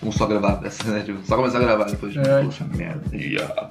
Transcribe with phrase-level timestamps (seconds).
[0.00, 1.02] Vamos só gravar dessa, né?
[1.02, 2.12] Tipo, só começar a gravar depois.
[2.12, 2.42] Tipo, É.
[2.44, 3.16] Poxa, merda.
[3.16, 3.70] Yeah.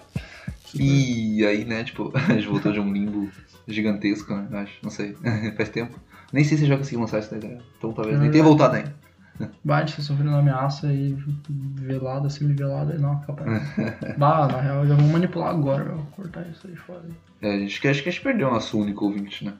[0.73, 3.29] E aí, né, tipo, a gente voltou de um limbo
[3.71, 4.47] gigantesco, né?
[4.61, 5.15] Acho, não sei.
[5.57, 5.99] Faz tempo.
[6.31, 7.59] Nem sei se já conseguiu lançar isso daí, né?
[7.77, 8.31] Então talvez nem É.
[8.31, 8.93] tenha voltado ainda.
[9.63, 11.17] Bate, você sofrendo uma ameaça e
[11.49, 13.49] velada, semi-velada, não, capaz.
[14.17, 15.97] bah, na real, já vamos manipular agora, meu.
[16.15, 17.03] Cortar isso aí fora.
[17.41, 19.53] É, a gente, acho que a gente perdeu o nosso único ouvinte, né?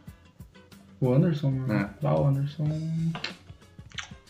[1.00, 1.74] O Anderson, mano.
[1.74, 1.90] É.
[2.02, 2.70] Bah, o Anderson.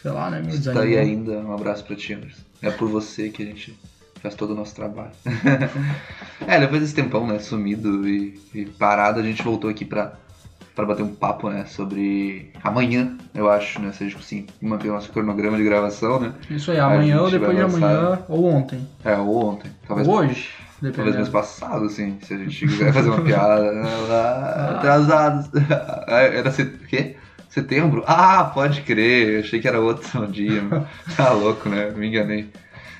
[0.02, 2.41] Sei lá, né, meu Se tá aí ainda, um abraço pra ti, Anderson.
[2.61, 3.77] É por você que a gente
[4.21, 5.11] faz todo o nosso trabalho.
[6.48, 10.13] é, depois desse tempão, né, sumido e, e parado, a gente voltou aqui pra,
[10.75, 14.89] pra bater um papo, né, sobre amanhã, eu acho, né, se a gente conseguir manter
[14.89, 16.33] o nosso cronograma de gravação, né.
[16.49, 18.88] Isso aí, amanhã ou depois de amanhã, ou ontem.
[19.03, 20.49] É, ou ontem, talvez, Ou hoje,
[20.81, 21.31] talvez mês dependendo.
[21.31, 23.72] passado, assim, se a gente quiser fazer uma piada,
[24.08, 25.49] lá, atrasados.
[26.08, 26.75] Era set...
[26.75, 27.16] o quê?
[27.49, 28.03] Setembro?
[28.08, 30.64] Ah, pode crer, eu achei que era outro dia,
[31.17, 32.49] tá louco, né, me enganei.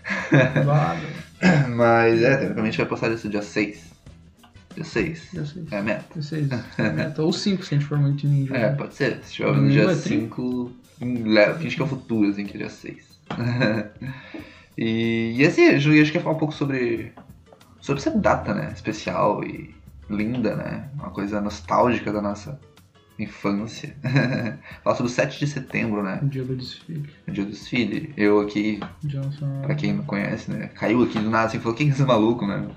[1.76, 3.92] Mas é, tecnicamente vai passar esse dia 6.
[4.76, 5.28] Dia 6.
[5.34, 5.72] Dia seis.
[5.74, 6.06] É meta.
[6.14, 6.48] Dia seis.
[6.96, 7.22] Meta.
[7.24, 8.56] Ou 5, se a gente for muito ninja.
[8.56, 8.76] É, né?
[8.76, 9.20] pode ser.
[9.24, 10.72] Se tiver no Hum, dia é tri- 5,
[11.60, 13.20] finge que é o futuro, assim, que é dia 6.
[14.78, 17.12] e, e assim, eu acho que a gente quer falar um pouco sobre,
[17.82, 18.72] sobre essa data, né?
[18.74, 19.76] Especial e
[20.10, 20.90] linda, né?
[20.96, 22.58] Uma coisa nostálgica da nossa
[23.24, 23.96] infância.
[24.84, 26.20] falar sobre o 7 de setembro, né?
[26.22, 27.10] O dia do desfile.
[27.28, 28.14] O dia do desfile.
[28.18, 29.62] Eu aqui Johnson.
[29.62, 30.70] Pra quem não conhece, né?
[30.76, 32.68] Caiu aqui do nada assim, falou, quem é esse maluco, né?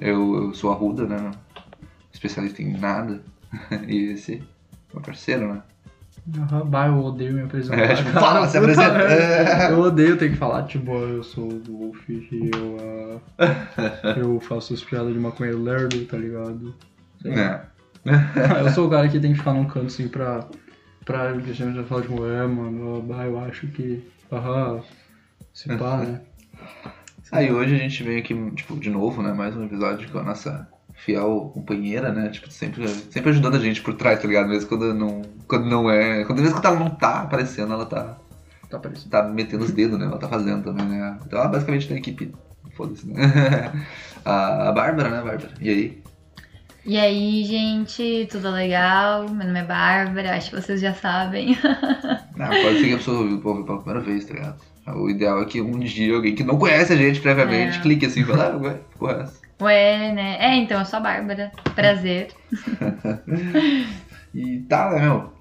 [0.00, 1.30] Eu, eu sou Arruda, né?
[2.12, 3.22] Especialista em nada.
[3.86, 4.42] e esse,
[4.92, 5.62] meu parceiro, né?
[6.36, 7.78] Aham, bah, eu odeio me apresentar.
[7.78, 8.98] É, tipo, fala, se Puta apresenta.
[8.98, 9.70] merda.
[9.74, 14.38] Eu odeio ter que falar, tipo, ó, eu sou o Wolf e eu, ah, eu
[14.38, 16.74] faço as piadas de maconheiro lerdo, tá ligado?
[17.24, 17.60] É.
[18.64, 20.46] Eu sou o cara que tem que ficar num canto assim pra.
[21.04, 24.02] pra a gente já falar, é, mano, bah, eu acho que.
[24.32, 24.82] Aham.
[25.52, 26.20] Se pá, né?
[27.32, 29.32] Aí hoje a gente vem aqui, tipo, de novo, né?
[29.32, 32.28] Mais um episódio com a nossa fiel companheira, né?
[32.28, 34.48] Tipo, sempre, sempre ajudando a gente por trás, tá ligado?
[34.48, 36.24] Mesmo quando não, quando não é.
[36.24, 38.16] Quando mesmo que ela não tá aparecendo, ela tá,
[38.70, 39.10] Tá parecendo.
[39.10, 40.06] tá metendo os dedos, né?
[40.06, 41.18] Ela tá fazendo também, né?
[41.26, 42.32] Então ela basicamente tem equipe.
[42.76, 43.20] Foda-se, né?
[44.24, 45.50] a, a Bárbara, né, Bárbara?
[45.60, 46.02] E aí?
[46.84, 49.28] E aí, gente, tudo legal?
[49.28, 51.56] Meu nome é Bárbara, acho que vocês já sabem.
[52.42, 54.60] Ah, pode ser que a pessoa ouviu ouviu pela primeira vez, tá ligado?
[54.94, 57.82] O ideal é que um dia alguém que não conhece a gente previamente É.
[57.82, 59.30] clique assim e fala, ah, ué, porra?
[59.60, 60.38] Ué, né?
[60.40, 61.52] É, então, eu sou a Bárbara.
[61.74, 62.28] Prazer.
[64.32, 65.32] E tá, né, meu?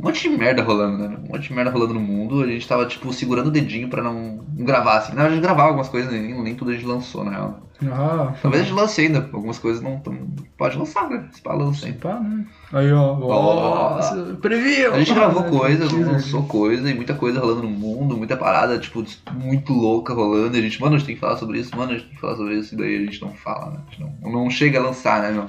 [0.00, 1.18] Um monte de merda rolando, né?
[1.22, 2.42] Um monte de merda rolando no mundo.
[2.42, 5.10] A gente tava, tipo, segurando o dedinho pra não, não gravar, assim.
[5.10, 7.60] Na verdade, a gente gravava algumas coisas, nem, nem tudo a gente lançou, na real.
[7.86, 9.18] Ah, Talvez a gente lance ainda.
[9.32, 11.28] Algumas coisas não, não pode lançar, né?
[11.32, 11.98] Se pá, lança ainda.
[11.98, 12.46] pá, né?
[12.72, 13.18] Aí, ó.
[13.20, 13.94] Ó.
[13.96, 14.94] Nossa, previu!
[14.94, 18.78] A gente gravou Ah, coisa, lançou coisa e muita coisa rolando no mundo, muita parada,
[18.78, 20.56] tipo, muito louca rolando.
[20.56, 22.14] E a gente, mano, a gente tem que falar sobre isso, mano, a gente tem
[22.14, 23.80] que falar sobre isso, e daí a gente não fala, né?
[23.90, 25.46] Gente não, não chega a lançar, né, meu?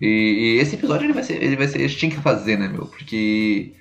[0.00, 2.68] E, e esse episódio ele vai ser, ele vai ser, a tinha que fazer, né,
[2.68, 2.86] meu?
[2.86, 3.72] Porque.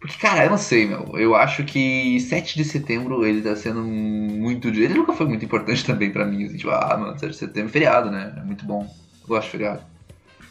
[0.00, 1.12] Porque, cara, eu não sei, meu.
[1.18, 4.68] Eu acho que 7 de setembro ele tá sendo muito.
[4.68, 6.44] Ele nunca foi muito importante também pra mim.
[6.44, 8.34] Assim, tipo, ah, mano, 7 de setembro é feriado, né?
[8.36, 8.82] É muito bom.
[9.22, 9.82] Eu gosto de feriado.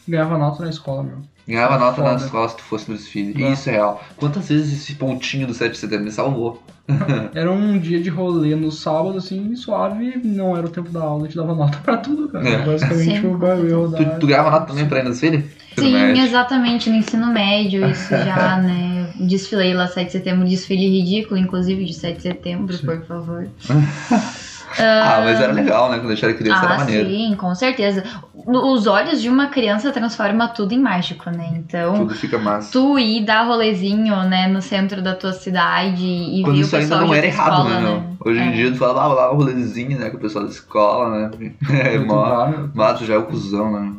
[0.07, 1.21] Ganhava nota na escola, meu.
[1.49, 2.23] Ganhava nota na Foda.
[2.25, 3.33] escola se tu fosse no desfile.
[3.41, 3.51] Não.
[3.51, 4.03] Isso é real.
[4.17, 6.61] Quantas vezes esse pontinho do 7 de setembro me salvou?
[7.33, 11.23] Era um dia de rolê no sábado, assim, suave, não era o tempo da aula,
[11.23, 12.47] a gente dava nota pra tudo, cara.
[12.49, 12.65] É.
[12.65, 14.09] Basicamente Sim, o bagulho Tu, da.
[14.17, 15.45] tu ganhava nota também pra ir no desfile?
[15.77, 16.23] Sim, médio.
[16.23, 19.11] exatamente, no ensino médio, isso já, né?
[19.19, 22.85] Desfilei lá 7 de setembro, desfile ridículo, inclusive, de 7 de setembro, Sim.
[22.87, 23.47] por favor.
[24.79, 25.97] Ah, mas era legal, né?
[25.99, 27.09] Quando a gente era criança era Ah, maneiro.
[27.09, 28.03] sim, com certeza.
[28.45, 31.49] Os olhos de uma criança transforma tudo em mágico, né?
[31.55, 32.71] Então, Tudo fica massa.
[32.71, 36.79] tu ir dar rolezinho, né, no centro da tua cidade e Quando ver isso o
[36.79, 38.03] ainda pessoal não de era errado, escola, né, meu?
[38.25, 38.51] Hoje em É.
[38.51, 40.09] dia tu fala, ah, lá um rolezinho, né?
[40.09, 41.51] Com o pessoal da escola, né?
[41.69, 42.47] É, mó.
[42.47, 42.69] meu.
[42.73, 43.91] Mato já é o cuzão, né?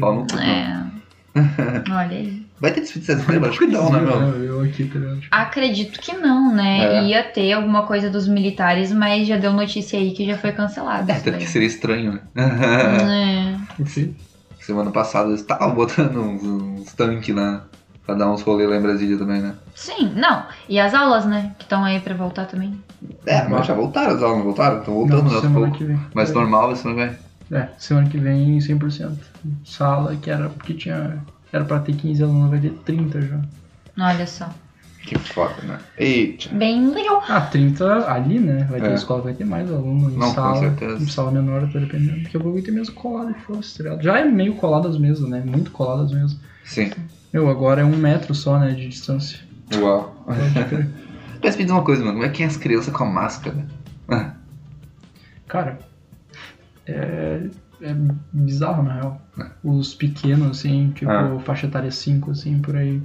[0.00, 0.36] Pau no cu.
[0.36, 0.42] Não.
[0.42, 0.80] É.
[1.90, 2.39] Olha aí.
[2.60, 3.48] Vai ter desfile de setembro?
[3.48, 4.44] Acho que não, né, meu?
[4.44, 5.20] Eu aqui, tá ligado?
[5.30, 6.98] Acredito que não, né?
[6.98, 7.04] É.
[7.06, 11.10] Ia ter alguma coisa dos militares, mas já deu notícia aí que já foi cancelado.
[11.10, 12.20] É, isso até porque seria estranho, né?
[13.78, 13.82] É.
[13.82, 14.14] Enfim.
[14.60, 17.64] Semana passada eles estavam botando uns, uns tanques lá
[18.06, 19.54] pra dar uns rolê lá em Brasília também, né?
[19.74, 20.44] Sim, não.
[20.68, 21.52] E as aulas, né?
[21.58, 22.78] Que estão aí pra voltar também.
[23.24, 24.78] É, mas já voltaram as aulas, não voltaram?
[24.80, 25.40] Estão voltando, Não, né?
[25.40, 25.78] semana poucos.
[25.78, 26.00] que vem.
[26.14, 26.34] Mas É.
[26.34, 27.16] normal, isso não vai.
[27.50, 29.12] É, semana que vem 100%.
[29.64, 31.18] Sala que era porque tinha.
[31.52, 33.40] Era pra ter 15 alunos, vai ter 30 já.
[33.98, 34.48] Olha só.
[35.02, 35.78] Que foda, né?
[35.98, 36.54] Eita.
[36.54, 37.22] Bem legal.
[37.28, 38.66] Ah, 30 ali, né?
[38.70, 38.94] Vai ter É.
[38.94, 40.58] escola, vai ter mais aluno em Não, com sala.
[40.60, 41.02] certeza.
[41.02, 42.20] Em sala menor, tá dependendo.
[42.20, 44.02] Porque eu vou ter mesa colada que fosse, tá ligado?
[44.02, 45.42] Já é meio coladas mesmo, né?
[45.44, 46.38] Muito coladas mesmo.
[46.64, 46.90] Sim.
[47.32, 49.40] Meu, agora é um metro só, né, de distância.
[49.74, 50.14] Uau.
[51.42, 52.14] Mas me diz uma coisa, mano.
[52.18, 53.66] Como é que é as crianças com a máscara?
[54.08, 54.34] Ah,
[55.48, 55.78] Cara,
[56.86, 57.40] é,
[57.82, 57.94] é
[58.32, 59.20] bizarro, na real.
[59.38, 59.46] É.
[59.64, 61.38] Os pequenos, assim, tipo, Ah.
[61.44, 63.00] faixa etária 5, assim, por aí.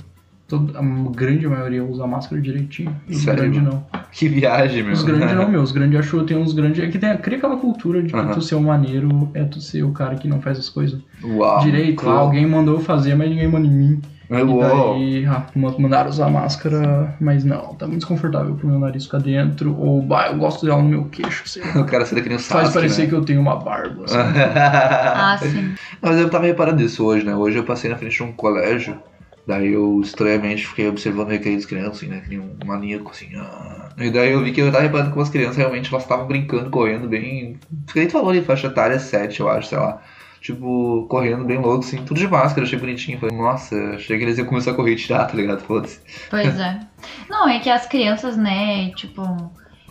[0.47, 0.81] Todo, a
[1.11, 2.95] grande maioria usa máscara direitinho.
[3.09, 3.83] E os Sério, grandes não.
[4.11, 4.93] Que viagem, meu.
[4.93, 5.61] Os grandes não, meu.
[5.63, 6.83] Os grandes achou, tem uns grandes.
[6.83, 8.31] É que tem, cria aquela cultura de que Aham.
[8.31, 11.61] tu ser o maneiro é tu ser o cara que não faz as coisas Uau.
[11.61, 12.07] direito.
[12.07, 14.01] alguém mandou fazer, mas ninguém mandou em mim.
[14.29, 18.79] É, E daí, ah, ma- mandaram usar máscara, mas não, tá muito desconfortável pro meu
[18.79, 19.75] nariz ficar dentro.
[19.77, 21.73] Ou, bah, eu gosto dela no meu queixo, sei lá.
[21.81, 23.07] O cara sai daquele Faz Sasuke, parecer né?
[23.09, 24.05] que eu tenho uma barba.
[24.05, 24.17] assim.
[25.17, 25.73] Ah, sim.
[26.01, 27.35] Mas eu tava reparando isso hoje, né?
[27.35, 29.01] Hoje eu passei na frente de um colégio,
[29.45, 32.21] daí eu estranhamente fiquei observando o das crianças, assim, né?
[32.21, 33.29] Que nem um maníaco, assim.
[33.35, 33.89] ah.
[33.97, 36.69] E daí eu vi que eu tava reparando como as crianças realmente elas estavam brincando,
[36.69, 37.59] correndo bem.
[37.91, 40.01] Que nem tu falou ali, faixa etária 7, eu acho, sei lá.
[40.45, 43.17] Tipo, correndo bem louco, assim, tudo de máscara, achei bonitinho.
[43.19, 45.61] Falei, nossa, achei que eles iam começar a correr e tirar, tá ligado?
[45.61, 45.99] Foda-se.
[46.29, 46.79] Pois é.
[47.27, 49.23] Não, é que as crianças, né, tipo,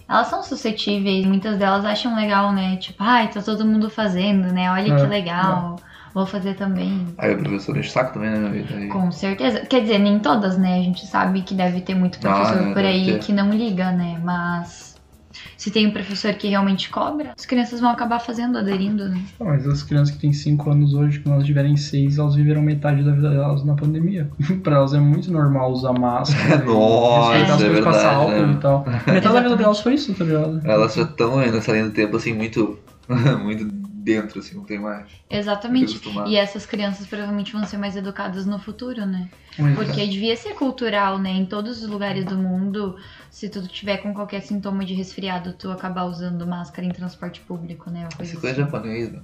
[0.08, 2.76] elas são suscetíveis, muitas delas acham legal, né?
[2.76, 4.70] Tipo, ai, tá todo mundo fazendo, né?
[4.70, 5.76] Olha que É, legal.
[6.14, 7.08] Vou fazer também.
[7.18, 8.64] Aí o professor enche o saco também, né?
[8.70, 9.66] Daí- Com certeza.
[9.66, 10.78] Quer dizer, nem todas, né?
[10.78, 13.18] A gente sabe que deve ter muito professor Ah, por aí ter.
[13.18, 14.20] que não liga, né?
[14.22, 14.93] Mas
[15.56, 19.20] se tem um professor que realmente cobra, as crianças vão acabar fazendo, aderindo, né?
[19.40, 22.62] Ah, Mas as crianças que têm 5 anos hoje, quando elas tiverem 6, elas viveram
[22.62, 24.28] metade da vida delas na pandemia.
[24.62, 26.62] pra elas é muito normal usar máscara.
[26.62, 28.52] e Nossa, respeitar as é coisas, passar verdade, álcool né?
[28.52, 28.84] e tal.
[29.14, 30.60] Metade da vida delas foi isso, tá ligado?
[30.64, 32.78] Elas já estão nessa linha do tempo, assim, muito.
[33.42, 35.10] muito dentro, assim, não tem mais.
[35.30, 35.98] Exatamente.
[36.26, 39.30] E essas crianças provavelmente vão ser mais educadas no futuro, né?
[39.58, 41.30] Mas, Porque devia ser cultural, né?
[41.30, 42.96] Em todos os lugares do mundo,
[43.30, 47.90] se tu tiver com qualquer sintoma de resfriado, tu acabar usando máscara em transporte público,
[47.90, 48.00] né?
[48.00, 49.22] Uma coisa Essa coisa assim.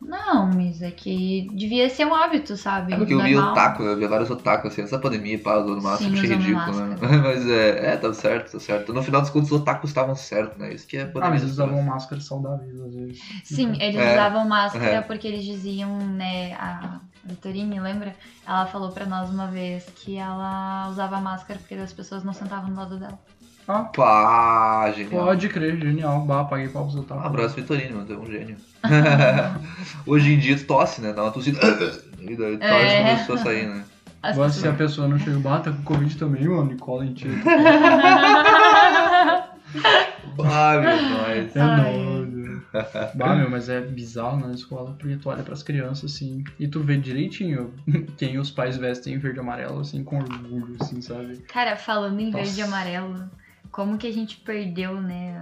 [0.00, 2.92] Não, mas é que devia ser um hábito, sabe?
[2.92, 6.10] É porque eu vi otaku, eu vi vários otakus assim, essa pandemia, pá, usando máscara,
[6.10, 6.96] Sim, achei ridículo, né?
[6.98, 7.18] máscara.
[7.22, 8.92] Mas é, é, tá certo, tá certo.
[8.92, 10.74] No final dos contos, os otakus estavam certos, né?
[10.74, 11.30] Isso que é Ah, pandemia.
[11.30, 13.20] mas eles usavam máscaras saudáveis às vezes.
[13.44, 15.00] Sim, eles É, usavam máscara é.
[15.00, 18.14] porque eles diziam, né, a Vitorine, lembra?
[18.46, 22.70] Ela falou pra nós uma vez que ela usava máscara porque as pessoas não sentavam
[22.70, 23.18] do lado dela.
[23.68, 25.24] Ah, Pá, genial.
[25.24, 26.20] pode crer, genial.
[26.22, 27.24] Bah, paguei pau pros Um otakus.
[27.26, 28.56] abraço, Vitorino, mano, tu é um gênio.
[30.06, 31.12] Hoje em dia tu tosse, né?
[31.12, 31.60] Dá uma tossida.
[32.22, 32.98] E daí tosse É.
[32.98, 33.84] começou a sair, né?
[34.22, 37.04] As Agora se a pessoa não chega, bah, tá com Covid também, mano, e cola
[37.04, 37.26] em ti.
[40.44, 41.56] Ah, meu, nós.
[41.56, 42.62] É nóis.
[43.14, 46.80] Bah, meu, mas é bizarro na escola, porque tu olha pras crianças, assim, e tu
[46.80, 47.74] vê direitinho
[48.16, 51.38] quem os pais vestem em verde e amarelo, assim, com orgulho, assim, sabe?
[51.48, 52.64] Cara, falando em verde e Nossa.
[52.64, 53.30] amarelo,
[53.72, 55.40] como que a gente perdeu, né,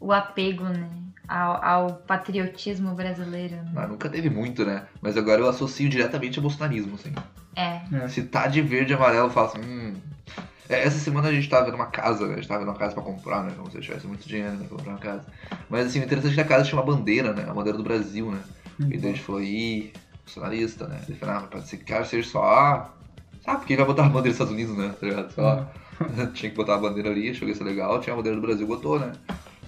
[0.00, 0.90] o apego, né,
[1.28, 3.70] ao, ao patriotismo brasileiro, né?
[3.72, 4.86] Mas nunca teve muito, né?
[5.00, 7.12] Mas agora eu associo diretamente ao bolsonarismo, assim.
[7.54, 8.08] É, É.
[8.08, 9.94] Se tá de verde e amarelo, eu falo assim, hum.
[10.68, 12.34] É, Essa semana a gente tava vendo uma casa, né?
[12.34, 13.52] A gente tava vendo uma casa pra comprar, né?
[13.56, 15.26] Como se eu tivesse muito dinheiro né, pra comprar uma casa.
[15.68, 17.44] Mas assim, o interessante é que a casa tinha uma bandeira, né?
[17.48, 18.40] A bandeira do Brasil, né?
[18.78, 19.92] E daí a gente falou, ih,
[20.24, 21.00] bolsonarista, né?
[21.08, 22.44] Ele falou, ah, mas pode ser que cara seja só.
[22.44, 22.90] Ah,
[23.44, 24.94] sabe por que vai botar a bandeira dos Estados Unidos, né?
[24.98, 25.32] Tá ligado?
[25.32, 25.68] Só.
[26.34, 28.42] tinha que botar a bandeira ali, achou que ia ser legal, tinha a bandeira do
[28.46, 29.18] Brasil, botou, né?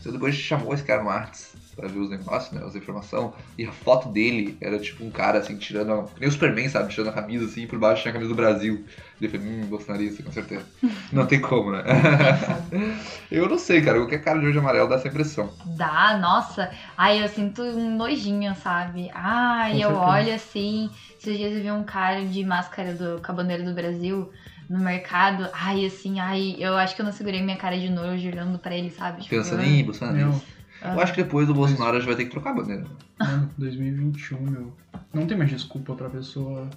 [0.01, 2.65] Você depois chamou esse cara no Arts pra ver os negócios, né?
[2.67, 3.33] As informações.
[3.57, 5.93] E a foto dele era tipo um cara assim, tirando.
[5.93, 6.93] a- que Nem o Superman, sabe?
[6.93, 8.85] Tirando a camisa assim, por baixo tinha a camisa do Brasil.
[9.21, 10.69] E eu falei, hum, bolsonarista, com certeza.
[11.13, 11.83] Não tem como, né?
[13.31, 13.99] eu não sei, cara.
[13.99, 15.57] Qualquer cara de verde e amarelo dá essa impressão.
[15.65, 19.09] dá, nossa, ai, eu sinto um nojinho, sabe?
[19.15, 19.93] Ai, Com eu certeza.
[19.93, 24.33] olho assim, esses dias eu vi um cara de máscara do Cabaneiro do Brasil
[24.69, 28.29] no mercado, ai, assim, ai, eu acho que eu não segurei minha cara de nojo
[28.29, 29.23] olhando pra ele, sabe?
[29.23, 29.85] Tipo, Pensando ah, em.
[30.13, 30.43] Meu,
[30.83, 30.95] ah.
[30.95, 32.85] Eu acho que depois do Bolsonaro a gente vai ter que trocar a bandeira.
[33.19, 34.77] mano, 2021, meu.
[35.13, 36.69] Não tem mais desculpa pra pessoa,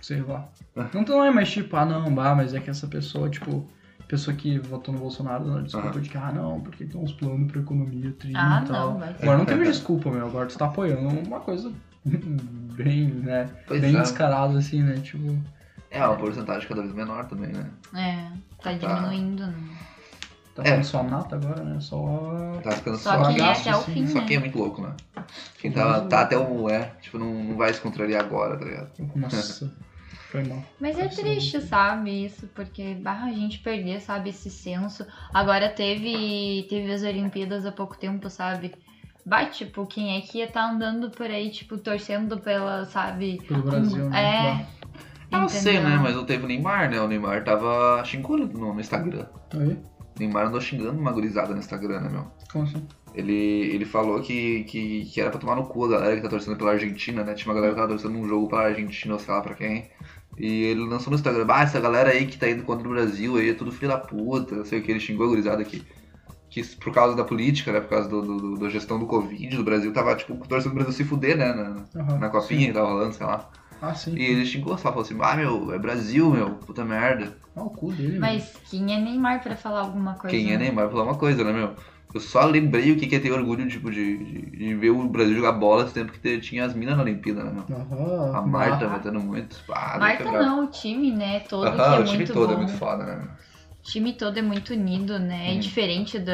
[0.00, 0.48] sei lá.
[0.94, 3.66] Não, não é mais tipo, ah, não, bah, mas é que essa pessoa, tipo,
[4.06, 6.00] pessoa que votou no Bolsonaro, não, desculpa Aham.
[6.00, 8.92] de que, ah, não, porque tem uns planos pra economia, tri Ah, e tal.
[8.92, 9.14] não, vai.
[9.20, 10.26] Agora não tem mais desculpa, meu.
[10.26, 11.72] Agora tu tá apoiando uma coisa
[12.04, 13.50] bem, né?
[13.66, 14.00] Pois bem é.
[14.00, 14.94] descarada, assim, né?
[15.02, 15.36] Tipo,
[15.90, 17.70] É, uma porcentagem cada vez menor também, né?
[17.94, 18.30] É,
[18.62, 18.94] tá Tá.
[18.94, 19.54] diminuindo, né?
[20.54, 20.66] tá É.
[20.66, 21.80] ficando só nata agora, né?
[21.80, 22.60] Só.
[22.62, 23.28] Tá ficando Só só.
[23.32, 24.24] quem é até o assim, fim, Só né?
[24.26, 24.92] quem é muito louco, né?
[25.60, 26.68] Quem tá, tá até o.
[26.68, 28.90] É, tipo, não, não vai se contrariar agora, tá ligado?
[29.16, 29.72] Nossa,
[30.30, 30.62] foi mal.
[30.80, 35.06] Mas é triste, sabe, isso, porque barra a gente perder, sabe, esse senso.
[35.32, 38.74] Agora teve, teve as Olimpíadas há pouco tempo, sabe?
[39.24, 43.38] Bah, tipo, quem é que ia estar andando por aí, tipo, torcendo pela, sabe?
[43.46, 44.64] Pelo Brasil, né?
[44.64, 44.66] É,
[45.30, 45.96] Ah, eu sei, né?
[46.02, 47.00] Mas não teve o Neymar, né?
[47.00, 49.26] O Neymar tava xingando no, no Instagram.
[49.52, 49.72] Aí?
[49.72, 52.26] O Neymar andou xingando uma gurizada no Instagram, né, meu?
[52.52, 52.86] Como assim?
[53.14, 56.28] Ele, ele falou que, que, que era pra tomar no cu a galera que tá
[56.28, 57.34] torcendo pela Argentina, né?
[57.34, 59.90] Tinha uma galera que tava torcendo um jogo pela Argentina, ou sei lá pra quem.
[60.38, 63.36] E ele lançou no Instagram, ah, essa galera aí que tá indo contra o Brasil
[63.36, 65.84] aí é tudo filho da puta, não sei o que, ele xingou a gurizada aqui.
[66.50, 67.80] Que por causa da política, né?
[67.80, 70.74] Por causa do, do- do- da gestão do Covid, do Brasil, tava, tipo, torcendo o
[70.76, 71.52] Brasil se fuder, né?
[71.52, 73.50] Na, Aham, na copinha que tava rolando, sei lá.
[73.80, 74.16] Ah, sim.
[74.16, 77.36] E ele xingou só, falou assim, ah, meu, é Brasil, meu, puta merda.
[77.54, 78.18] Ah, o cu dele.
[78.18, 80.36] Mas quem é Neymar pra falar alguma coisa?
[80.36, 80.64] Quem é né?
[80.64, 81.74] Neymar falar uma coisa, né, meu?
[82.14, 85.06] Eu só lembrei o que que é ter orgulho, tipo, de, de, de ver o
[85.08, 87.76] Brasil jogar bola esse tempo que te- tinha as minas na Olimpíada, né, meu?
[87.76, 88.34] Aham.
[88.36, 89.62] A Marta Ah, metendo muito.
[89.70, 91.40] Ah, Marta não, o time, né?
[91.40, 92.52] Todo que Aham, é o time muito todo bom.
[92.54, 93.26] é muito foda, né, meu?
[93.26, 95.52] O time todo é muito unido, né?
[95.52, 95.60] É Hum.
[95.60, 96.32] diferente do.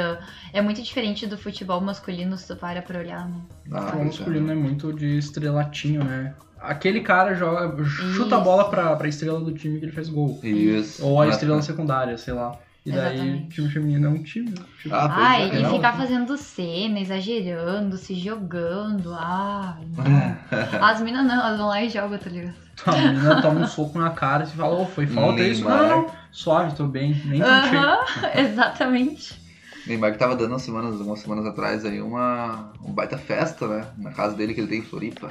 [0.52, 3.40] É muito diferente do futebol masculino se tu para pra olhar, né?
[3.72, 4.04] Ah, O futebol é.
[4.06, 6.34] masculino é muito de estrelatinho, né?
[6.64, 8.44] Aquele cara joga, chuta a Isso.
[8.44, 10.38] bola pra, pra estrela do time que ele fez gol.
[10.42, 11.04] Isso.
[11.04, 12.56] Ou a Mas- estrela secundária, sei lá.
[12.86, 13.46] E daí, Exatamente.
[13.46, 14.52] o time feminino é um time.
[14.82, 15.70] Tipo, Ah, Ai, é, e não.
[15.70, 19.14] ficar fazendo cena, exagerando, se jogando.
[19.14, 20.36] Ai, não.
[20.86, 22.54] As minas não, elas vão lá e jogam, tá ligado?
[22.86, 25.62] a menina toma um soco na cara e fala, ô, foi falta isso?
[25.64, 25.88] Não, Neymar.
[25.88, 26.10] não, não.
[26.30, 27.10] Suave, tô bem.
[27.24, 27.76] Nem senti.
[27.76, 27.98] Aham,
[28.36, 29.40] exatamente.
[29.86, 33.86] Neymar que tava dando umas semanas, umas semanas atrás aí uma, uma baita festa, né?
[33.96, 35.28] Na casa dele que ele tem em Floripa.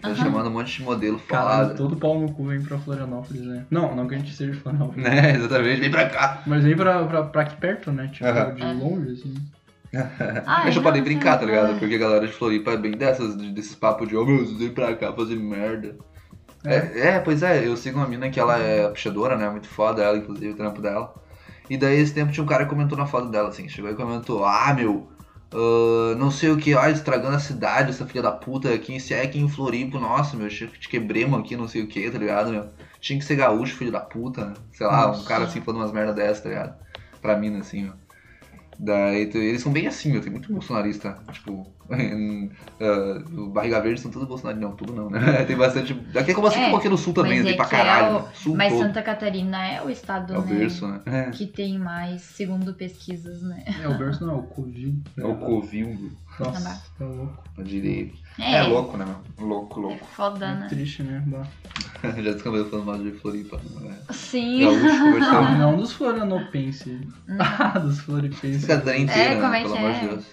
[0.00, 0.16] Tá Aham.
[0.16, 1.74] chamando um monte de modelo foda.
[1.74, 3.66] todo pau no cu vem pra Florianópolis, né?
[3.68, 5.02] Não, não que a gente seja de Florianópolis.
[5.02, 5.80] Né, exatamente.
[5.80, 6.42] Vem pra cá.
[6.46, 8.08] Mas vem pra, pra, pra aqui perto, né?
[8.12, 8.54] Tipo, Aham.
[8.54, 9.34] de longe, assim.
[10.46, 11.72] Ai, Deixa eu podem nossa, brincar, tá ligado?
[11.72, 11.78] ai.
[11.78, 14.70] Porque a galera de Floripa é bem dessas, de- desses papos de, oh meu, vêm
[14.70, 15.96] pra cá fazer merda.
[16.64, 19.48] É, é, pois é, eu sigo uma mina que ela é pichadora, né?
[19.48, 21.14] Muito foda ela, inclusive, o trampo dela.
[21.70, 23.94] E daí esse tempo tinha um cara que comentou na foto dela, assim, chegou e
[23.94, 25.08] comentou, ah meu,
[25.52, 28.98] ah, não sei o que, ó, estragando a cidade, essa filha da puta, aqui em
[28.98, 32.68] Sec, em Floripa, nossa, meu, te quebremos aqui, não sei o que, tá ligado, meu?
[33.00, 34.54] Tinha que ser gaúcho, filho da puta, né?
[34.72, 35.28] Sei lá, um Nossa.
[35.28, 36.76] cara assim falando umas merda dessas, tá ligado?
[37.20, 37.94] Pra mina, assim, meu.
[38.80, 42.48] Daí, eles são bem assim, meu, tem muito bolsonarista, tipo, em,
[43.36, 45.42] o Barriga Verde são todos bolsonaristas, não, tudo não, né?
[45.44, 47.66] tem bastante, aqui é como assim É, aqui no sul também, mas tem é pra
[47.66, 48.28] é caralho, o- né?
[48.34, 50.46] sul Mas todo, Santa Catarina é o estado, é o né?
[50.58, 51.00] berço, né?
[51.06, 53.64] É, Que tem mais, segundo pesquisas, né?
[53.82, 54.94] É, o berço não, é o Covil.
[55.18, 57.44] é o Covil, Nossa, é louco.
[57.58, 58.10] eu diria.
[58.38, 59.46] É, É, louco, né, meu?
[59.46, 60.06] Louco, É louco.
[60.06, 60.66] foda, É né?
[60.68, 61.22] triste, né?
[62.02, 63.60] Já descambei falando mal de Floripa.
[63.80, 63.96] Né?
[64.10, 64.60] Sim.
[64.60, 67.00] Gaúcho Não, não dos florianopenses.
[67.38, 68.64] Ah, dos floripenses.
[68.64, 69.58] Inteira, É, como né?
[69.58, 69.98] é Pelo que amor é?
[70.00, 70.24] de Deus.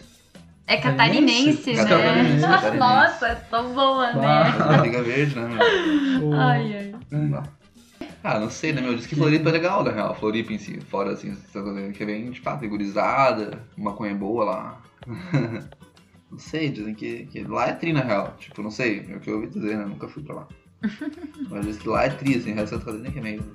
[0.67, 1.85] É catarinense, né?
[1.85, 2.77] Catarinense, catarinense.
[2.79, 4.25] Nossa, é tão boa, né?
[4.27, 4.51] Ah.
[4.77, 6.33] Barriga Verde, né, meu?
[6.33, 6.95] Ai, ai.
[7.11, 7.43] Não dá.
[8.23, 8.95] Ah, não sei, né, meu?
[8.95, 10.15] Diz que Floripa é legal, na real.
[10.15, 11.35] Floripa em si, fora assim,
[11.93, 14.81] que é bem, tipo, ah, gurizada, maconha boa lá.
[16.35, 18.35] Não sei, dizem que, que lá é tri, na real.
[18.37, 19.85] Tipo, não sei, é o que eu ouvi dizer, né?
[19.85, 20.47] Nunca fui pra lá.
[21.49, 23.53] Mas diz que lá é tri, assim, o resto Santa Catarina que é meio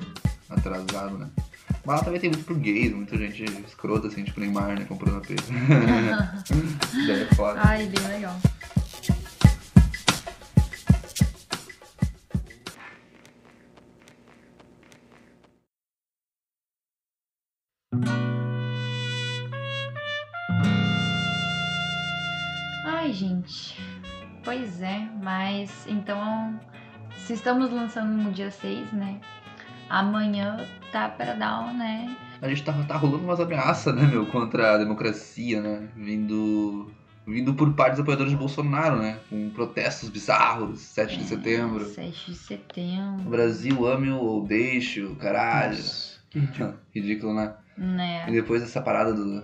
[0.49, 1.31] atrasado, né?
[1.85, 4.87] Mas lá também tem muito burguês, muita gente escrota, assim, tipo Neymar, né?
[4.87, 5.21] Comprando a.
[7.07, 7.61] Daí é foda.
[7.63, 8.41] Ai, bem legal.
[23.11, 23.77] Ai, gente.
[24.45, 26.61] Pois é, mas então,
[27.17, 29.21] se estamos lançando no dia 6, né?
[29.89, 32.17] Amanhã tá pra dar né?
[32.41, 35.89] A gente tá, tá rolando umas ameaças, né, meu, contra a democracia, né?
[35.97, 36.89] Vindo.
[37.27, 39.19] Vindo por parte dos apoiadores de Bolsonaro, né?
[39.29, 41.85] Com protestos bizarros, 7 de setembro.
[41.87, 45.77] 7 de O setembro, Brasil ame ou deixe, o caralho.
[45.77, 46.75] Nossa, que ridículo.
[46.95, 47.55] Ridículo, né?
[47.77, 48.31] E né?
[48.31, 49.43] depois dessa parada do,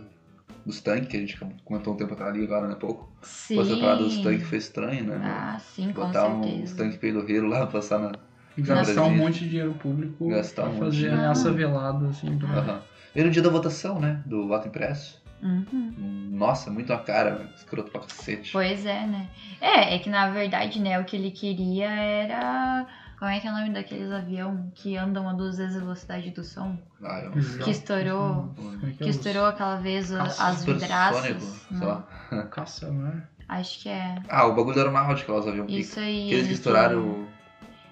[0.67, 2.75] dos tanques, que a gente comentou um tempo atrás ali agora, né?
[2.75, 3.09] Pouco.
[3.23, 3.61] Sim.
[3.61, 5.21] Essa parada dos tanques foi estranha, né?
[5.25, 6.77] Ah, sim, com Botar uns certeza.
[6.77, 8.13] tanques peidorreiros lá, passar na.
[8.59, 12.37] Gastar um monte de dinheiro público Gastar um pra monte fazer de- ameaça velada, assim.
[12.39, 12.49] Pra...
[12.49, 12.83] Aham.
[13.15, 14.23] E no dia da votação, né?
[14.27, 15.23] Do voto impresso.
[15.43, 16.29] Uhum.
[16.33, 17.51] Nossa, muito a cara.
[17.55, 18.51] Escroto pra cacete.
[18.53, 19.29] Pois é, né?
[19.61, 22.87] É, é que na verdade, né, o que ele queria era.
[23.19, 26.31] Como é que é o nome daqueles avião que andam a duas vezes a velocidade
[26.31, 26.77] do som?
[27.03, 27.33] Ah, eu...
[27.65, 28.53] Que estourou.
[28.55, 31.23] Como é que Que é estourou aquela vez Caça as vidraças.
[31.23, 31.87] Supersônico, sei né?
[31.87, 32.43] lá.
[32.51, 33.23] Caça, né?
[33.49, 34.17] Acho que é.
[34.29, 35.73] Ah, o bagulho da aeronáutica lá, os aviões.
[35.73, 36.27] Isso aí.
[36.27, 37.27] Aqueles que ele estouraram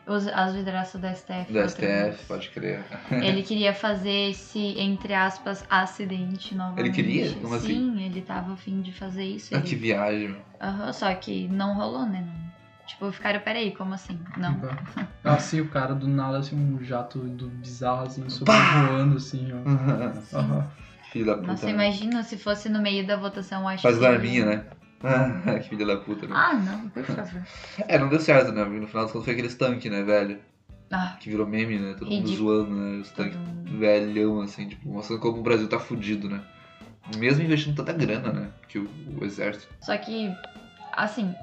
[0.06, 1.52] Os, as vidraças da STF.
[1.52, 2.20] da STF, vez.
[2.28, 2.84] pode crer.
[3.10, 6.90] Ele queria fazer esse, entre aspas, acidente novamente.
[6.90, 7.32] queria?
[7.34, 7.66] Como assim?
[7.68, 9.54] Sim, ele tava a fim de fazer isso.
[9.54, 9.66] Ah, Ele...
[9.68, 10.36] que viagem.
[10.60, 12.26] Aham, só que não rolou, né?
[12.86, 14.18] Tipo, ficaram, peraí, como assim?
[14.36, 14.60] Não.
[15.24, 20.62] Assim, o cara do nada, assim, um jato do bizarro, assim, sobrevoando, assim, ó.
[21.10, 21.46] Filho da puta.
[21.46, 21.72] Nossa, né?
[21.72, 24.02] imagina se fosse no meio da votação, acho Faz que.
[24.02, 24.64] larminha, né?
[25.02, 26.34] Ah, que filho da puta, né?
[26.34, 27.42] Ah, não, por favor.
[27.86, 28.64] É, não deu certo, né?
[28.64, 30.40] No final das contas foi aqueles tanques, né, velho?
[30.90, 31.94] Ah, que virou meme, né?
[31.98, 33.00] Todo mundo zoando, né?
[33.00, 33.78] Os tanques mundo.
[33.78, 36.42] velhão, assim, tipo, mostrando como o Brasil tá fudido, né?
[37.16, 38.48] Mesmo investindo tanta grana, né?
[38.68, 38.88] Que o,
[39.20, 39.72] o exército.
[39.80, 40.34] Só que,
[40.92, 41.34] assim,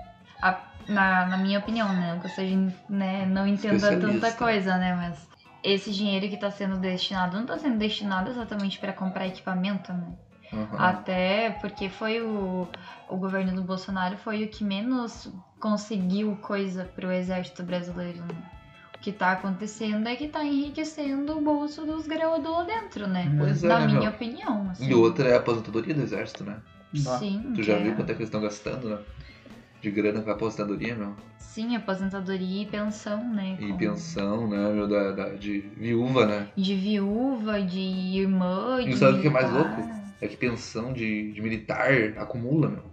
[0.41, 2.17] a- na, na minha opinião, né?
[2.19, 4.95] Que eu seja, né, não entenda tanta coisa, né?
[4.95, 5.29] Mas
[5.63, 10.07] esse dinheiro que tá sendo destinado não tá sendo destinado exatamente para comprar equipamento, né?
[10.53, 10.77] Aham.
[10.77, 12.67] Até porque foi o,
[13.07, 18.35] o governo do Bolsonaro foi o que menos conseguiu coisa pro exército brasileiro, né?
[18.95, 23.33] O que tá acontecendo é que tá enriquecendo o bolso dos graúdos lá dentro, né?
[23.37, 24.09] Pois é, Na né, minha meu?
[24.11, 24.89] opinião, assim.
[24.89, 26.57] E outra é a aposentadoria do exército, né?
[26.93, 28.97] Sim, Tu já que viu é- quanto é que eles estão gastando, né?
[29.81, 31.15] De grana com a aposentadoria, meu?
[31.39, 33.57] Sim, aposentadoria e pensão, né?
[33.59, 36.47] E com- pensão, né, meu, da, da- de viúva, né?
[36.55, 39.81] De viúva, de irmã, E de sabe o que é mais louco?
[40.21, 42.83] É que pensão de, de militar acumula, meu.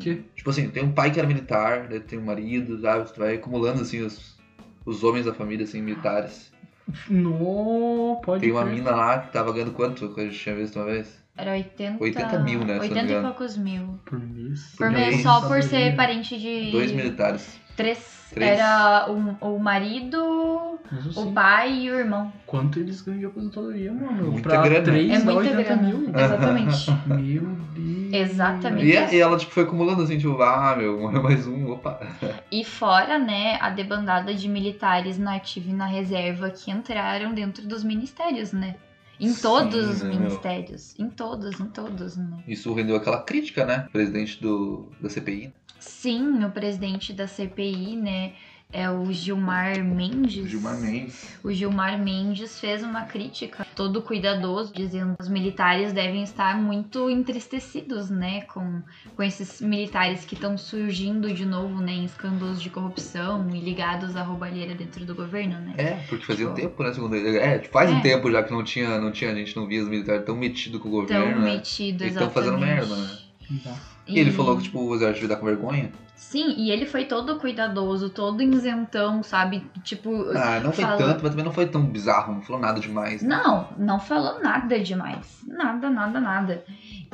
[0.00, 0.16] Que?
[0.34, 3.12] Tipo assim, tem um pai que era militar, daí tem um marido, sabe?
[3.12, 4.36] Tu vai acumulando, assim, os,
[4.84, 6.52] os homens da família, assim, militares.
[7.08, 8.74] No, pode Tem uma crer.
[8.74, 11.23] mina lá que tava ganhando quanto, que a gente tinha visto uma vez?
[11.36, 12.02] Era 80...
[12.02, 14.00] 80 mil, né, se não me 80 e poucos mil.
[14.04, 14.74] Por mês.
[14.76, 15.08] Por mês.
[15.08, 16.70] mês, só por ser parente de...
[16.70, 17.58] Dois militares.
[17.76, 18.14] Três.
[18.32, 18.58] Três.
[18.58, 20.78] Era o, o marido,
[21.16, 22.32] o pai e o irmão.
[22.46, 24.32] quanto eles ganham de aposentadoria, mano?
[24.32, 24.84] Muita pra grana.
[24.84, 25.82] três É muita 80 grana.
[25.82, 26.10] mil.
[26.14, 26.90] Exatamente.
[27.06, 27.42] Meu
[27.74, 28.12] Deus.
[28.12, 28.86] Exatamente.
[28.86, 32.00] E, e ela, tipo, foi acumulando, assim, tipo, ah, meu, morreu mais um, opa.
[32.50, 37.66] E fora, né, a debandada de militares na ativa e na reserva que entraram dentro
[37.66, 38.74] dos ministérios, né?
[39.18, 40.18] Em Sim, todos os né, meu?
[40.20, 40.94] ministérios.
[40.98, 42.42] Em todos, em todos, né?
[42.46, 43.88] Isso rendeu aquela crítica, né?
[43.92, 45.52] Presidente do, da CPI.
[45.78, 48.32] Sim, o presidente da CPI, né,
[48.72, 50.48] é o Gilmar Mendes.
[50.50, 51.36] Gilmar Mendes.
[51.44, 57.08] O Gilmar Mendes fez uma crítica todo cuidadoso, dizendo que os militares devem estar muito
[57.08, 58.82] entristecidos, né, com,
[59.14, 64.16] com esses militares que estão surgindo de novo, né, em escândalos de corrupção e ligados
[64.16, 65.74] à roubalheira dentro do governo, né.
[65.76, 66.92] É, porque fazia um Tipo- tempo, né?
[66.92, 67.38] Segundo ele.
[67.38, 68.00] É, faz um É.
[68.02, 70.80] tempo já que não tinha, não tinha, a gente não via os militares tão metidos
[70.80, 71.54] com o Tão governo, né?
[71.54, 72.88] metido, Eles tão fazendo exatamente.
[72.88, 73.18] merda, né?
[73.62, 73.76] Tá.
[74.08, 75.92] E ele falou que, tipo, o exército devia dar com vergonha.
[76.16, 79.64] Sim, e ele foi todo cuidadoso, todo isentão, sabe?
[79.82, 82.80] Tipo, Ah, não foi fala- tanto, mas também não foi tão bizarro, não falou nada
[82.80, 83.22] demais.
[83.22, 83.28] né?
[83.36, 85.40] Não, não falou nada demais.
[85.46, 86.64] Nada, nada, nada.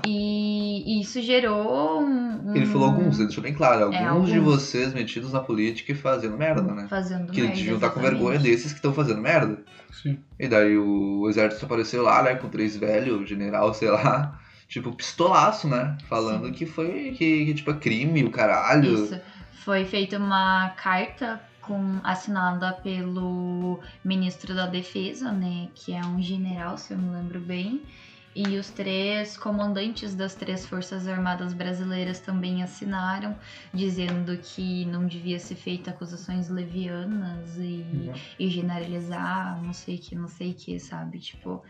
[0.07, 2.55] E isso gerou um.
[2.55, 4.31] Ele falou alguns, ele deixou bem claro, alguns, É, alguns.
[4.31, 6.87] de vocês metidos na política e fazendo merda, né?
[6.89, 7.57] Fazendo Que merda.
[7.57, 9.59] deviam estar com vergonha desses que estão fazendo merda.
[9.93, 10.19] Sim.
[10.39, 14.39] E daí o exército apareceu lá, né, com três velhos, general, sei lá,
[14.71, 15.99] tipo, pistolaço, né?
[16.09, 16.53] Falando Sim.
[16.53, 19.05] que foi, que, que, tipo, é crime, o caralho.
[19.05, 19.21] Isso.
[19.65, 25.69] Foi feita uma carta com, assinada pelo ministro da Defesa, né?
[25.75, 27.83] Que é um general, se eu me lembro bem.
[28.33, 33.37] E os três comandantes das três Forças Armadas Brasileiras também assinaram,
[33.75, 37.85] dizendo que não devia ser feita acusações levianas e,
[38.39, 41.19] e generalizar, não sei o que, não sei o que, sabe?
[41.19, 41.61] Tipo,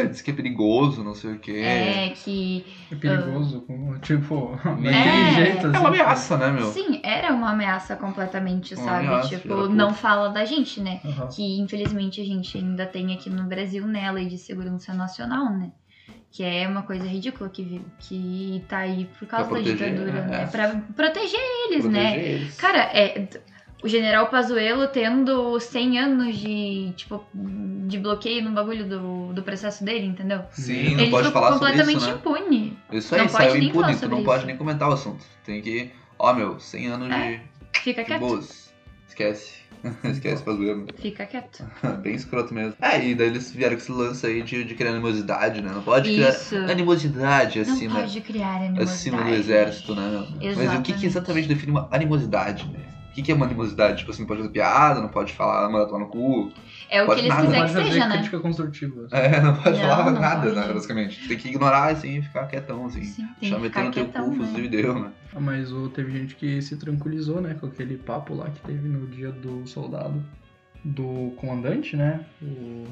[0.00, 1.52] É, diz que é perigoso, não sei o quê.
[1.52, 5.34] é que É perigoso, como, tipo, daquele É.
[5.34, 5.76] jeito assim.
[5.76, 6.66] É uma ameaça, né, meu?
[6.72, 9.06] Sim, era uma ameaça completamente, Uma sabe?
[9.06, 9.68] ameaça, tipo, puta.
[9.68, 11.00] não fala da gente, né?
[11.04, 11.28] Aham.
[11.28, 15.50] Que infelizmente a gente ainda tem aqui no Brasil, né, a Lei de Segurança Nacional,
[15.50, 15.70] né?
[16.30, 20.20] Que é uma coisa ridícula que, que tá aí por causa Pra da proteger, ditadura,
[20.22, 20.26] né?
[20.36, 20.42] né?
[20.42, 20.46] É.
[20.46, 22.18] Pra proteger eles, Proteger né?
[22.18, 22.56] eles.
[22.56, 23.28] Cara, é.
[23.84, 29.84] O general Pazuello tendo 100 anos de, tipo, de bloqueio no bagulho do, do processo
[29.84, 30.40] dele, entendeu?
[30.52, 32.14] Sim, não Ele pode falar sobre completamente isso, né?
[32.14, 32.78] impune.
[32.90, 34.46] Isso aí, não pode saiu nem impune, falar tu sobre não pode isso.
[34.46, 35.22] nem comentar o assunto.
[35.44, 37.42] Tem que, ó, meu, 100 anos É,
[37.74, 38.20] Fica de, de quieto.
[38.20, 38.72] boas.
[39.06, 39.52] Esquece.
[40.02, 40.78] Esquece zoar.
[40.96, 41.62] Fica quieto.
[42.00, 42.74] Bem escroto mesmo.
[42.80, 45.70] É, e daí eles vieram com esse lance aí de, de criar animosidade, né?
[45.70, 46.48] Não pode Isso.
[46.56, 48.90] criar animosidade Não acima, pode criar animosidade.
[48.90, 50.08] acima do exército, né?
[50.08, 50.20] meu?
[50.20, 50.94] Mas o que, Exatamente.
[50.94, 52.93] que exatamente define uma animosidade, né?
[53.14, 53.98] O que, que é uma animosidade?
[53.98, 56.52] Tipo assim, não pode fazer piada, não pode falar, manda tomar no cu.
[56.90, 57.42] É o que eles nada.
[57.46, 58.14] quiserem que seja, né?
[58.16, 59.06] crítica construtiva.
[59.12, 60.56] É, não pode Não, falar não nada, pode.
[60.56, 60.72] né?
[60.74, 61.28] Basicamente.
[61.28, 63.04] Tem que ignorar assim e ficar quietão, assim.
[63.04, 64.36] Sim, tem ficar no teu cu, né?
[64.36, 65.12] fuzil e deu, né?
[65.32, 67.54] Ah, Mas o, teve gente que se tranquilizou, né?
[67.54, 70.20] Com aquele papo lá que teve no dia do soldado.
[70.84, 72.20] Do comandante, né?
[72.42, 72.84] O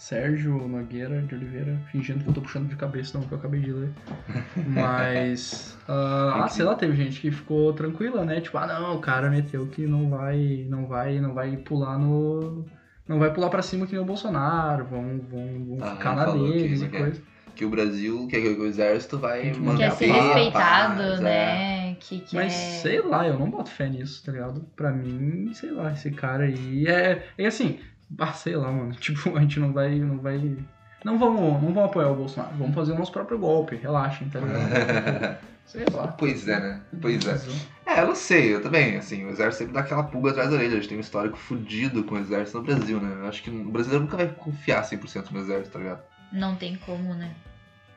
[0.00, 3.60] Sérgio Nogueira de Oliveira, fingindo que eu tô puxando de cabeça, não, que eu acabei
[3.60, 3.90] de ler.
[4.66, 5.76] Mas.
[5.86, 8.40] ah, ah, sei lá, teve gente que ficou tranquila, né?
[8.40, 10.66] Tipo, ah não, o cara meteu que não vai.
[10.70, 11.20] Não vai.
[11.20, 12.64] Não vai pular no.
[13.06, 16.24] Não vai pular pra cima que nem o Bolsonaro, vão, vão, vão Ah, ficar na
[16.30, 17.22] deles e coisa.
[17.54, 21.20] Que o Brasil, que, que o exército vai que mandar Quer ser respeitado, é.
[21.20, 21.94] né?
[22.00, 22.56] Que, que Mas é...
[22.56, 24.64] sei lá, eu não boto fé nisso, tá ligado?
[24.74, 27.26] Pra mim, sei lá, esse cara aí é.
[27.36, 27.78] É assim,
[28.18, 28.92] ah, sei lá, mano.
[29.00, 29.94] Tipo, a gente não vai.
[29.96, 30.56] Não vai.
[31.04, 34.38] Não vamos, não vamos apoiar o Bolsonaro, vamos fazer o nosso próprio golpe, relaxem, tá
[34.38, 35.38] ligado?
[35.64, 36.08] sei lá.
[36.08, 36.80] Pois é, né?
[37.00, 37.40] Pois é.
[37.86, 40.56] É, eu não sei, eu também, assim, o exército sempre dá aquela pulga atrás da
[40.56, 43.16] orelha, a gente tem um histórico fudido com o exército no Brasil, né?
[43.18, 46.02] Eu acho que o brasileiro nunca vai confiar 100% no exército, tá ligado?
[46.30, 47.34] Não tem como, né?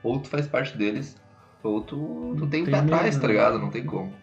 [0.01, 1.17] Ou tu faz parte deles,
[1.61, 3.33] ou tu, tu tem Tem pé atrás, medo, tá né?
[3.33, 3.59] ligado?
[3.59, 4.13] Não tem como.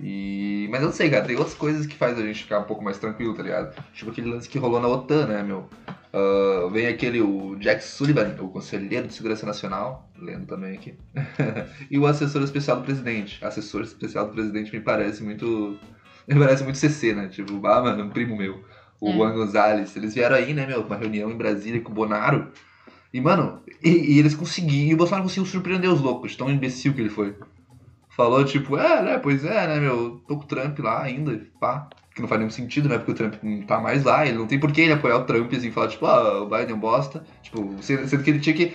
[0.00, 0.68] E...
[0.70, 2.84] Mas eu não sei, cara, tem outras coisas que faz a gente ficar um pouco
[2.84, 3.74] mais tranquilo, tá ligado?
[3.94, 5.68] Tipo aquele lance que rolou na OTAN, né, meu?
[6.12, 10.94] Ah, vem aquele, o Jack Sullivan, o conselheiro de segurança nacional, lendo também aqui,
[11.90, 13.44] e o assessor especial do presidente.
[13.44, 15.78] Assessor especial do presidente me parece muito.
[16.28, 17.28] Me parece muito CC, né?
[17.28, 18.60] Tipo, ah, mano, um primo meu,
[19.00, 19.12] o É.
[19.12, 19.94] Juan Gonzalez.
[19.94, 22.48] Eles vieram aí, né, meu, uma reunião em Brasília com o Bonaro.
[23.14, 24.90] E, mano, e, e eles conseguiram.
[24.90, 27.36] E o Bolsonaro conseguiu surpreender os loucos, tão imbecil que ele foi.
[28.16, 31.86] Falou, tipo, é, né, pois é, né, meu, tô com o Trump lá ainda, pá.
[32.14, 34.46] Que não faz nenhum sentido, né, porque o Trump não tá mais lá, ele não
[34.46, 36.80] tem por que ele apoiar o Trump, assim, falar, tipo, ah, o Biden é um
[36.80, 37.22] bosta.
[37.42, 38.74] Tipo, sendo que ele tinha que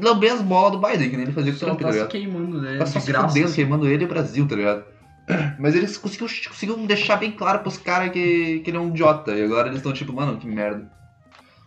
[0.00, 1.98] lamber as bolas do Biden, que nem ele fazia com o Trump, tá tá se
[1.98, 2.10] ligado?
[2.10, 2.78] queimando, né?
[2.78, 4.84] Tá só se fudendo, queimando ele e o Brasil, tá ligado?
[5.58, 9.32] Mas eles conseguiram, conseguiram deixar bem claro pros caras que, que ele é um idiota.
[9.32, 10.88] E agora eles estão tipo, mano, que merda.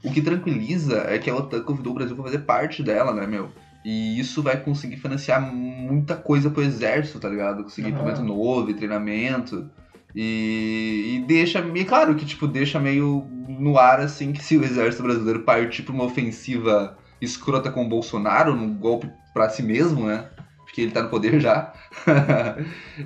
[0.02, 3.28] O que tranquiliza é que a OTAN convidou o Brasil pra fazer parte dela, né,
[3.28, 3.52] meu?
[3.84, 7.64] E isso vai conseguir financiar muita coisa pro exército, tá ligado?
[7.64, 7.96] Conseguir Aham.
[7.96, 9.70] equipamento novo, e treinamento.
[10.16, 14.64] E, e deixa, e claro que tipo, deixa meio no ar assim que se o
[14.64, 20.08] exército brasileiro partir pra uma ofensiva escrota com o Bolsonaro, num golpe pra si mesmo,
[20.08, 20.30] né?
[20.80, 21.74] Porque ele tá no poder já.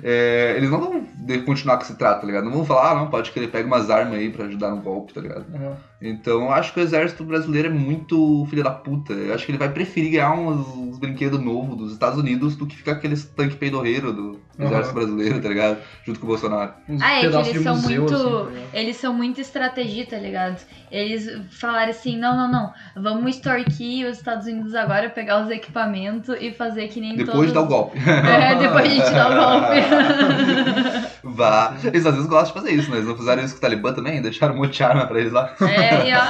[0.02, 1.06] é, eles não vão
[1.44, 2.44] continuar com esse trato, tá ligado?
[2.44, 4.80] Não vão falar, ah, não, pode que ele pega umas armas aí pra ajudar no
[4.80, 5.44] golpe, tá ligado?
[5.54, 5.76] Aham.
[6.06, 9.14] Então eu acho que o exército brasileiro é muito filho da puta.
[9.14, 12.66] Eu acho que ele vai preferir ganhar uns, uns brinquedos novos dos Estados Unidos do
[12.66, 15.78] que ficar aqueles tanque peidorreiro do exército brasileiro, tá ligado?
[16.04, 16.74] Junto com o Bolsonaro.
[16.88, 18.14] Uns Ah, é que eles são museu, muito.
[18.14, 18.74] assim, tá ligado?
[18.74, 20.60] eles são muito estrategistas, tá ligado?
[20.90, 23.02] Eles falaram assim: não, não, não.
[23.02, 27.54] Vamos extorquir os Estados Unidos agora, pegar os equipamentos e fazer que nem Depois de
[27.54, 27.98] dar o golpe.
[27.98, 29.80] É, depois a gente dá o golpe.
[31.34, 31.76] Vá.
[31.82, 32.96] Eles às vezes gostam de fazer isso, né?
[32.98, 34.22] Eles não fizeram isso com o Talibã também?
[34.22, 35.54] Deixaram um monte de arma pra eles lá.
[35.60, 36.24] é, e ó.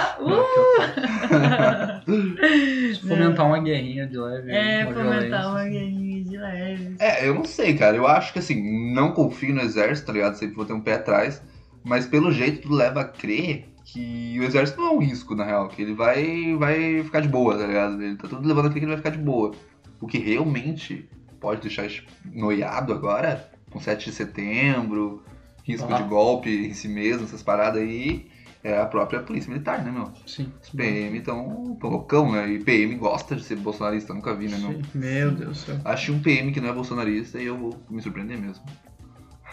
[2.06, 3.08] Uh!
[3.08, 4.50] Fomentar uma guerrinha de leve.
[4.52, 5.48] É, uma fomentar violência.
[5.48, 6.96] uma guerrinha de leve.
[6.98, 7.96] É, eu não sei, cara.
[7.96, 10.34] Eu acho que assim, não confio no exército, tá ligado?
[10.34, 11.42] Sempre vou ter um pé atrás.
[11.82, 15.44] Mas pelo jeito tudo leva a crer que o exército não é um risco, na
[15.44, 15.68] real.
[15.68, 18.02] Que ele vai, vai ficar de boa, tá ligado?
[18.02, 19.52] Ele tá tudo levando a crer que ele vai ficar de boa.
[20.00, 21.08] O que realmente
[21.44, 21.86] pode deixar
[22.24, 25.22] noiado agora, com 7 de setembro,
[25.62, 25.98] risco Ah.
[26.00, 28.30] de golpe em si mesmo, essas paradas aí,
[28.62, 30.10] é a própria polícia militar, né, meu?
[30.26, 30.50] Sim.
[30.62, 32.48] Os PM tão, tão loucão, né?
[32.48, 34.72] E PM gosta de ser bolsonarista, nunca vi, né, meu?
[34.72, 34.82] Sim.
[34.94, 35.76] Meu Deus do céu.
[35.84, 38.64] Ache um PM que não é bolsonarista e eu vou me surpreender mesmo.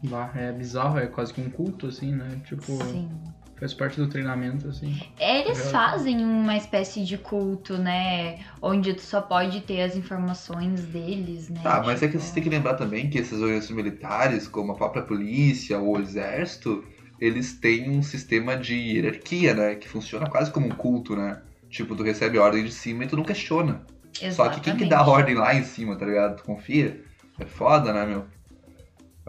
[0.00, 2.40] Bah, é bizarro, é quase que um culto, assim, né?
[2.44, 3.10] Tipo, Sim.
[3.58, 4.98] Faz parte do treinamento, assim.
[5.18, 8.44] Eles fazem uma espécie de culto, né?
[8.62, 11.60] Onde tu só pode ter as informações deles, né?
[11.62, 14.72] Tá, mas é que Tipo, você tem que lembrar também que essas organizações militares, como
[14.72, 16.84] a própria polícia ou o exército,
[17.20, 19.74] eles têm um sistema de hierarquia, né?
[19.74, 21.42] Que funciona quase como um culto, né?
[21.68, 23.84] Tipo, tu recebe ordem de cima e tu não questiona.
[24.30, 25.10] Só que quem que dá a exatamente.
[25.20, 26.36] ordem lá em cima, tá ligado?
[26.36, 27.04] Tu confia?
[27.38, 28.26] É foda, né, meu?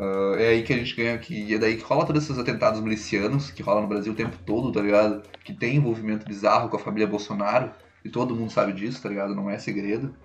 [0.01, 1.43] Ah, é aí que a gente ganha aqui.
[1.45, 4.37] E é daí que rola todos esses atentados milicianos que rolam no Brasil o tempo
[4.45, 5.21] todo, tá ligado?
[5.43, 7.71] Que tem envolvimento bizarro com a família Bolsonaro.
[8.03, 9.35] E todo mundo sabe disso, tá ligado?
[9.35, 10.15] Não é segredo.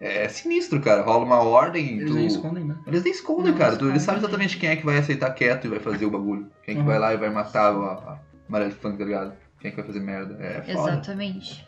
[0.00, 1.02] É sinistro, cara.
[1.02, 1.96] Rola uma ordem.
[1.96, 2.14] Eles tu...
[2.14, 2.76] nem escondem, né?
[2.86, 3.76] Eles nem escondem, Não cara.
[3.76, 6.48] Tu- Eles sabem exatamente quem é que vai aceitar quieto e vai fazer o bagulho.
[6.62, 6.86] Quem é que Uhum.
[6.86, 9.32] vai lá e vai matar a, a Marielle Funk, tá ligado?
[9.58, 10.36] Quem é que vai fazer merda.
[10.40, 10.92] É foda.
[10.92, 11.64] Exatamente.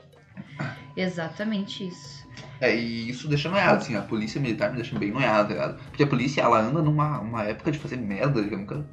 [0.96, 2.19] Exatamente isso.
[2.60, 5.78] É, e isso deixa noiado, assim, a polícia militar me deixa bem noiado, tá ligado?
[5.84, 8.84] Porque a polícia, ela anda numa uma época de fazer merda, que eu nunca...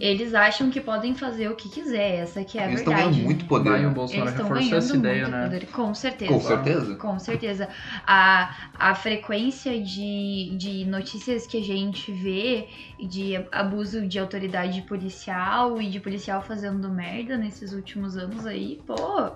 [0.00, 3.14] Eles acham que podem fazer o que quiser, essa que é a Eles estão verdade.
[3.14, 3.90] ganhando muito poder, Vai o?
[3.90, 5.44] Bolsonaro Eles estão reforçou ganhando essa ideia, muito né?
[5.44, 5.66] poder.
[5.66, 6.32] Com certeza.
[6.32, 6.96] Com certeza.
[6.96, 7.68] Com certeza.
[8.06, 15.80] A, a frequência de, de notícias que a gente vê de abuso de autoridade policial
[15.80, 19.32] e de policial fazendo merda nesses últimos anos aí, pô.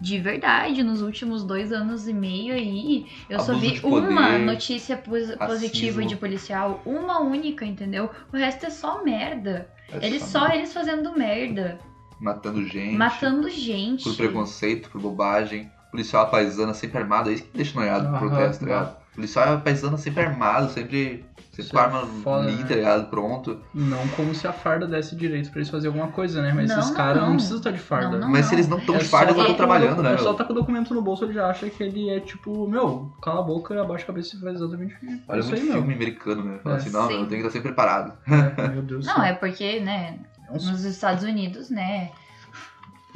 [0.00, 4.08] De verdade, nos últimos dois anos e meio aí, eu só Abuso vi de poder,
[4.08, 6.06] uma notícia pos- positiva racismo.
[6.06, 8.08] de policial, uma única, entendeu?
[8.32, 9.68] O resto é só merda.
[9.90, 11.78] É Eles só eles fazendo merda,
[12.20, 12.96] Matando gente.
[12.96, 14.04] matando gente.
[14.04, 15.70] Por preconceito, por bobagem.
[15.90, 18.97] Policial paisana sempre armado, é isso que deixa noiado pro Aham, protesto, tá ligado?
[19.18, 22.64] Policial paisana sempre armado, sempre, sempre Isso com a é arma foda, ali, né?
[22.68, 23.10] tá ligado?
[23.10, 23.60] Pronto.
[23.74, 26.52] Não como se a farda desse direito pra eles fazerem alguma coisa, né?
[26.54, 27.34] Mas Não, esses não, caras não, não.
[27.34, 28.10] precisam estar de farda.
[28.10, 28.28] Não, não.
[28.30, 30.18] Mas se eles não estão É de farda, eles tá estão o trabalhando, né, É
[30.18, 30.34] só meu?
[30.34, 33.40] tá com o documento no bolso, ele já acha que ele é tipo, meu, cala
[33.40, 34.94] a boca, abaixa a cabeça e faz exatamente
[35.28, 35.78] Olha isso muito aí, meu.
[35.78, 36.58] filme americano, né?
[36.62, 36.78] Fala É.
[36.78, 37.14] assim, não, Sim.
[37.14, 38.12] eu tenho que estar sempre preparado.
[38.56, 39.24] É, meu Deus do Não, céu.
[39.24, 42.10] é porque, né, É um nos Estados Unidos, né,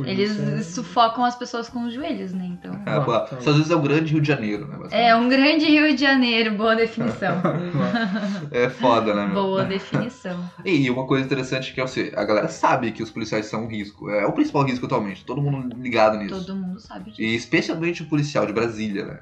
[0.07, 2.45] Eles sufocam as pessoas com os joelhos, né?
[2.47, 2.79] Então.
[2.87, 4.79] Ah, pô, tá às vezes é o grande Rio de Janeiro, né?
[4.91, 7.41] É um grande Rio de Janeiro, boa definição.
[8.51, 9.35] É foda, né, meu?
[9.35, 10.39] boa definição.
[10.65, 13.69] E uma coisa interessante que é você, a galera sabe que os policiais são um
[13.69, 14.11] risco.
[14.11, 16.35] É o principal risco atualmente, todo mundo ligado nisso.
[16.35, 17.23] Todo mundo sabe disso.
[17.23, 19.21] E especialmente o policial de Brasília, né?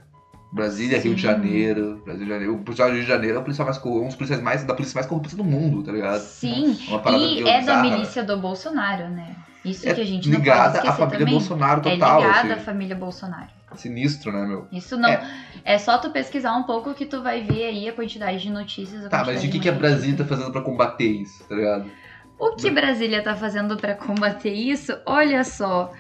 [0.53, 1.29] Brasília, Rio de Sim.
[1.29, 2.55] Janeiro, Brasília, Rio de Janeiro.
[2.55, 4.75] O policial do Rio de Janeiro é o policial mais, um dos policiais mais da
[4.75, 6.21] polícia mais corrupta do mundo, tá ligado?
[6.21, 7.91] Sim, Uma parada e é da bizarra, né?
[7.91, 9.37] milícia do Bolsonaro, né?
[9.65, 11.35] Isso É que a gente não pode ligada esquecer à família também.
[11.35, 12.65] Bolsonaro é total, ligada à assim.
[12.65, 13.51] família Bolsonaro.
[13.75, 14.67] Sinistro, né, meu?
[14.73, 15.09] Isso não.
[15.09, 15.23] É.
[15.65, 15.79] É.
[15.79, 19.09] só tu pesquisar um pouco que tu vai ver aí a quantidade de notícias.
[19.09, 21.55] Tá, mas e o que, de que a Brasília tá fazendo pra combater isso, tá
[21.55, 21.91] ligado?
[22.39, 24.99] O que Brasília tá fazendo para combater isso?
[25.05, 25.93] Olha só,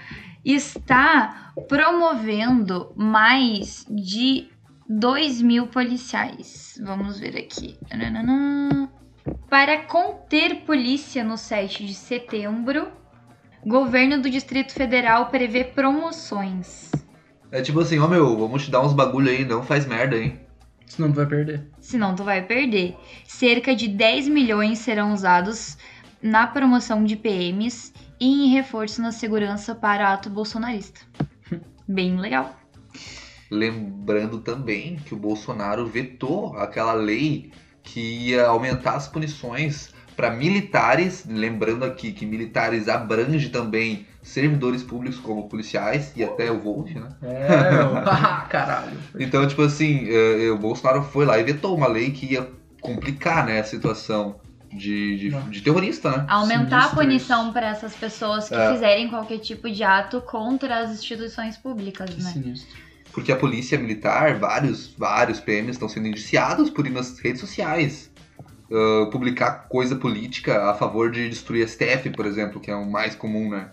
[0.45, 4.49] está promovendo mais de
[4.89, 6.81] 2 mil policiais.
[6.83, 7.79] Vamos ver aqui.
[9.49, 12.89] Para conter polícia no 7 de setembro,
[13.67, 16.91] governo do Distrito Federal prevê promoções.
[17.51, 20.41] É tipo assim, ó meu, vamos te dar uns bagulho aí, não faz merda, hein?
[20.87, 21.67] Senão tu vai perder.
[21.81, 22.97] Senão tu vai perder.
[23.25, 25.77] Cerca de 10 milhões serão usados
[26.23, 31.01] na promoção de PMs e em reforço na segurança para ato bolsonarista.
[31.87, 32.57] Bem legal.
[33.51, 41.25] Lembrando também que o Bolsonaro vetou aquela lei que ia aumentar as punições para militares,
[41.27, 47.09] lembrando aqui que militares abrange também servidores públicos como policiais e até o Volt, né?
[47.23, 48.03] É, meu.
[48.51, 48.99] caralho.
[49.19, 52.47] Então, tipo assim, eh, eh, o Bolsonaro foi lá e vetou uma lei que ia
[52.83, 54.39] complicar, né, a situação
[54.71, 56.27] de, de, de terrorista, né?
[56.29, 57.53] Aumentar a Sinistro punição isso.
[57.55, 58.73] para essas pessoas que É.
[58.73, 62.31] fizerem qualquer tipo de ato contra as instituições públicas, Que né?
[62.31, 62.77] sinistro.
[63.11, 68.10] Porque a polícia militar, vários, vários PMs estão sendo indiciados por ir nas redes sociais.
[68.73, 73.15] Ah, publicar coisa política a favor de destruir STF, por exemplo, que é o mais
[73.15, 73.71] comum, né?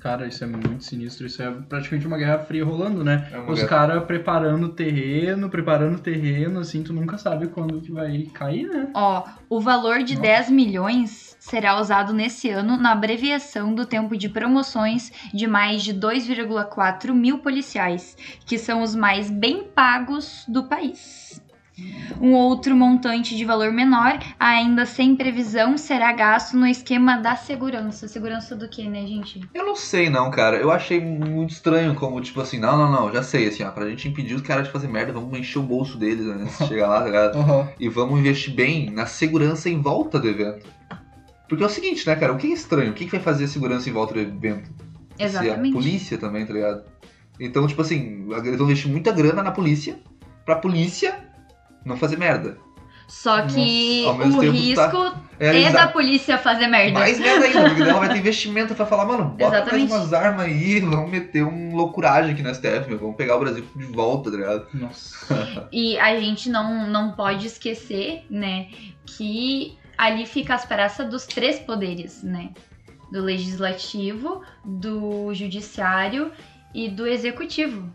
[0.00, 1.26] Cara, isso é muito sinistro.
[1.26, 3.28] Isso é praticamente uma guerra fria rolando, né?
[3.32, 7.90] É Os caras preparando o terreno, preparando o terreno, assim, tu nunca sabe quando que
[7.90, 8.88] vai cair, né?
[8.94, 10.28] Ó, o valor de Nossa.
[10.28, 15.94] 10 milhões será usado nesse ano na abreviação do tempo de promoções de mais de
[15.94, 21.42] 2,4 mil policiais, que são os mais bem pagos do país.
[22.20, 28.06] Um outro montante de valor menor, ainda sem previsão, será gasto no esquema da segurança.
[28.06, 29.40] Segurança do que, né, gente?
[29.52, 30.56] Eu não sei não, cara.
[30.56, 33.88] Eu achei muito estranho como, tipo assim, não, não, não, já sei, assim, ó, pra
[33.90, 36.68] gente impedir os caras de fazer merda, vamos encher o bolso deles né, antes de
[36.68, 37.38] chegar lá, tá ligado?
[37.38, 37.68] Aham.
[37.78, 40.66] E vamos investir bem na segurança em volta do evento.
[41.48, 42.92] Porque é o seguinte, né, cara, o que é estranho?
[42.92, 44.70] O que que vai fazer a segurança em volta do evento?
[45.16, 45.72] Se a Exatamente.
[45.72, 46.84] polícia também, tá ligado?
[47.38, 49.98] Então, tipo assim, eles vão investir muita grana na polícia,
[50.44, 51.23] pra polícia
[51.84, 52.58] não fazer merda.
[53.06, 56.98] Só que Nossa, o tempo risco tá- É, é da polícia fazer merda.
[56.98, 59.90] Mais merda ainda, porque ela vai ter investimento pra falar, mano, bota Exatamente.
[59.90, 63.40] mais umas armas aí, vamos meter um loucuragem aqui na STF, meu, vamos pegar o
[63.40, 64.66] Brasil de volta, tá ligado?
[64.72, 65.68] Nossa.
[65.70, 68.68] E a gente não, não pode esquecer, né,
[69.04, 72.50] que ali fica as praças dos três poderes, né?
[73.12, 76.32] Do legislativo, do judiciário
[76.74, 77.92] e do executivo.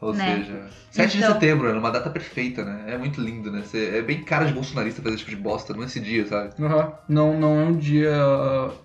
[0.00, 0.36] Ou Né?
[0.36, 0.70] seja,
[1.02, 2.84] 7 de Então- setembro, é uma data perfeita, né?
[2.88, 3.62] É muito lindo, né?
[3.64, 6.50] Cê- é bem cara de bolsonarista fazer esse tipo de bosta nesse dia, sabe?
[6.62, 6.92] Aham.
[7.08, 8.12] Não, não é um dia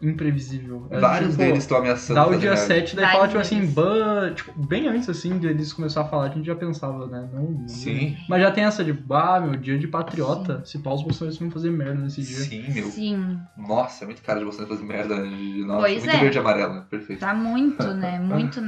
[0.02, 0.88] imprevisível.
[0.90, 2.58] É, Vários tipo, deles estão ameaçando Dá o dia merda.
[2.66, 4.34] 7, daí Vários fala, tipo assim, ban...
[4.34, 7.28] tipo, bem antes, assim, deles começar a falar, a gente já pensava, né?
[7.34, 10.62] Não, não- Sim, Mas já tem essa de, ah, meu, dia de patriota.
[10.66, 12.38] Se pau, os bolsonaristas vão fazer merda nesse dia.
[12.38, 12.86] sim, meu.
[12.88, 15.28] Sim, Nossa, é muito cara de bolsonaro fazer merda, né?
[15.30, 16.20] De- Nossa, Pois muito é.
[16.20, 16.84] verde e amarelo, né?
[16.90, 17.20] Perfeito.
[17.20, 18.20] tá muito, né?
[18.24, 18.62] Muito,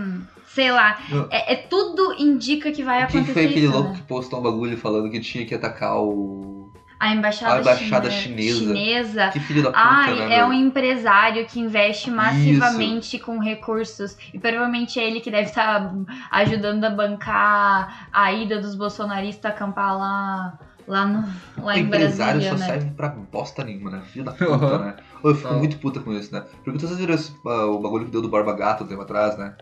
[0.48, 0.98] sei lá.
[1.10, 1.28] Não.
[1.32, 3.96] É, é tudo indica que vai acontecer foi aquele isso, louco né?
[3.96, 6.72] que postou um bagulho falando que tinha que atacar o.
[6.98, 8.60] A embaixada, A embaixada chine- chinesa.
[8.76, 10.36] chinesa Que filho da puta, Ai, né?
[10.36, 10.48] é meu?
[10.48, 15.94] um empresário que investe massivamente com recursos e provavelmente é ele que deve estar
[16.32, 21.28] ajudando a bancar a ida dos bolsonaristas acampar lá, lá, no,
[21.62, 22.66] lá O em empresário Brasília, só né?
[22.80, 24.02] serve pra bosta nenhuma, né?
[24.06, 24.80] Filho da puta, Uhum.
[24.86, 24.96] né?
[25.22, 25.54] Eu fico Tá.
[25.56, 26.44] muito puta com isso, né?
[26.64, 29.38] Porque vocês viram esse, ah, o bagulho que deu do Barba Gato um tempo atrás,
[29.38, 29.54] né?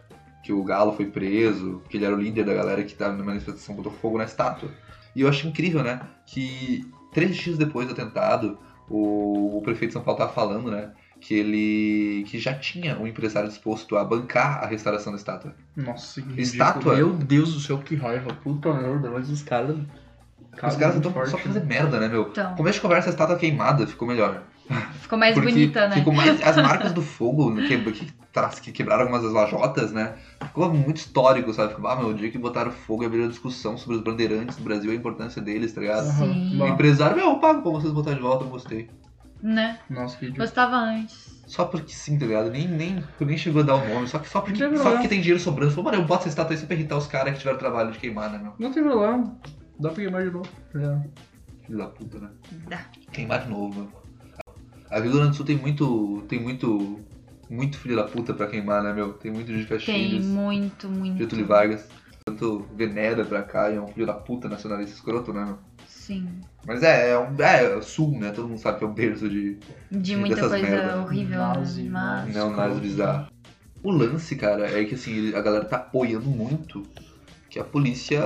[0.43, 3.23] Que o Galo foi preso, que ele era o líder da galera que tava na
[3.23, 4.69] manifestação botou fogo na estátua.
[5.15, 6.01] E eu acho incrível, né?
[6.25, 8.57] Que três dias depois do atentado,
[8.89, 10.91] o, o prefeito de São Paulo tava falando, né?
[11.19, 12.25] Que ele.
[12.27, 15.55] que já tinha um empresário disposto a bancar a restauração da estátua.
[15.75, 16.41] Nossa, que.
[16.41, 16.95] Estátua?
[16.95, 18.33] Meu Deus do céu, que raiva.
[18.33, 19.77] Puta merda, mas os caras...
[20.51, 22.27] Os caras estão só pra fazer merda, né, meu?
[22.29, 24.43] Então, Começo de conversa, a estátua queimada ficou melhor.
[25.01, 25.95] ficou mais Porque bonita, né?
[25.95, 26.41] Ficou mais.
[26.41, 28.13] As marcas do fogo né, que, que,
[28.61, 30.15] que quebraram algumas das lajotas, né?
[30.41, 31.75] Ficou muito histórico, sabe?
[31.75, 34.63] Ficou, ah, meu, o dia que botaram fogo e abriram discussão sobre os bandeirantes do
[34.63, 36.05] Brasil e a importância deles, tá ligado?
[36.05, 36.59] Sim.
[36.59, 38.89] O empresário, meu, eu pago pra vocês botar de volta, eu gostei.
[39.41, 39.77] Né?
[39.89, 40.29] Nossa, que.
[40.29, 41.43] Gostava antes.
[41.45, 42.49] só porque sim, tá ligado?
[42.49, 44.91] Nem, nem, nem chegou a dar o nome, só, que, só, porque, só problema.
[44.91, 45.71] porque tem dinheiro sobrando.
[45.71, 47.91] Falou, mano, eu boto essa estátua aí só pra irritar os caras que tiveram trabalho
[47.91, 48.53] de queimar, né, meu?
[48.57, 49.37] Não tem problema.
[49.79, 50.49] Dá pra queimar de novo.
[50.75, 51.65] É.
[51.65, 52.29] Filho da puta, né?
[52.69, 52.85] Dá.
[53.11, 54.03] Queimar de novo, meu.
[54.89, 56.23] A Rio Grande do Sul tem muito.
[56.29, 56.99] tem muito.
[57.53, 59.13] Muito filho da puta pra queimar, né, meu?
[59.13, 61.17] Tem muito de Tem Caxias, muito, muito.
[61.17, 61.87] Getúlio Vargas.
[62.25, 65.57] Tanto venera pra cá e é um filho da puta nacionalista escroto, né, meu?
[65.87, 66.27] Sim.
[66.65, 68.31] Mas é, é, um, é, é sul, né?
[68.31, 69.57] Todo mundo sabe que é o berço de
[69.91, 71.01] De muita dessas coisa merda.
[71.01, 71.91] horrível, Nazi, mas.
[71.91, 72.31] nazi.
[72.33, 72.81] neonazis escroto.
[72.81, 73.27] bizarros.
[73.83, 76.83] O lance, cara, é que assim, a galera tá apoiando muito
[77.49, 78.21] que a polícia.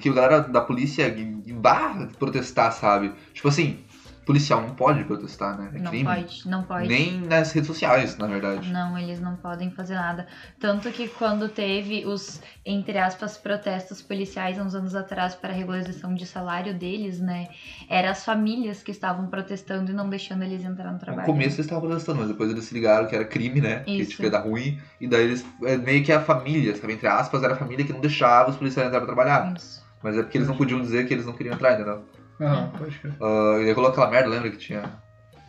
[0.00, 1.12] que a galera da polícia
[1.60, 3.12] vá protestar, sabe?
[3.34, 3.80] Tipo assim,
[4.26, 5.70] policial não pode protestar, né?
[5.72, 6.04] É Não crime.
[6.04, 6.88] pode, não pode.
[6.88, 8.70] Nem nas redes sociais, na verdade.
[8.72, 10.26] Não, eles não podem fazer nada.
[10.58, 16.12] Tanto que quando teve os, entre aspas, protestos policiais uns anos atrás para a regularização
[16.12, 17.46] de salário deles, né?
[17.88, 21.24] Eram as famílias que estavam protestando e não deixando eles entrar no No trabalho.
[21.26, 23.84] começo eles estavam protestando, mas depois eles se ligaram que era crime, né?
[23.84, 24.10] Que Isso.
[24.10, 24.78] tipo, ia dar ruim.
[25.00, 25.46] E daí eles.
[25.62, 26.92] É meio que a família, sabe?
[26.94, 29.54] Entre aspas, era a família que não deixava os policiais entrar pra trabalhar.
[29.56, 29.86] Isso.
[30.02, 32.04] Mas é porque eles não podiam dizer que eles não queriam entrar, entendeu?
[32.40, 33.12] Aham, pode crer.
[33.20, 34.82] Uh, e aí rolou aquela merda, lembra que tinha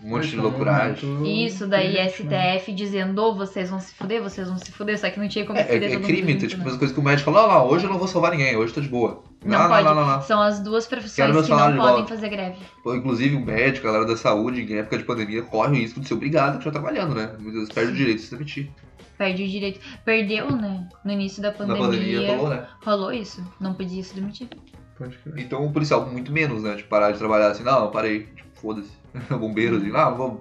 [0.03, 1.45] um monte de loucuragem.
[1.45, 2.07] Isso, daí né?
[2.59, 5.45] STF dizendo, ô, vocês vão se fuder, vocês vão se fuder, só que não tinha
[5.45, 6.71] como É, se fuder é, é crime, mundo junto, tipo, né?
[6.71, 8.73] as coisas que o médico falou, não, não, hoje eu não vou salvar ninguém, hoje
[8.73, 9.23] tô de boa.
[9.43, 9.83] Não, não, pode.
[9.83, 10.21] não, não, não.
[10.21, 12.07] São as duas profissões que não podem volta.
[12.07, 12.57] fazer greve.
[12.83, 15.99] Pô, Inclusive o médico, a galera da saúde, em época de pandemia, corre o risco
[15.99, 17.31] de ser obrigado a continuar trabalhando, né?
[17.39, 18.71] Muitas vezes perde o direito de se demitir.
[19.17, 19.79] Perde o direito.
[20.05, 20.87] Perdeu, né?
[21.03, 21.81] No início da Na pandemia.
[21.83, 22.67] pandemia falou, né?
[22.85, 23.43] rolou isso.
[23.59, 24.47] Não podia se demitir.
[25.35, 26.75] Então o policial, muito menos, né?
[26.75, 28.91] Tipo, parar de trabalhar assim, não, eu parei, tipo, foda-se.
[29.37, 30.39] Bombeiro, assim, não, vamos,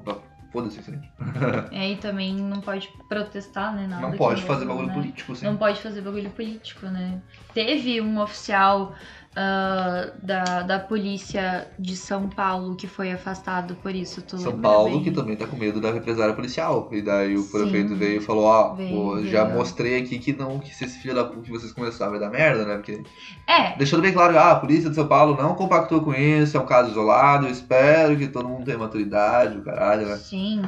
[0.53, 1.01] foda-se, assim.
[1.71, 3.87] E aí também não pode protestar, né?
[3.87, 4.95] Nada Não de pode novo, fazer bagulho né?
[4.95, 5.45] político, assim.
[5.45, 7.21] Não pode fazer bagulho político, né?
[7.53, 8.95] Teve um oficial
[9.39, 15.03] ah, da, da polícia de São Paulo que foi afastado por isso, São Paulo, bem?
[15.05, 16.89] que também tá com medo da represária policial.
[16.91, 17.51] E daí o Sim.
[17.51, 21.15] prefeito veio e falou, ó, pô, já mostrei aqui que não, que se esse filho
[21.15, 22.77] da puta que vocês começarem vai dar merda, né?
[22.77, 23.03] Porque
[23.47, 26.61] É, Deixando bem claro, ah, a polícia de São Paulo não compactou com isso, é
[26.61, 30.17] um caso isolado, eu espero que todo mundo tenha maturidade, o caralho, né?
[30.17, 30.63] sim.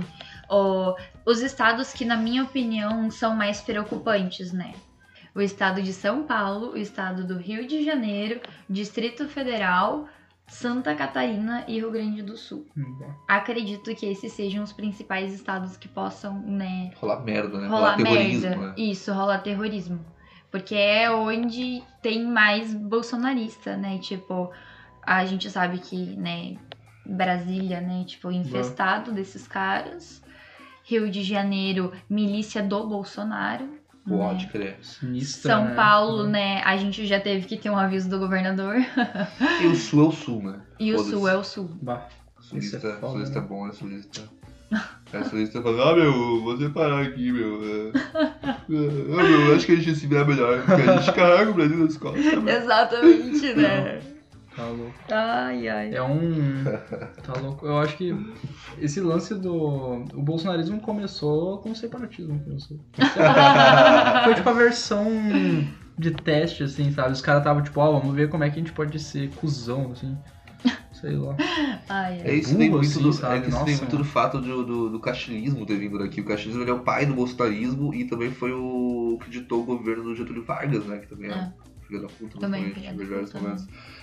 [1.25, 4.75] Os estados que, na minha opinião, são mais preocupantes, né?
[5.35, 10.09] O estado de São Paulo, o estado do Rio de Janeiro, Distrito Federal,
[10.47, 12.67] Santa Catarina e Rio Grande do Sul.
[12.77, 12.99] Hum.
[13.29, 17.69] Acredito que esses sejam os principais estados que possam, né, Rolar merda, né?
[17.69, 18.67] rolar terrorismo, merda.
[18.69, 18.75] né?
[18.77, 20.05] Isso, rolar terrorismo.
[20.51, 23.99] Porque é onde tem mais bolsonarista, né?
[23.99, 24.51] Tipo,
[25.03, 26.57] a gente sabe que, né,
[27.05, 30.23] Brasília, né, tipo, infestado desses caras.
[30.85, 33.69] Rio de Janeiro, milícia do Bolsonaro.
[34.09, 34.51] Pode né?
[34.53, 34.79] crer.
[34.83, 35.75] Sinistra, São né?
[35.75, 38.77] Paulo, né, a gente já teve que ter um aviso do governador.
[39.61, 40.61] E o sul é o sul, né?
[40.79, 41.71] E o sul é o sul.
[41.83, 42.09] Bah,
[42.41, 43.45] Sulista, é foda, sulista né?
[43.45, 44.23] é bom, é sulista.
[45.13, 47.63] É sulista fala, ah meu, vou separar aqui, meu.
[47.63, 51.13] É, é, ah, meu, acho que a gente ia se virar melhor, porque a gente
[51.13, 52.25] carrega o Brasil nas costas.
[52.25, 52.49] meu.
[52.49, 54.01] Exatamente, né?
[54.59, 54.95] Tá louco.
[55.11, 55.95] Ai, ai.
[55.95, 56.65] É um.
[57.23, 57.67] Tá louco.
[57.67, 58.15] Eu acho que
[58.79, 60.05] esse lance do.
[60.15, 62.39] O bolsonarismo começou com o separatismo.
[62.45, 62.79] Começou.
[64.25, 65.07] Foi tipo a versão
[65.99, 67.13] de teste, assim, sabe?
[67.13, 69.93] Os caras estavam tipo, ó, vamos ver como é que a gente pode ser cuzão,
[69.93, 70.17] assim.
[70.93, 71.37] Sei lá.
[71.89, 72.35] Ai, É ai.
[72.39, 73.37] isso burro, muito, assim, do, sabe?
[73.37, 76.21] é que isso Nossa, muito do fato do, do, do cachilismo ter vindo daqui.
[76.21, 79.65] O cachilismo ele é o pai do bolsonarismo e também foi o que ditou o
[79.65, 80.99] governo do Getúlio Vargas, né?
[80.99, 81.53] Que também é, É.
[81.87, 82.89] filho da puta, Também não filho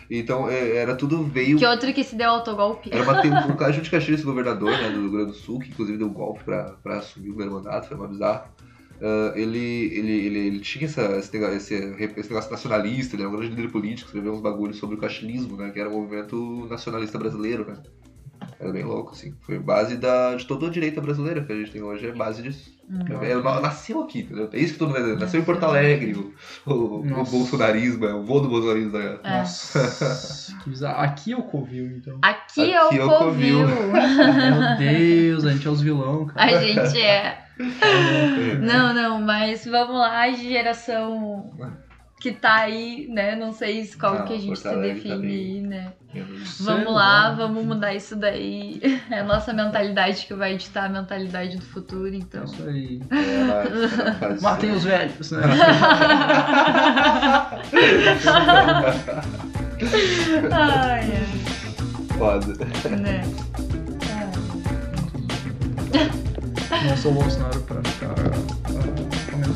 [0.09, 1.57] Então, é, era tudo veio.
[1.57, 2.89] Que outro que se deu autogolpe?
[2.93, 5.69] Era uma, tem um Caju de Caxias, governador né, do Rio Grande do Sul, que
[5.69, 8.53] inclusive deu golpe pra, pra assumir o primeiro mandato, foi uma bizarra.
[9.01, 9.59] Ah, ele,
[9.93, 13.55] ele, ele, ele tinha essa, esse, negócio, esse, esse negócio nacionalista, ele era um grande
[13.55, 17.65] líder político, escreveu uns bagulhos sobre o cachilismo, né, que era o movimento nacionalista brasileiro,
[17.67, 17.77] né.
[18.59, 19.33] Era bem louco, assim.
[19.41, 22.41] Foi base da, de toda a direita brasileira que a gente tem hoje, é base
[22.41, 22.73] disso.
[22.89, 22.99] Hum.
[23.21, 24.49] É, nasceu aqui, entendeu?
[24.53, 25.19] É isso que todo mundo vai dizer.
[25.19, 26.33] Nasceu em Porto Alegre, o,
[26.65, 29.19] o, o bolsonarismo, é o vô do bolsonarismo, tá ligado?
[29.23, 29.37] É.
[29.39, 31.01] Nossa, que bizarro.
[31.01, 32.19] Aqui é o Covil, então.
[32.21, 33.59] Aqui, é Aqui é o o Covil.
[33.67, 36.57] Meu Deus, a gente é os vilão, cara.
[36.57, 37.41] A gente é.
[37.57, 38.55] É.
[38.55, 41.53] Não, não, mas vamos lá, geração
[42.19, 43.35] que tá aí, né?
[43.35, 45.93] Não sei se qual Não, que a gente Porto se Alegre tá define aí, né?
[46.61, 48.81] Vamos lá, vamos mudar isso daí.
[49.11, 52.43] É a nossa mentalidade que vai editar a mentalidade do futuro, É então.
[52.45, 53.01] isso aí.
[54.19, 55.39] Faz- Matem os velhos, né?
[60.51, 62.53] Ai, ai, Foda.
[62.97, 63.21] né?
[65.93, 66.09] Ai.
[66.87, 68.31] Não sou o Bolsonaro pra ficar ah,
[69.31, 69.55] comendo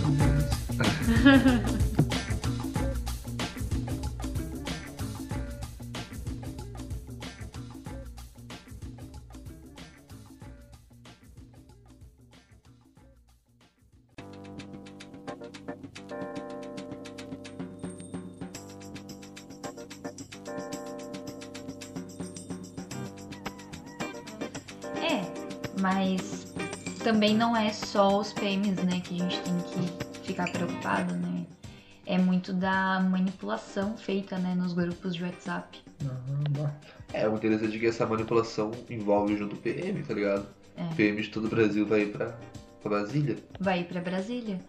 [25.01, 25.21] É,
[25.81, 26.53] mas
[27.03, 31.45] também não é só os PMs, né, que a gente tem que ficar preocupado, né?
[32.05, 35.79] É muito da manipulação feita, né, nos grupos de WhatsApp.
[37.13, 40.45] É, o interessante é que essa manipulação envolve junto o PM, tá ligado?
[40.75, 40.93] É.
[40.95, 42.37] PM de todo o Brasil vai pra,
[42.81, 43.37] pra Brasília.
[43.59, 44.59] Vai ir pra Brasília.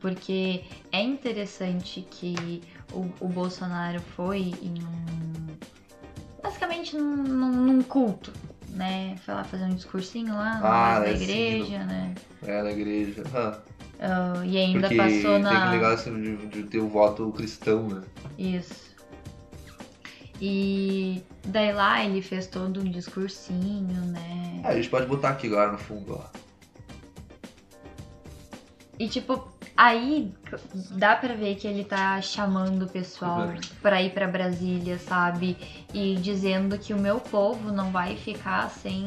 [0.00, 5.56] Porque é interessante que o, o Bolsonaro foi em um.
[6.42, 8.32] Basicamente num, num- num culto,
[8.70, 9.16] né?
[9.24, 12.14] Foi lá fazer um discursinho lá na Ah, é, sim, igreja, né?
[12.44, 13.22] É, na igreja.
[13.34, 13.58] Ah,
[14.00, 15.62] Ah, e ainda porque passou tem na.
[15.62, 18.02] que ligar assim, de, de ter o voto cristão, né?
[18.38, 18.88] Isso.
[20.40, 24.60] E daí lá ele fez todo um discursinho, né?
[24.62, 26.38] Ah, a gente pode botar aqui agora no fundo, ó.
[29.00, 30.34] E tipo, aí
[30.92, 33.56] dá pra ver que ele tá chamando o pessoal Uhum.
[33.82, 35.56] pra ir pra Brasília, sabe?
[35.94, 39.06] E dizendo que o meu povo não vai ficar sem.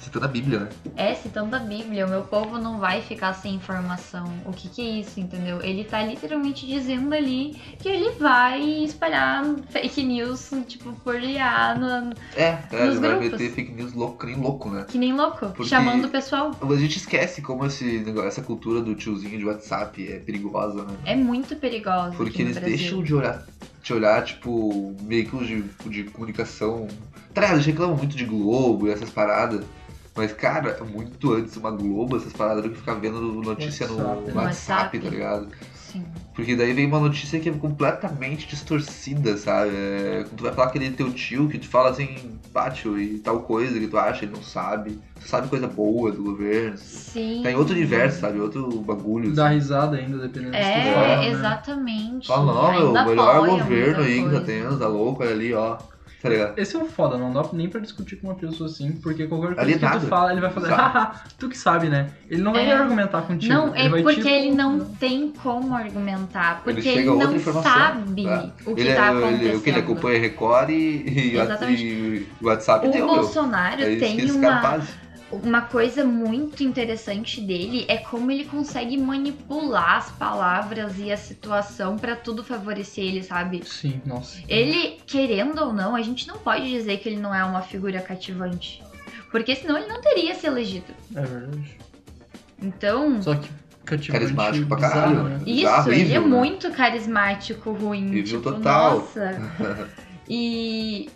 [0.00, 0.68] Citando a Bíblia, né?
[0.96, 4.24] É, citando a Bíblia, o meu povo não vai ficar sem informação.
[4.44, 5.60] O que que é isso, entendeu?
[5.62, 12.12] Ele tá literalmente dizendo ali que ele vai espalhar fake news, tipo, por IA, no-
[12.36, 13.30] É, é Nos ele vai grupos.
[13.40, 14.84] meter fake news louco, que nem louco, né?
[14.88, 16.52] que nem louco, Porque- chamando o pessoal.
[16.60, 20.96] A gente esquece como esse negócio, essa cultura do tiozinho de WhatsApp é perigosa, né?
[21.04, 22.14] É muito perigosa.
[22.16, 22.76] Porque aqui no eles Brasil.
[22.76, 23.46] deixam de olhar,
[23.82, 26.88] de olhar, tipo, veículos de, de comunicação.
[27.34, 27.52] Tá?
[27.52, 29.64] Eles reclamam muito de Globo e essas paradas.
[30.14, 34.16] Mas, cara, muito antes uma Globo, essas paradas do que ficar vendo notícia no WhatsApp,
[34.16, 34.42] WhatsApp, né?
[34.42, 34.98] WhatsApp.
[34.98, 35.48] tá ligado?
[35.74, 36.04] Sim.
[36.34, 39.70] Porque daí vem uma notícia que é completamente distorcida, sabe?
[39.74, 43.18] É, quando tu vai falar aquele teu tio que te fala assim, pá, tio, e
[43.18, 44.98] tal coisa que tu acha, ele não sabe.
[45.20, 46.78] Tu sabe coisa boa do governo.
[46.78, 47.42] Sim.
[47.42, 48.40] Tá em outro universo, sabe?
[48.40, 49.34] Outro bagulho.
[49.34, 49.56] Dá assim.
[49.56, 51.28] risada ainda, dependendo do que tu É, fala, né?
[51.28, 52.26] exatamente.
[52.26, 55.76] Fala, não, meu, o melhor governo aí que tá tendo, tá louco, olha ali, ó.
[56.26, 56.58] Tá ligado?
[56.58, 59.46] Esse é o foda, não dá nem pra discutir com uma pessoa assim, porque qualquer
[59.48, 60.00] coisa Ali que nada.
[60.00, 60.82] tu fala, ele vai fazer, Sabe.
[60.82, 62.08] haha, tu que sabe, né?
[62.30, 62.72] Ele não vai É.
[62.72, 63.52] argumentar contigo.
[63.52, 66.62] Não, ele é vai, porque tipo, ele não tem como argumentar.
[66.66, 68.50] Ele Porque ele, a outra não informação, sabe tá?
[68.66, 69.42] o que ele, tá é- acontecendo.
[69.42, 73.14] ele, o que ele acompanha Record e, e, e o WhatsApp O deu, meu.
[73.16, 74.84] Bolsonaro É tem uma, faz.
[75.30, 81.96] Uma coisa muito interessante dele é como ele consegue manipular as palavras e a situação
[81.98, 83.62] pra tudo favorecer ele, sabe?
[83.64, 84.40] Sim, nossa.
[84.48, 88.00] Ele, querendo ou não, a gente não pode dizer que ele não é uma figura
[88.00, 88.82] cativante.
[89.30, 90.94] Porque senão ele não teria se elegido.
[91.14, 91.78] É verdade.
[92.62, 93.50] Então, Só que
[93.84, 95.36] cativante Carismático pra bizarro, caralho, né?
[95.38, 96.26] Isso, Bizarro, ele é né?
[96.26, 98.10] muito carismático, ruim.
[98.10, 98.98] Review tipo, total.
[98.98, 99.96] Nossa.
[100.28, 101.08] E,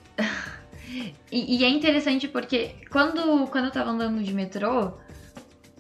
[1.30, 1.58] e.
[1.58, 4.92] e é interessante porque quando, quando eu tava andando de metrô,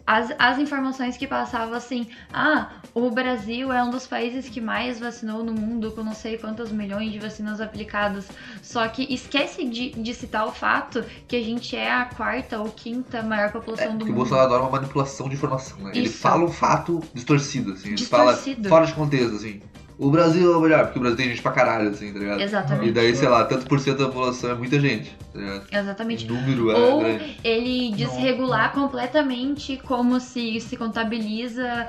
[0.06, 4.98] as, as informações que passavam assim, ah, o Brasil é um dos países que mais
[4.98, 8.32] vacinou no mundo, com não sei quantas milhões de vacinas aplicadas.
[8.62, 12.72] Só que esquece de, de citar o fato que a gente é a quarta ou
[12.72, 14.16] quinta maior É, população do porque o mundo.
[14.16, 15.92] Bolsonaro adora uma manipulação de informação, né?
[15.94, 16.18] Ele Isso.
[16.18, 17.90] fala um fato distorcido, assim.
[17.90, 18.08] Ele Distorcido.
[18.08, 19.62] fala fora de contexto, assim.
[20.00, 22.40] O Brasil é o melhor, porque o Brasil tem gente pra caralho, assim, tá ligado?
[22.40, 22.88] Exatamente.
[22.88, 25.62] E daí, sei lá, tanto por cento da população é muita gente, tá ligado?
[25.70, 26.24] Exatamente.
[26.24, 27.36] O número é Ou grande.
[27.44, 31.86] ele desregular Não, completamente como se se contabiliza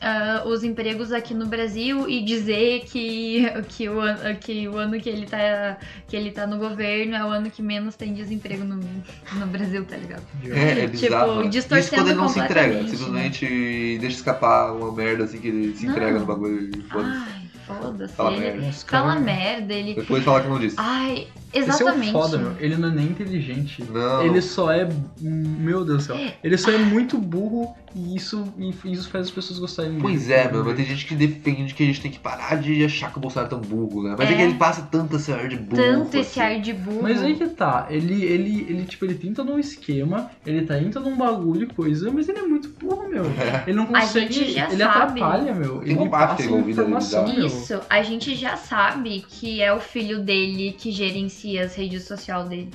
[0.00, 4.00] ah, os empregos aqui no Brasil e dizer que, que, o,
[4.40, 5.76] que o ano que ele, tá,
[6.08, 9.84] que ele tá no governo é o ano que menos tem desemprego no, no Brasil,
[9.84, 10.22] tá ligado?
[10.44, 11.34] É, é Tipo, bizarro.
[11.36, 11.40] né?
[11.42, 12.88] Isso distorcendo quando ele não se entrega, né?
[12.88, 15.92] simplesmente deixa escapar uma merda assim que ele se Não.
[15.92, 16.82] entrega no bagulho e
[17.66, 18.14] foda-se.
[18.14, 18.72] Fala Ele merda.
[18.86, 19.94] Fala merda, ele.
[19.94, 20.76] Depois fala que não disse.
[20.78, 22.06] Ai, Esse exatamente.
[22.06, 22.52] é o foda, meu.
[22.58, 23.82] Ele não é nem inteligente.
[23.90, 24.22] Não.
[24.24, 24.88] Ele só é.
[25.20, 26.32] Meu Deus do céu.
[26.42, 28.42] Ele só é muito burro e isso,
[28.86, 30.02] isso faz as pessoas gostarem dele.
[30.02, 32.82] Pois é, meu, mas tem gente que defende que a gente tem que parar de
[32.84, 34.14] achar que o Bolsonaro é tão burro, né?
[34.18, 34.36] Mas é, É.
[34.36, 35.82] que ele passa tanto esse ar de burro.
[35.82, 36.54] Tanto esse assim.
[36.54, 37.02] ar de burro.
[37.02, 40.98] Mas aí que tá, ele, ele, ele, tipo, ele tenta num esquema, ele tá indo
[41.00, 43.24] num bagulho e coisa, mas ele é muito burro, meu.
[43.66, 45.20] Ele não A consegue, gente já ele sabe.
[45.20, 45.78] atrapalha, meu.
[45.80, 47.48] Tem ele bombástico passa informação, meu.
[47.62, 52.48] Isso, a gente já sabe que é o filho dele que gerencia as redes sociais
[52.48, 52.70] dele.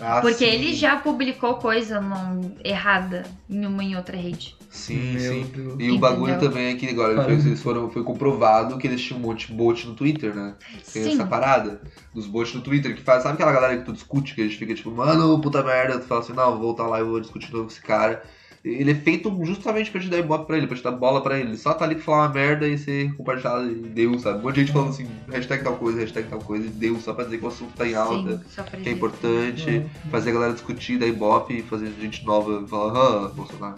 [0.00, 0.44] Ah, Porque sim.
[0.46, 4.56] ele já publicou coisa não- errada em uma em outra rede.
[4.70, 5.46] Sim, Meu sim.
[5.54, 5.76] Deus.
[5.78, 6.48] E o bagulho Entendeu?
[6.48, 7.32] também é que agora Caramba.
[7.46, 10.54] eles foram, foi comprovado que eles tinham um monte de bot no Twitter, né?
[10.92, 11.12] Tem Sim.
[11.12, 11.82] essa parada
[12.14, 13.22] dos bots no Twitter que faz.
[13.22, 16.06] Sabe aquela galera que tu discute, que a gente fica tipo, mano, puta merda, tu
[16.06, 18.22] fala assim, não, vou voltar lá e vou discutir de novo com esse cara.
[18.64, 21.36] Ele é feito justamente pra te dar ibope pra ele, pra te dar bola pra
[21.36, 21.48] ele.
[21.50, 24.38] Ele só tá ali pra falar uma merda e ser compartilhado e deu, sabe?
[24.38, 27.12] Um monte de gente falando assim, hashtag tal coisa, hashtag tal coisa, e deu, só
[27.12, 30.30] pra dizer que o assunto tá em alta, Sim, só pra que é importante, fazer
[30.30, 33.74] a galera discutir, dar ibope e fazer gente nova falar, ah, Bolsonaro,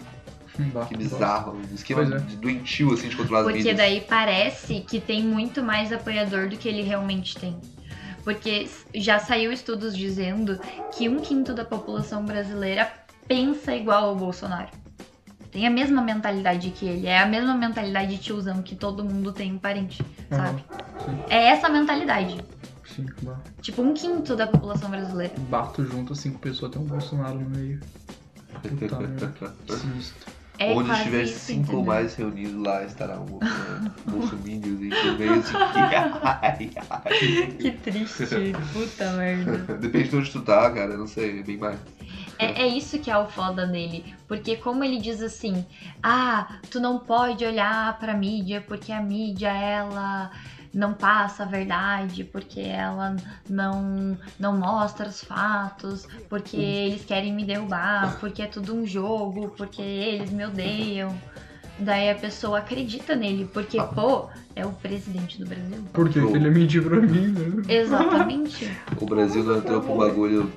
[0.71, 1.57] Bah, que bizarro.
[1.57, 2.19] Um esquema é.
[2.37, 3.77] doentio assim de controlar as Porque mídias.
[3.77, 7.57] daí parece que tem muito mais apoiador do que ele realmente tem.
[8.23, 10.59] Porque já saiu estudos dizendo
[10.95, 12.89] que um quinto da população brasileira
[13.27, 14.69] pensa igual ao Bolsonaro.
[15.51, 17.07] Tem a mesma mentalidade que ele.
[17.07, 20.63] É a mesma mentalidade de tiozão que todo mundo tem um parente, sabe?
[21.05, 22.37] Sim, É essa mentalidade.
[22.85, 23.05] sim.
[23.21, 23.39] Bah.
[23.61, 25.33] Tipo, um quinto da população brasileira.
[25.49, 27.79] Bato junto, cinco pessoas, tem um Bolsonaro no meio.
[28.61, 29.33] Puta merda.
[29.69, 30.33] Sinistro.
[30.57, 31.83] É Onde estiver isso, cinco ou entendeu?
[31.85, 33.91] mais reunidos lá estará um Bolsonaro.
[34.07, 35.53] Bolsominions e meio assim.
[36.23, 37.47] ai, ai.
[37.59, 38.53] Que triste.
[38.73, 39.57] Puta merda.
[39.77, 40.95] Depende de onde tu tá, cara.
[40.97, 41.77] Não sei, é bem mais.
[42.37, 44.15] É, é isso que é o foda dele.
[44.27, 45.65] Porque como ele diz assim,
[46.01, 50.31] ah, tu não pode olhar pra mídia porque a mídia, ela
[50.75, 53.15] não passa a verdade, porque ela
[53.49, 59.53] não, não mostra os fatos, porque eles querem me derrubar, porque é tudo um jogo,
[59.55, 61.17] porque eles me odeiam.
[61.79, 65.83] Daí a pessoa acredita nele, porque, pô, é o presidente do Brasil.
[65.91, 67.63] Por que que ele mentiu pra mim, né?
[67.67, 68.71] Exatamente.
[68.99, 70.51] O Brasil não entrou pra um bagulho,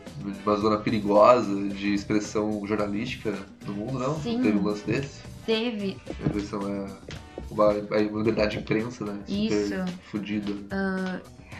[0.44, 3.34] uma zona perigosa de expressão jornalística
[3.66, 4.18] no mundo, não?
[4.20, 4.40] Sim.
[4.40, 5.20] Teve um lance desse?
[5.44, 6.86] Teve A expressão é
[7.51, 9.18] uma, a liberdade de imprensa, né?
[9.26, 9.74] Super Isso.
[10.11, 10.53] Fudida.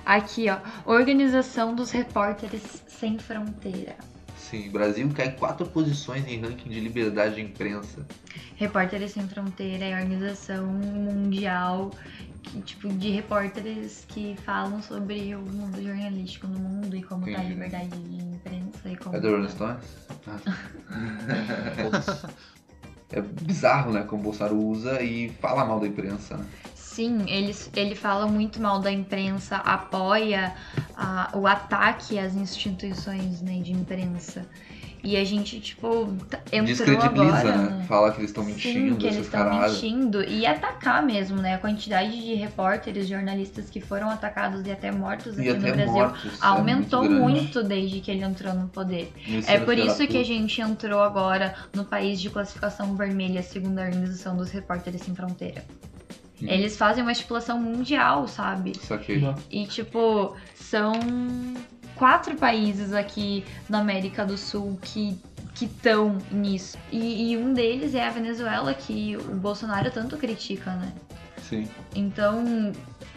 [0.07, 0.59] aqui, ó,
[0.91, 3.97] Organização dos Repórteres Sem Fronteira.
[4.37, 8.07] Sim, Brasil cai quatro posições em ranking de liberdade de imprensa.
[8.57, 11.91] Repórteres Sem Fronteira é a organização mundial
[12.43, 17.41] que, tipo, de repórteres que falam sobre o mundo jornalístico no mundo e como tá
[17.41, 19.17] a liberdade de imprensa e como.
[19.17, 19.85] É do Rolling Stones?
[20.27, 20.39] Ah.
[23.13, 24.03] é bizarro, né?
[24.03, 26.47] Como o Bolsonaro usa e fala mal da imprensa, né?
[26.75, 30.53] Sim, ele, ele fala muito mal da imprensa, apoia
[30.97, 34.45] a- o ataque às instituições né, de imprensa.
[35.03, 37.71] E a gente, tipo, tá- entrou Descredibiliza, agora, né?
[37.71, 37.85] né?
[37.87, 41.55] Fala que eles estão Sim, mentindo, que eles esses estão mentindo e atacar mesmo, né?
[41.55, 45.73] A quantidade de repórteres, jornalistas que foram atacados e até mortos E aqui no até
[45.73, 46.43] Brasil mortos.
[46.43, 47.23] aumentou é muito.
[47.39, 49.13] muito, desde que ele entrou no poder.
[49.29, 53.79] Esse É por isso que a gente entrou agora no país de classificação vermelha, segundo
[53.79, 55.65] a Organização dos Repórteres Sem Fronteira.
[56.43, 56.47] Hum.
[56.49, 58.73] Eles fazem uma estipulação mundial, sabe?
[58.79, 59.19] Saquei.
[59.21, 59.35] Bah.
[59.51, 60.93] E, tipo, são
[61.99, 65.19] quatro países aqui na América do Sul que
[65.55, 66.79] que estão nisso.
[66.93, 70.93] E, e um deles é a Venezuela, que o Bolsonaro tanto critica, né?
[71.49, 71.69] Sim.
[71.97, 72.73] Então,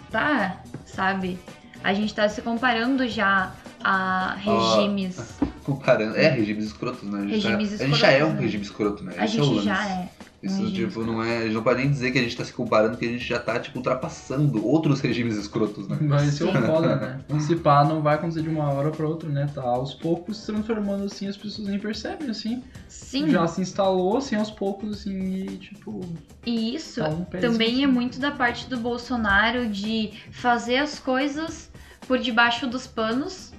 [0.09, 1.37] tá, sabe?
[1.83, 3.51] A gente tá se comparando já
[3.83, 5.37] a regimes.
[5.63, 6.17] Comparando.
[6.17, 7.27] É, regimes escrotos, né?
[7.27, 8.41] Regimes tá- a gente já é um escrotos, né?
[8.41, 9.13] regime escroto, né?
[9.17, 10.09] a é gente já é.
[10.41, 11.37] Isso, um tipo, não é.
[11.37, 13.23] A gente não pode nem dizer que a gente tá se comparando, que a gente
[13.23, 15.99] já tá, tipo, ultrapassando outros regimes escrotos, né?
[16.01, 16.61] Mas esse é o Sim.
[16.65, 17.21] foda, né?
[17.41, 19.47] Se pá, não vai acontecer de uma hora pra outra, né?
[19.53, 22.63] Tá aos poucos se transformando assim, as pessoas nem percebem, assim.
[22.87, 26.01] Sim, Já se instalou, assim, aos poucos, assim, e tipo.
[26.45, 31.69] e isso tá um também é muito da parte do Bolsonaro de fazer as coisas
[32.07, 33.53] por debaixo dos panos.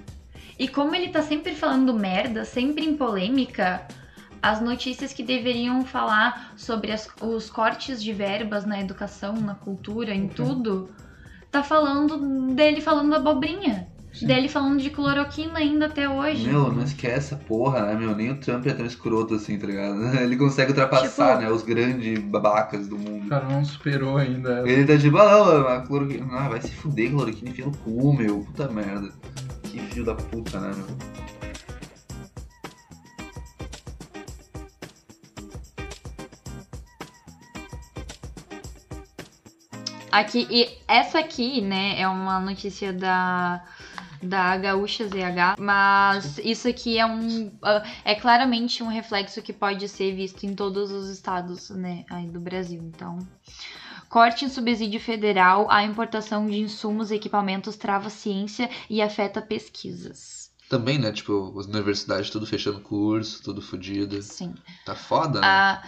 [0.59, 3.87] E como ele tá sempre falando merda, sempre em polêmica,
[4.43, 10.13] as notícias que deveriam falar sobre as- os cortes de verbas na educação, na cultura,
[10.13, 10.27] em Uhum.
[10.27, 10.89] tudo,
[11.49, 13.87] tá falando dele falando abobrinha.
[14.13, 14.27] Sim.
[14.27, 16.47] Dele falando de cloroquina ainda até hoje.
[16.47, 18.15] Meu, não esquece essa porra, né, meu?
[18.15, 19.95] Nem o Trump é tão escroto assim, tá ligado?
[20.21, 23.27] Ele consegue ultrapassar, Tipo- né, os grandes babacas do O mundo.
[23.27, 24.61] cara não superou ainda.
[24.69, 26.27] Ele tá tipo, ah, não, a cloroquina.
[26.31, 28.41] Ah, vai se fuder, cloroquina enfia no cu, meu.
[28.41, 29.09] Puta merda.
[29.63, 31.22] Que filho da puta, né, meu?
[40.19, 43.63] Aqui, e essa aqui, né, é uma notícia da,
[44.21, 47.51] da Gaúcha ZH, mas isso aqui é um.
[47.63, 52.27] ah, é claramente um reflexo que pode ser visto em todos os estados, né, aí
[52.27, 52.81] do Brasil.
[52.83, 53.17] Então.
[54.09, 60.51] Corte em subsídio federal à importação de insumos e equipamentos trava ciência e afeta pesquisas.
[60.69, 64.21] Também, né, tipo, as universidades tudo fechando curso, tudo fodido.
[64.21, 64.53] Sim.
[64.85, 65.47] Tá foda, né?
[65.47, 65.81] A-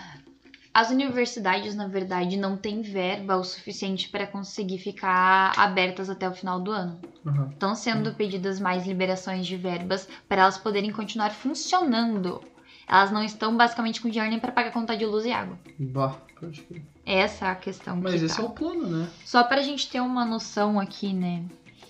[0.76, 6.34] as universidades, na verdade, não têm verba o suficiente para conseguir ficar abertas até o
[6.34, 7.00] final do ano.
[7.26, 7.48] Aham.
[7.50, 12.42] Estão sendo pedidas mais liberações de verbas para elas poderem continuar funcionando.
[12.86, 15.58] Elas não estão basicamente com dinheiro nem para pagar conta de luz e água.
[15.80, 16.68] Bah, pode.
[17.06, 17.96] Essa é a questão.
[17.96, 18.44] Mas que esse tá.
[18.44, 19.10] é o plano, né?
[19.24, 21.46] Só para a gente ter uma noção aqui, né?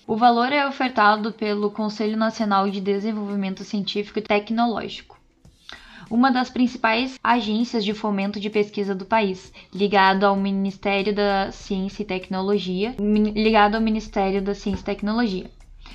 [0.06, 5.15] O valor é ofertado pelo Conselho Nacional de Desenvolvimento Científico e Tecnológico,
[6.10, 12.02] uma das principais agências de fomento de pesquisa do país, ligado ao Ministério da Ciência
[12.02, 15.50] e Tecnologia, ligado ao Ministério da Ciência e Tecnologia.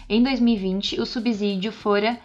[0.10, 2.20] Em 2020, o subsídio fora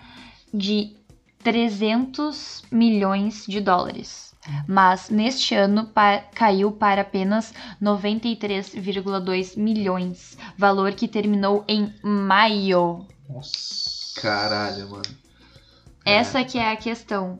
[0.53, 0.97] de
[1.43, 4.35] 300 milhões de dólares.
[4.69, 13.07] Mas neste ano pa- caiu para apenas 93,2 milhões, valor que terminou em maio.
[13.29, 14.21] Nossa.
[14.21, 15.03] Caralho, mano.
[16.05, 17.39] Essa que é a questão.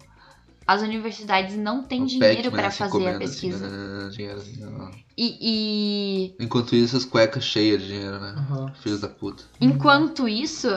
[0.67, 3.67] As universidades não têm O dinheiro para fazer a pesquisa.
[3.67, 5.03] Assim, né, dinheiro, assim.
[5.17, 8.35] E, e Enquanto isso, as cuecas cheias de dinheiro, né?
[8.37, 8.73] Aham.
[8.83, 9.45] Filhos da puta.
[9.61, 10.69] enquanto isso,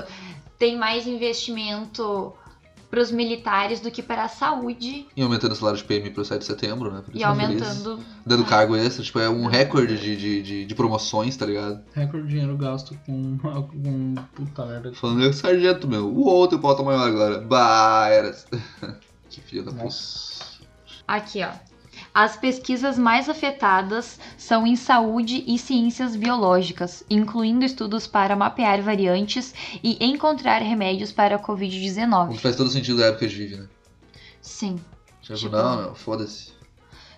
[0.59, 2.33] tem mais investimento
[2.89, 6.25] para os militares do que para a saúde E aumentando o salário de PM pro
[6.25, 6.99] 7 de setembro, né?
[6.99, 7.23] E tô feliz.
[7.25, 7.99] aumentando.
[8.25, 11.81] Dando cargo extra, tipo, é um recorde de, de, de, de promoções, tá ligado?
[11.93, 14.93] Recorde de dinheiro gasto com, com puta merda.
[14.93, 16.07] Falando, é sargento, meu.
[16.07, 17.39] O outro pauta maior agora.
[17.39, 18.35] Bah, era.
[19.29, 19.83] que filho da puta.
[19.85, 20.59] Nossa.
[21.07, 21.51] Aqui, ó.
[22.13, 29.53] As pesquisas mais afetadas são em saúde e ciências biológicas, incluindo estudos para mapear variantes
[29.83, 32.31] e encontrar remédios para a O Covid-19.
[32.33, 33.67] que faz todo sentido da época que a gente vive, né?
[34.41, 34.79] Sim.
[35.21, 36.53] Tipo, Tipo- não, não, foda-se.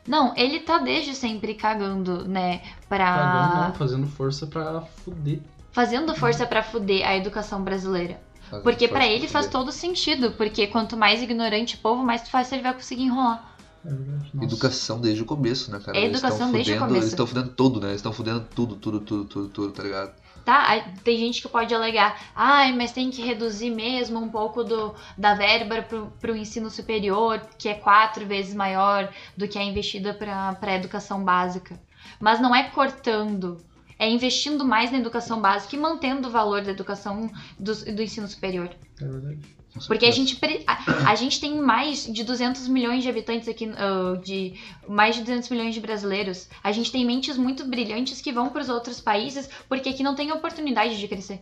[0.08, 2.62] Não, ele tá desde sempre cagando, né?
[2.90, 3.06] Pra.
[3.06, 5.40] Cagando, não, fazendo força pra fuder.
[5.72, 8.20] Fazendo força pra fuder a educação brasileira.
[8.60, 10.32] Porque faz pra ele faz todo sentido.
[10.32, 13.50] Porque quanto mais ignorante o povo, mais fácil ele vai conseguir enrolar.
[13.86, 14.44] É.
[14.44, 15.98] Educação desde o começo, né, cara?
[15.98, 17.04] É educação desde o fudendo- começo.
[17.04, 17.88] Eles estão fudendo tudo, né?
[17.88, 20.14] Eles estão fudendo tudo, tudo, tudo, tudo, tudo, tá ligado?
[20.46, 20.86] Tá?
[21.04, 25.36] Tem gente que pode alegar, ai, mas tem que reduzir mesmo um pouco do, da
[25.36, 30.54] verba pro, pro ensino superior, que é quatro vezes maior do que é investida pra,
[30.56, 31.80] pra educação básica.
[32.20, 33.58] Mas não é cortando.
[34.02, 37.30] É investindo mais na educação básica e mantendo o valor da educação
[37.60, 38.76] do, do ensino superior.
[39.00, 39.40] É verdade.
[39.86, 44.20] Porque a gente, a, a gente tem mais de 200 milhões de habitantes aqui, ah,
[44.20, 44.56] de
[44.90, 46.50] mais de 200 milhões de brasileiros.
[46.64, 50.16] A gente tem mentes muito brilhantes que vão para os outros países porque aqui não
[50.16, 51.40] tem oportunidade de crescer.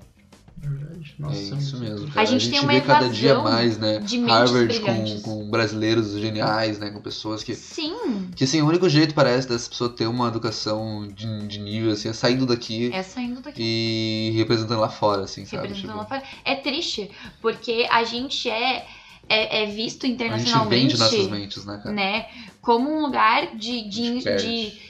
[0.62, 1.16] É verdade.
[1.18, 2.26] Nossa, É isso mesmo, cara.
[2.26, 4.00] gente tem uma vê cada dia mais, né?
[4.28, 6.90] Harvard com, com brasileiros geniais, né?
[6.90, 7.56] Com pessoas que.
[7.56, 11.92] Sim, Que assim, o único jeito parece dessa pessoa ter uma educação de, de nível,
[11.92, 13.62] assim, é saindo daqui é saindo daqui.
[13.62, 15.64] e representando lá fora, assim, sabe?
[15.68, 16.24] representando Tipo, lá fora.
[16.44, 17.10] É triste,
[17.42, 18.86] porque a gente é,
[19.28, 20.82] é, é visto a gente internacionalmente.
[20.82, 21.96] vende nossas mentes, né, cara?
[21.96, 22.26] né?
[22.62, 23.88] Como um lugar de.
[23.90, 24.90] de, A gente de-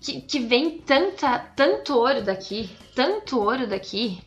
[0.00, 4.18] que, que vem tanta, tanto ouro daqui, tanto ouro daqui.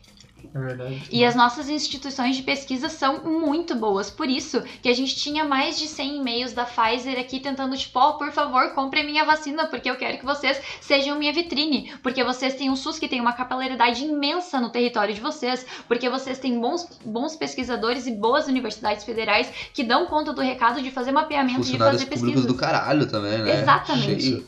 [0.52, 1.02] É verdade.
[1.12, 4.10] E as nossas instituições de pesquisa são muito boas.
[4.10, 7.98] Por isso que a gente tinha mais de 100 e-mails da Pfizer aqui tentando, tipo,
[7.98, 11.92] ó, por favor, compre minha vacina, porque eu quero que vocês sejam minha vitrine.
[12.02, 15.64] Porque vocês têm um SUS que tem uma capilaridade imensa no território de vocês.
[15.86, 20.82] Porque vocês têm bons, bons pesquisadores e boas universidades federais que dão conta do recado
[20.82, 22.44] de fazer mapeamento e de fazer pesquisas.
[22.44, 23.60] do caralho também, né?
[23.60, 24.22] Exatamente.
[24.22, 24.46] Cheio.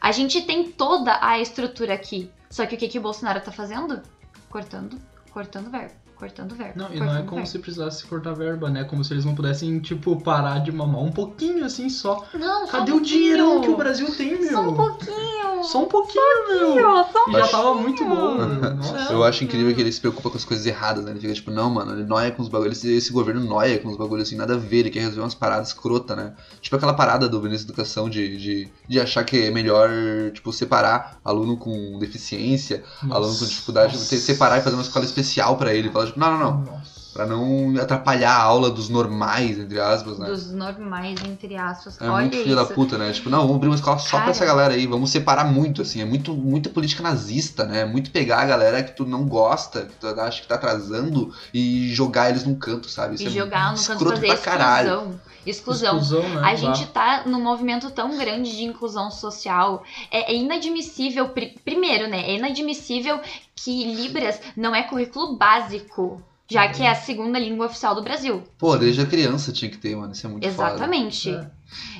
[0.00, 2.30] A gente tem toda a estrutura aqui.
[2.50, 4.02] Só que o que, que o Bolsonaro tá fazendo?
[4.50, 5.00] Cortando,
[5.34, 6.72] cortando verbo, cortando verbo.
[6.78, 7.46] Não, e não é como verbo.
[7.46, 8.84] se precisasse cortar verba, né?
[8.84, 12.24] Como se eles não pudessem, tipo, parar de mamar um pouquinho assim só.
[12.34, 13.62] Não, só Cadê um o dinheirão pouquinho.
[13.62, 14.50] que o Brasil tem, meu?
[14.52, 15.44] Só um pouquinho.
[15.64, 16.82] Só um pouquinho, meu.
[16.82, 18.34] Só um E já tava muito bom.
[18.76, 19.12] Nossa.
[19.12, 21.10] Eu acho incrível que ele se preocupa com as coisas erradas, né?
[21.10, 22.78] Ele fica tipo, não, mano, ele noia com os bagulhos.
[22.78, 25.34] Esse, esse governo noia com os bagulhos assim, nada a ver, ele quer resolver umas
[25.34, 26.34] paradas escrota, né?
[26.60, 29.88] Tipo aquela parada do Vinícius Educação de, de, de achar que é melhor,
[30.32, 34.10] tipo, separar aluno com deficiência, aluno com dificuldade, Nossa.
[34.10, 35.90] ter- separar e fazer uma escola especial pra ele.
[35.90, 36.60] Falar, tipo, não, não, não.
[36.64, 37.04] Nossa.
[37.14, 40.26] Pra não atrapalhar a aula dos normais, entre aspas, né?
[40.26, 41.96] Dos normais, entre aspas.
[42.00, 42.56] É Olha muito filho isso.
[42.56, 43.12] da puta, né?
[43.12, 44.30] Tipo, não, vamos abrir uma escola só pra Cara.
[44.32, 46.00] essa galera aí, vamos separar muito, assim.
[46.00, 47.84] É muito, muita política nazista, né?
[47.84, 51.88] Muito pegar a galera que tu não gosta, que tu acha que tá atrasando e
[51.94, 53.14] jogar eles num canto, sabe?
[53.14, 54.88] Isso E é jogar no canto fazer pra caralho.
[54.88, 55.20] exclusão.
[55.46, 55.98] Exclusão.
[55.98, 56.40] Exclusão, né?
[56.42, 59.82] A gente tá num movimento tão grande de inclusão social.
[60.10, 62.30] É, é inadmissível, pri- primeiro, né?
[62.30, 63.20] É inadmissível
[63.54, 68.42] que Libras não é currículo básico, já que é a segunda língua oficial do Brasil.
[68.58, 70.12] Pô, desde a criança tinha que ter, mano.
[70.12, 70.68] Isso é muito foda.
[70.68, 71.30] Exatamente.
[71.30, 71.50] É.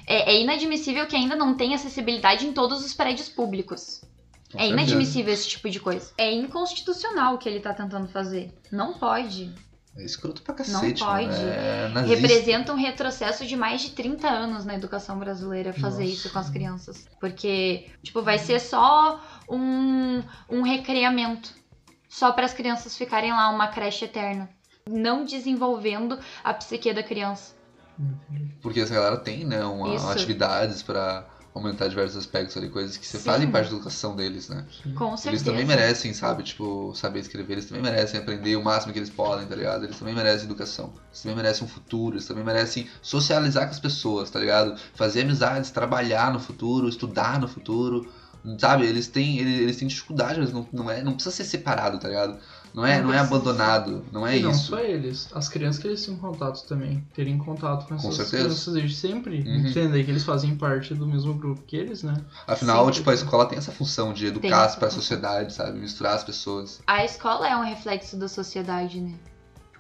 [0.07, 4.03] É, é inadmissível que ainda não tenha acessibilidade em todos os prédios públicos.
[4.53, 4.73] Com É certeza.
[4.83, 6.13] inadmissível esse tipo de coisa.
[6.17, 8.53] É inconstitucional o que ele tá tentando fazer.
[8.71, 9.53] Não pode.
[9.97, 11.37] É escroto pra cacete, Não pode.
[11.37, 11.89] É.
[12.07, 16.15] Representa um retrocesso de mais de 30 anos na educação brasileira fazer Nossa.
[16.15, 17.09] isso com as crianças.
[17.21, 21.55] Porque, tipo, vai ser só um, um recreamento.
[22.09, 24.49] Só para as crianças ficarem lá, uma creche eterna.
[24.89, 27.55] Não desenvolvendo a psique da criança.
[28.61, 31.25] Porque essa galera tem, né, uma, atividades pra
[31.55, 34.67] aumentar diversos aspectos ali, coisas que fazem parte da educação deles, né?
[34.97, 35.45] Com Eles certeza.
[35.45, 39.47] também merecem, sabe, tipo, saber escrever, eles também merecem aprender o máximo que eles podem,
[39.47, 39.85] tá ligado?
[39.85, 43.79] Eles também merecem educação, eles também merecem um futuro, eles também merecem socializar com as
[43.79, 44.77] pessoas, tá ligado?
[44.95, 48.11] Fazer amizades, trabalhar no futuro, estudar no futuro,
[48.59, 48.87] sabe?
[48.87, 52.09] Eles têm, eles, eles têm dificuldade, mas não, não, é, não precisa ser separado, tá
[52.09, 52.39] ligado?
[52.75, 54.67] Não é, Não não é abandonado, não é não isso.
[54.67, 58.37] só eles, as crianças que eles têm contato também, terem contato com essas certeza.
[58.45, 59.69] crianças desde sempre, Uhum.
[59.69, 62.17] entender que eles fazem parte do mesmo grupo que eles, né?
[62.49, 62.91] Afinal, Sim.
[62.95, 64.91] tipo, a escola tem essa função de educar pra função.
[64.91, 65.79] sociedade, sabe?
[65.79, 66.83] Misturar as pessoas.
[66.85, 69.15] A escola é um reflexo da sociedade, né?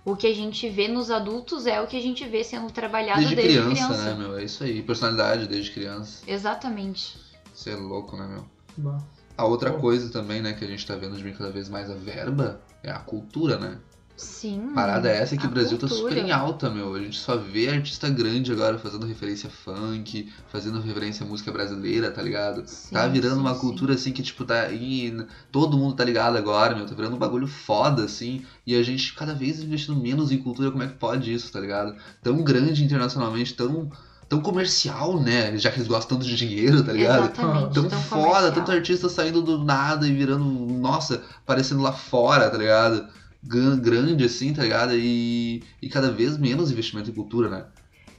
[0.05, 3.19] O que a gente vê nos adultos é o que a gente vê sendo trabalhado
[3.19, 4.05] Desde, desde, criança, criança.
[4.05, 4.39] né, meu?
[4.39, 4.83] É isso aí.
[4.83, 6.23] Personalidade desde criança.
[6.29, 7.17] Exatamente.
[7.53, 8.45] Você é louco, né, meu?
[8.77, 8.99] Bah.
[9.37, 9.81] A outra Pô.
[9.81, 12.91] coisa também, né, que a gente tá vendo de cada vez mais a verba é
[12.91, 13.79] a cultura, né?
[14.17, 14.71] Sim.
[14.73, 16.13] Parada é essa que o Brasil tá cultura.
[16.13, 16.95] super em alta, meu.
[16.95, 21.51] A gente só vê artista grande agora fazendo referência a funk, fazendo referência à música
[21.51, 22.63] brasileira, tá ligado?
[22.65, 23.61] Sim, tá virando sim, uma sim.
[23.61, 24.71] cultura assim que, tipo, tá.
[24.71, 26.87] E todo mundo tá ligado agora, meu.
[26.87, 28.45] Tá virando um bagulho foda, assim.
[28.65, 30.71] E a gente cada vez investindo menos em cultura.
[30.71, 31.97] Como é que pode isso, tá ligado?
[32.23, 33.91] Tão grande internacionalmente, tão.
[34.29, 35.57] Tão comercial, né?
[35.59, 37.25] Já que eles gostam tanto de dinheiro, tá ligado?
[37.25, 37.75] Exatamente.
[37.75, 38.53] Tão tão foda, comercial.
[38.53, 43.07] tanto artista saindo do nada e virando, nossa, aparecendo lá fora, tá ligado?
[43.43, 44.95] Grande assim, tá ligado?
[44.95, 47.67] E, e cada vez menos investimento em cultura, né?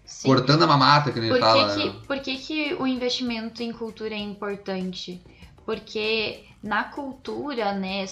[0.06, 0.28] Sim.
[0.28, 1.92] Cortando a mamata, que nem Por ele fala, que, né?
[1.92, 5.20] que, por que, que o investimento em cultura é importante?
[5.66, 8.06] Porque na cultura, né,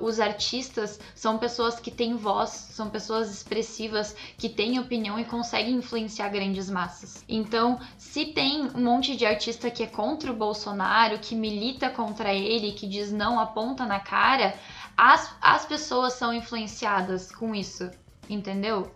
[0.00, 5.74] os artistas são pessoas que têm voz, são pessoas expressivas, que têm opinião e conseguem
[5.74, 7.24] influenciar grandes massas.
[7.28, 12.32] Então, se tem um monte de artista que é contra o Bolsonaro, que milita contra
[12.32, 14.54] ele, que diz não, aponta na cara,
[14.96, 17.90] as, as pessoas são influenciadas com isso.
[18.30, 18.90] Entendeu?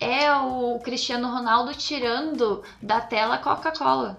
[0.00, 4.16] É o Cristiano Ronaldo tirando da tela a Coca-Cola.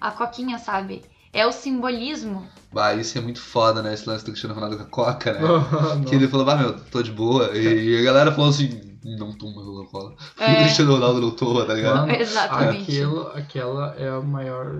[0.00, 1.04] A coquinha, sabe?
[1.34, 2.46] É o simbolismo.
[2.72, 3.92] Bah, isso é muito foda, né?
[3.94, 5.40] Esse lance do Cristiano Ronaldo com a Coca, né?
[6.08, 7.50] Que ele falou, bah, meu, tô de boa.
[7.56, 10.14] E a galera falou assim, não toma Coca-Cola.
[10.38, 12.06] O É, Cristiano Ronaldo não toma, tá ligado?
[12.06, 12.82] Mano, Exatamente.
[12.82, 14.74] Aquilo, aquela é a maior,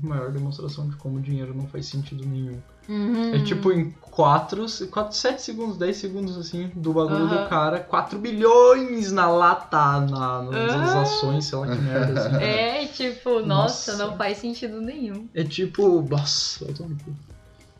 [0.00, 2.58] maior demonstração de como o dinheiro não faz sentido nenhum.
[2.88, 3.34] uhum.
[3.34, 7.44] É tipo em 4, 4, 7 segundos, 10 segundos assim, do bagulho Aham.
[7.44, 11.02] do cara, 4 bilhões na lata, na, nas Ah.
[11.02, 12.20] ações, sei lá que merda.
[12.20, 12.36] Assim.
[12.42, 13.96] É, tipo, nossa, Nossa.
[14.06, 15.28] não faz sentido nenhum.
[15.34, 17.14] É tipo, nossa, tomar no cu.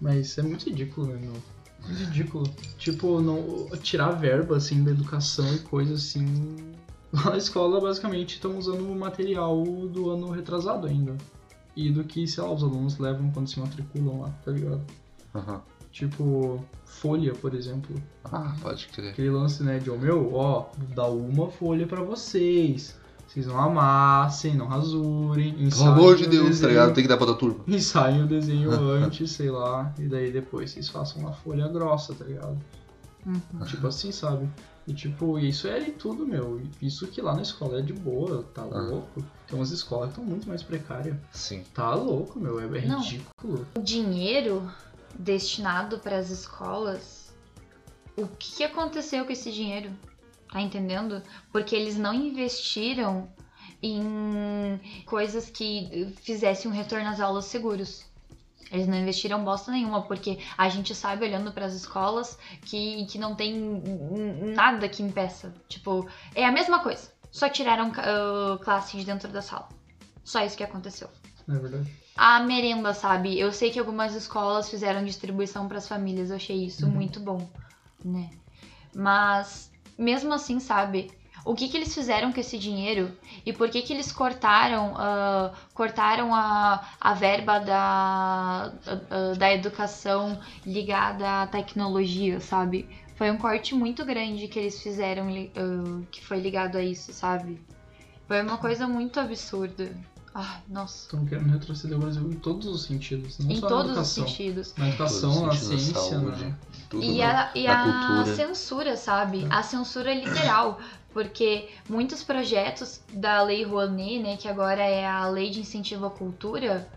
[0.00, 1.32] Mas é muito ridículo, né, meu?
[1.86, 2.48] Muito ridículo.
[2.78, 6.24] Tipo, não, tirar verba, assim, da educação e coisa assim.
[7.12, 11.14] Na escola, basicamente, estão usando o material do ano retrasado ainda.
[11.74, 14.82] E do que, sei lá, os alunos levam quando se matriculam lá, tá ligado?
[15.34, 15.60] Aham.
[15.90, 17.94] Tipo, folha, por exemplo.
[18.24, 19.10] Ah, pode crer.
[19.12, 22.96] Aquele lance, né, de, ô meu, ó, dá uma folha pra vocês.
[23.28, 25.54] Vocês não amassem, não rasurem.
[25.70, 26.68] Pelo amor de Deus, tá desenho.
[26.70, 26.94] ligado?
[26.94, 27.64] Tem que dar pra tua turma.
[27.68, 32.24] Ensaiem o desenho antes, sei lá, e daí depois vocês façam uma folha grossa, tá
[32.26, 32.58] ligado?
[33.24, 33.64] Uhum.
[33.66, 34.46] Tipo assim, sabe?
[34.86, 36.60] E tipo, isso é de tudo, meu.
[36.80, 38.64] Isso que lá na escola é de boa, tá Ah.
[38.80, 39.24] louco.
[39.46, 41.16] Tem umas escolas que estão muito mais precárias.
[41.30, 41.62] Sim.
[41.72, 42.58] Tá louco, meu.
[42.60, 43.00] É, é Não.
[43.00, 43.66] ridículo.
[43.76, 44.68] O dinheiro
[45.18, 47.32] destinado para as escolas,
[48.16, 49.90] o que que aconteceu com esse dinheiro?
[50.50, 51.22] Tá entendendo?
[51.52, 53.28] Porque eles não investiram
[53.82, 58.04] em coisas que fizessem um retorno às aulas seguros.
[58.72, 63.18] Eles não investiram bosta nenhuma, porque a gente sabe, olhando para as escolas, que, que
[63.18, 63.54] não tem
[64.54, 65.52] nada que impeça.
[65.68, 67.12] Tipo, é a mesma coisa.
[67.30, 69.68] Só tiraram ah, classe de dentro da sala.
[70.24, 71.08] Só isso que aconteceu
[71.48, 71.90] é verdade?
[72.16, 73.38] a merenda, sabe?
[73.38, 76.92] Eu sei que algumas escolas fizeram distribuição para as famílias, eu achei isso Uhum.
[76.92, 77.46] muito bom,
[78.04, 78.30] né?
[78.94, 81.10] Mas mesmo assim, sabe?
[81.44, 83.10] O que que eles fizeram com esse dinheiro
[83.44, 90.38] e por que que eles cortaram, ah, cortaram a, a verba da, ah, da educação
[90.64, 92.88] ligada à tecnologia, sabe?
[93.16, 97.60] Foi um corte muito grande que eles fizeram ah, que foi ligado a isso, sabe?
[98.28, 99.92] Foi uma coisa muito absurda.
[100.34, 101.02] Ai, nossa.
[101.04, 103.38] Estão querendo retroceder o Brasil em todos os sentidos.
[103.38, 104.26] Não Em só na todos os educação.
[104.28, 104.74] sentidos.
[104.78, 106.54] Na educação, na os na ciência, saúde, né?
[106.88, 107.24] Tudo, E né?
[107.26, 108.36] a, e Na a cultura.
[108.36, 109.46] censura, sabe?
[109.50, 110.80] A censura literal.
[111.12, 116.10] Porque muitos projetos da Lei Rouanet, né, que agora é a Lei de Incentivo à
[116.10, 116.88] Cultura,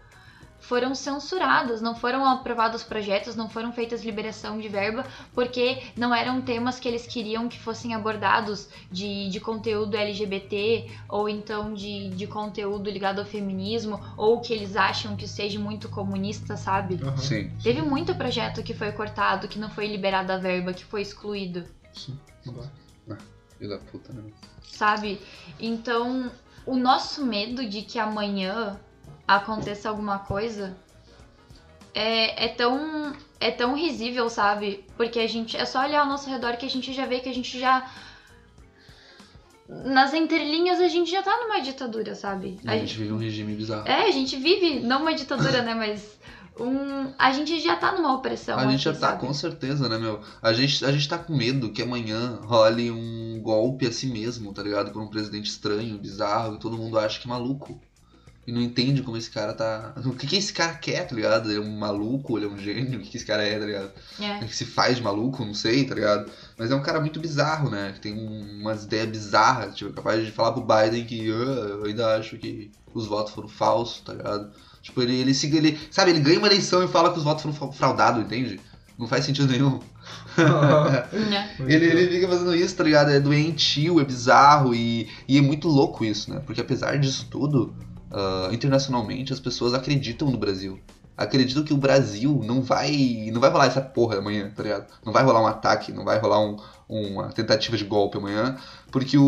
[0.66, 6.42] foram censurados, não foram aprovados projetos, não foram feitas liberação de verba, porque não eram
[6.42, 12.26] temas que eles queriam que fossem abordados de, de conteúdo LGBT, ou então de, de
[12.26, 17.00] conteúdo ligado ao feminismo, ou que eles acham que seja muito comunista, sabe?
[17.04, 17.18] Aham.
[17.18, 17.52] Sim.
[17.62, 21.64] Teve muito projeto que foi cortado, que não foi liberada a verba, que foi excluído,
[21.94, 22.20] Sim.
[22.46, 22.54] Não
[23.08, 23.18] dá.
[23.58, 24.24] Filho da puta, né?
[24.76, 25.20] sabe?
[25.60, 26.32] Então,
[26.66, 28.80] o nosso medo de que amanhã
[29.28, 30.76] aconteça alguma coisa
[31.94, 34.86] é, é tão é tão risível, sabe?
[34.98, 37.30] Porque a gente é só olhar ao nosso redor que a gente já vê que
[37.30, 37.90] a gente já
[39.68, 42.60] nas entrelinhas a gente já tá numa ditadura, sabe?
[42.66, 43.88] A gente vive um regime bizarro.
[43.88, 45.74] É, a gente vive, não uma ditadura, né?
[45.74, 46.20] Mas
[46.60, 48.58] um, a gente já tá numa opressão.
[48.58, 49.20] A gente já aqui, tá, sabe?
[49.22, 50.22] com certeza, né, meu?
[50.42, 54.54] A gente, a gente tá com medo que amanhã role um golpe a si mesmo,
[54.54, 54.92] tá ligado?
[54.92, 57.80] Por um presidente estranho, bizarro, e todo mundo acha que é maluco.
[58.48, 59.96] E não entende como esse cara tá.
[60.06, 61.50] O que, que esse cara quer, tá ligado?
[61.50, 63.66] Ele é um maluco, ele é um gênio, o que, que esse cara é, tá
[63.66, 63.92] ligado?
[64.20, 64.38] É.
[64.46, 66.32] Que se faz de maluco, não sei, tá ligado?
[66.56, 67.92] Mas é um cara muito bizarro, né?
[67.94, 71.86] Que tem um- umas ideias bizarras, tipo, capaz de falar pro Biden que "Ah, eu
[71.86, 74.52] ainda acho que os votos foram falsos, tá ligado?
[74.86, 77.42] Tipo, ele, ele, se- ele, sabe, ele ganha uma eleição e fala que os votos
[77.58, 78.60] foram fraudados, entende?
[79.00, 79.80] Não faz sentido nenhum.
[80.38, 81.50] Né?
[81.68, 83.10] Ele, ele fica fazendo isso, tá ligado?
[83.10, 86.40] É doentio, é bizarro e, e é muito louco isso, né?
[86.46, 87.74] Porque apesar disso tudo,
[88.12, 90.80] ah, internacionalmente as pessoas acreditam no Brasil.
[91.18, 93.30] Acreditam que o Brasil não vai.
[93.34, 94.86] Não vai rolar essa porra amanhã, tá ligado?
[95.04, 96.58] Não vai rolar um ataque, não vai rolar um-
[96.88, 98.58] uma tentativa de golpe amanhã,
[98.92, 99.24] porque o,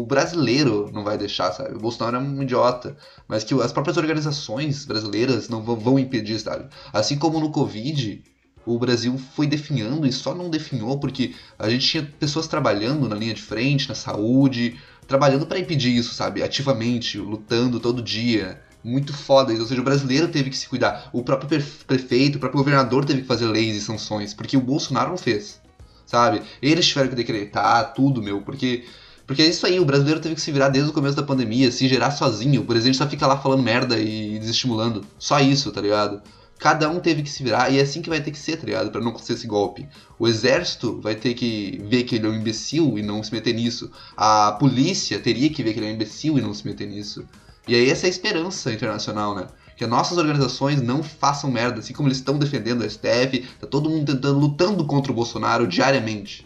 [0.00, 1.74] o brasileiro não vai deixar, sabe?
[1.74, 2.96] O Bolsonaro é um idiota.
[3.26, 6.68] Mas que as próprias organizações brasileiras não vão, vão impedir, sabe?
[6.92, 8.22] Assim como no Covid,
[8.66, 13.16] o Brasil foi definhando e só não definhou porque a gente tinha pessoas trabalhando na
[13.16, 16.42] linha de frente, na saúde, trabalhando para impedir isso, sabe?
[16.42, 18.60] Ativamente, lutando todo dia.
[18.84, 19.62] Muito foda isso.
[19.62, 21.08] Ou seja, o brasileiro teve que se cuidar.
[21.12, 24.60] O próprio pre- prefeito, o próprio governador teve que fazer leis e sanções, porque o
[24.60, 25.60] Bolsonaro não fez.
[26.08, 26.40] Sabe?
[26.62, 28.84] Eles tiveram que decretar tudo, meu, porque.
[29.26, 31.70] Porque é isso aí, o brasileiro teve que se virar desde o começo da pandemia,
[31.70, 32.62] se gerar sozinho.
[32.62, 35.04] O presidente só fica lá falando merda e desestimulando.
[35.18, 36.22] Só isso, tá ligado?
[36.58, 38.64] Cada um teve que se virar e é assim que vai ter que ser, tá
[38.64, 38.90] ligado?
[38.90, 39.86] Pra não acontecer esse golpe.
[40.18, 43.52] O exército vai ter que ver que ele é um imbecil e não se meter
[43.52, 43.92] nisso.
[44.16, 47.22] A polícia teria que ver que ele é um imbecil e não se meter nisso.
[47.66, 49.46] E aí essa é a esperança internacional, né?
[49.78, 53.66] Que as nossas organizações não façam merda, assim como eles estão defendendo o STF, tá
[53.66, 56.44] todo mundo tentando, lutando contra o Bolsonaro diariamente.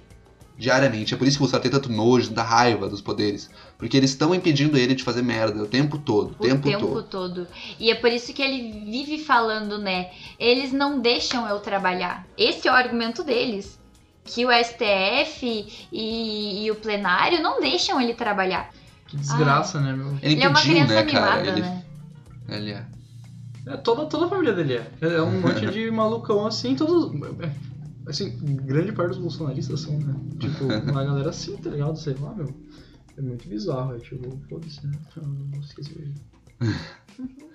[0.59, 1.15] Diariamente.
[1.15, 3.51] É por isso que o Bolsonaro tem tanto nojo, tanta raiva dos poderes.
[3.79, 6.37] Porque eles estão impedindo ele de fazer merda o tempo todo.
[6.39, 7.03] O O tempo, tempo, todo.
[7.05, 7.47] todo.
[7.81, 10.11] E é por isso que ele vive falando, né?
[10.39, 12.27] Eles não deixam eu trabalhar.
[12.37, 13.81] Esse é o argumento deles.
[14.25, 18.71] Que o STF e, e o plenário não deixam ele trabalhar.
[19.09, 20.09] Que desgraça, né, meu?
[20.23, 21.43] Ele Ele é uma impediu, criança né, cara?
[21.43, 21.85] mimada, Ele, né?
[22.51, 22.87] ele é.
[23.67, 24.91] É, toda, toda a família dele é.
[25.01, 27.13] É um monte de malucão assim, todos.
[28.07, 30.15] Assim, grande parte dos bolsonaristas são, né?
[30.39, 31.97] Tipo, uma galera assim, tá ligado?
[31.97, 32.53] Sei lá, meu.
[33.17, 34.99] É muito bizarro, é tipo, foda-se, né?
[35.17, 36.13] Não esqueci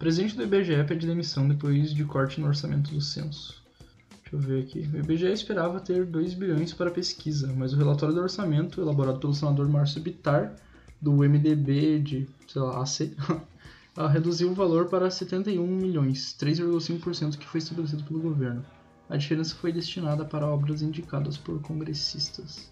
[0.00, 3.62] presidente do IBGE pede demissão depois de corte no orçamento do censo.
[4.22, 4.88] Deixa eu ver aqui.
[4.94, 9.34] O IBGE esperava ter 2 bilhões para pesquisa, mas o relatório do orçamento, elaborado pelo
[9.34, 10.56] senador Márcio Bittar,
[11.00, 13.14] do MDB de, sei lá, AC,
[13.96, 18.64] ah, reduziu o valor para 71 milhões, 3,5% que foi estabelecido pelo governo.
[19.08, 22.70] A diferença foi destinada para obras indicadas por congressistas.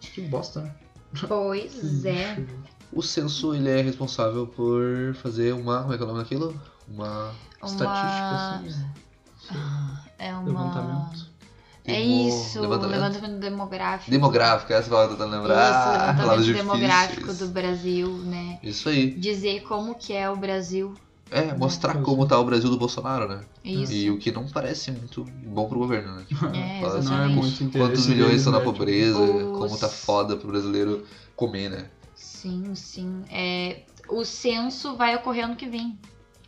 [0.00, 0.74] Que bosta, né?
[1.26, 2.44] Pois é.
[2.92, 5.82] O censo, ele é responsável por fazer uma...
[5.82, 6.60] Como é que é o nome daquilo?
[6.86, 7.32] Uma...
[7.64, 8.94] Estatística, assim,
[10.18, 10.44] É uma.
[10.44, 11.33] levantamento.
[11.86, 12.92] É isso, levantamento?
[13.00, 14.10] levantamento demográfico.
[14.10, 15.70] Demográfico, essa palavra que eu tô tentando lembrar.
[15.70, 16.66] Isso, levantamento difíceis.
[16.66, 18.58] demográfico do Brasil, né?
[18.62, 19.10] Isso aí.
[19.10, 20.94] Dizer como que é o Brasil.
[21.30, 22.26] É, mostrar como é.
[22.26, 23.40] tá o Brasil do Bolsonaro, né?
[23.64, 23.92] Isso.
[23.92, 26.24] E o que não parece muito bom pro governo, né?
[26.28, 27.10] Tipo, É, fala exatamente.
[27.10, 28.64] Não é muito Quantos milhões estão na né?
[28.64, 31.04] Tipo, pobreza, Os- como tá foda pro brasileiro
[31.36, 31.86] comer, né?
[32.14, 33.24] Sim, sim.
[33.30, 35.98] É, o censo vai ocorrer ano que vem,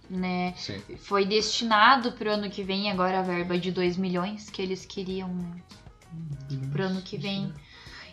[0.09, 0.55] né?
[0.57, 0.81] Sim.
[0.99, 5.29] Foi destinado pro ano que vem agora a verba de 2 milhões que eles queriam
[5.29, 5.63] né,
[6.73, 7.53] pro ano que vem.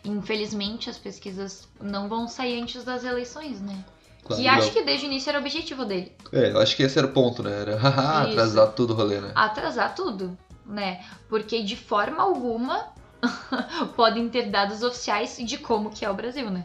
[0.04, 3.84] Infelizmente as pesquisas não vão sair antes das eleições, né?
[4.24, 4.54] Claro que não.
[4.56, 6.12] acho que desde o início era o objetivo dele.
[6.32, 7.62] É, eu acho que esse era o ponto, né?
[7.62, 7.76] Era
[8.24, 9.32] atrasar tudo o rolê, né?
[9.36, 11.04] atrasar tudo, né?
[11.30, 12.88] Porque de forma alguma
[13.96, 16.64] podem ter dados oficiais de como que é o Brasil, né?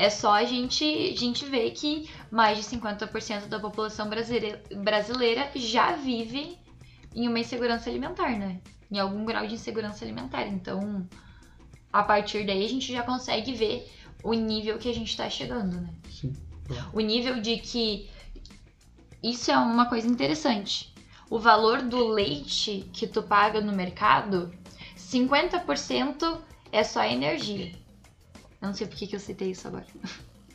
[0.00, 5.50] É só a gente, a gente ver que mais de 50% da população brasileira, brasileira
[5.54, 6.56] já vive
[7.14, 8.62] em uma insegurança alimentar, né?
[8.90, 10.46] Em algum grau de insegurança alimentar.
[10.46, 11.06] Então,
[11.92, 13.92] a partir daí a gente já consegue ver
[14.24, 15.90] o nível que a gente tá chegando, né?
[16.08, 16.32] Sim.
[16.94, 18.08] O nível de que
[19.22, 20.94] isso é uma coisa interessante.
[21.28, 24.50] O valor do leite que tu paga no mercado,
[24.96, 26.40] 50%
[26.72, 27.78] é só energia.
[28.60, 29.86] Eu não sei por que, eu citei isso agora.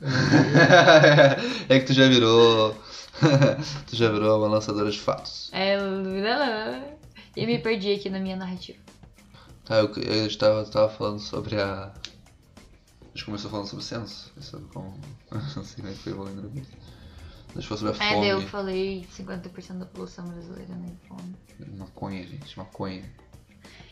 [1.69, 2.75] é que tu já virou.
[3.87, 5.49] tu já virou uma lançadora de fatos.
[5.53, 5.77] É...
[7.35, 8.79] E me perdi aqui na minha narrativa.
[9.65, 11.85] Tá, eu, eu tava, tava falando sobre a.
[11.85, 14.31] A gente começou falando sobre o censo.
[14.39, 14.99] Sobre como...
[15.31, 16.65] Não sei como é que foi, eu vou lembrar bem.
[17.55, 18.49] A gente falou sobre a É, daí eu fome.
[18.49, 20.91] falei 50% da população brasileira, né?
[21.07, 21.35] Fome.
[21.77, 23.03] Maconha, gente, maconha.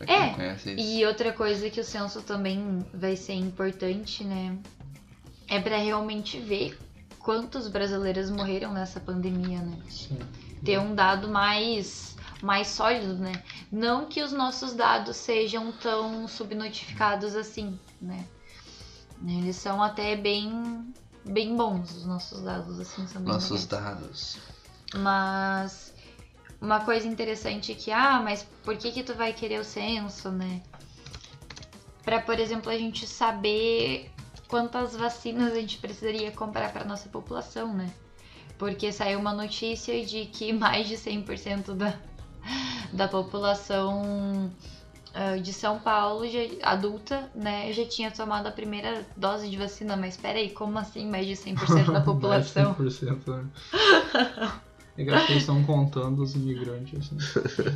[0.06, 0.84] Pra É, quem não conhece é isso.
[0.99, 4.58] E outra coisa que o censo também vai ser importante, né?
[5.47, 6.78] É pra realmente ver
[7.20, 9.78] quantos brasileiros morreram nessa pandemia, né?
[9.89, 10.20] Sim.
[10.64, 13.34] Ter um dado mais, mais sólido, né?
[13.72, 18.26] Não que os nossos dados sejam tão subnotificados assim, né?
[19.26, 20.93] Eles são até bem,
[21.26, 23.66] bem bons, os nossos dados, assim, são bem Nossos legais.
[23.68, 24.38] dados.
[24.95, 25.82] Mas
[26.64, 30.61] uma coisa interessante que, ah, mas por que que tu vai querer o censo, né?
[32.05, 34.09] Pra, por exemplo, a gente saber
[34.47, 37.91] quantas vacinas a gente precisaria comprar para nossa população, né?
[38.57, 41.99] Porque saiu uma notícia de que mais de 100% da,
[42.93, 44.49] da população
[45.14, 49.97] ah, de São Paulo, já- adulta, né, já tinha tomado a primeira dose de vacina.
[49.97, 52.74] Mas peraí, como assim mais de 100% da população?
[52.80, 53.49] Mais de 100%, né?
[54.95, 57.17] É eles estão contando os imigrantes, assim.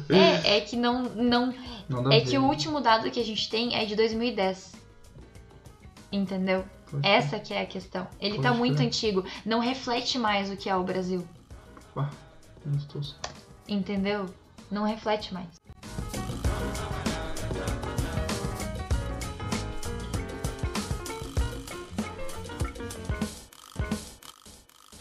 [0.09, 1.53] É, é que não, não
[1.89, 2.37] Não É a que ver.
[2.37, 4.73] o último dado que a gente tem é de 2010.
[6.11, 6.63] Entendeu?
[7.03, 8.07] Essa que é a questão.
[8.19, 9.25] Ele Pode tá muito antigo.
[9.45, 11.27] Não reflete mais o que é o Brasil.
[12.77, 13.01] estou-
[13.67, 14.25] Entendeu?
[14.71, 15.47] Não reflete mais.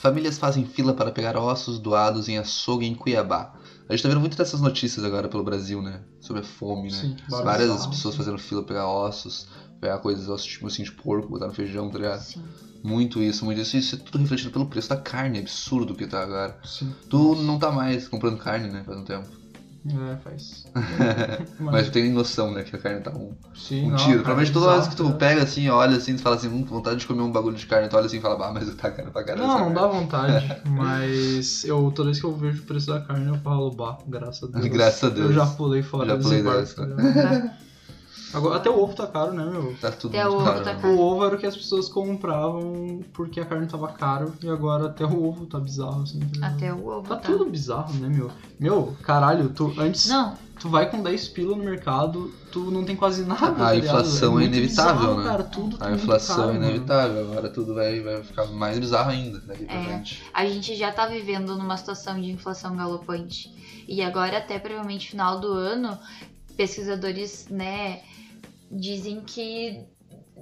[0.06, 3.52] Famílias fazem fila para pegar ossos doados em açougue em Cuiabá.
[3.88, 6.00] A gente tá vendo muito dessas notícias agora pelo Brasil, né?
[6.20, 6.96] Sobre a fome, né?
[6.96, 8.18] Sim, Várias bizarro, pessoas sim.
[8.18, 9.48] fazendo fila pra pegar ossos,
[9.80, 12.20] pegar coisas, ossos tipo assim de porco, botar no feijão, tá ligado?
[12.20, 12.44] Sim.
[12.84, 13.76] Muito isso, muito isso.
[13.76, 16.56] Isso é tudo refletido pelo preço da carne, absurdo que tá agora.
[16.62, 16.94] Sim.
[17.10, 18.84] Tu não tá mais comprando carne, né?
[18.86, 19.26] Faz um tempo.
[19.88, 20.66] É, faz.
[21.60, 22.62] Mas tu tem noção, né?
[22.62, 24.22] Que a carne tá um, sim, um não, tiro.
[24.22, 27.00] Provavelmente é toda bizarro, que tu pega assim, olha assim, tu fala assim, hum, vontade
[27.00, 29.10] de comer um bagulho de carne, tu olha assim e fala, bah, mas tá caro
[29.10, 29.46] pra caralho.
[29.46, 33.00] Não, não carne." dá vontade, mas eu toda vez que eu vejo o preço da
[33.00, 34.66] carne eu falo, bah, graças a Deus.
[34.66, 35.26] Graças a Deus.
[35.26, 37.56] Eu já pulei fora Já desse pulei dessa.
[38.32, 38.38] Tá?
[38.38, 39.74] Agora, até o ovo tá caro, né, meu?
[39.80, 40.56] Tá tudo Até muito o caro.
[40.56, 40.80] ovo tá né?
[40.80, 40.94] caro.
[40.94, 44.86] O ovo era o que as pessoas compravam porque a carne tava caro e agora
[44.86, 46.20] até o ovo tá bizarro, assim.
[46.20, 46.46] tá?
[46.48, 47.28] Até o ovo Tá tá.
[47.28, 48.30] tudo bizarro, né, meu?
[48.58, 52.96] Meu, caralho, tu antes Não, tu vai com 10 pila no mercado, tu não tem
[52.96, 53.52] quase nada.
[53.52, 55.24] A tá inflação é muito inevitável, bizarro, né?
[55.24, 56.64] Cara, tudo tá A muito inflação caro, é mano.
[56.64, 59.84] inevitável, agora tudo vai, vai ficar mais bizarro ainda daqui pra É.
[59.84, 60.22] frente.
[60.32, 63.50] a gente já tá vivendo numa situação de inflação galopante.
[63.86, 65.96] E agora, até provavelmente final do ano,
[66.56, 68.00] pesquisadores, né,
[68.70, 69.86] dizem que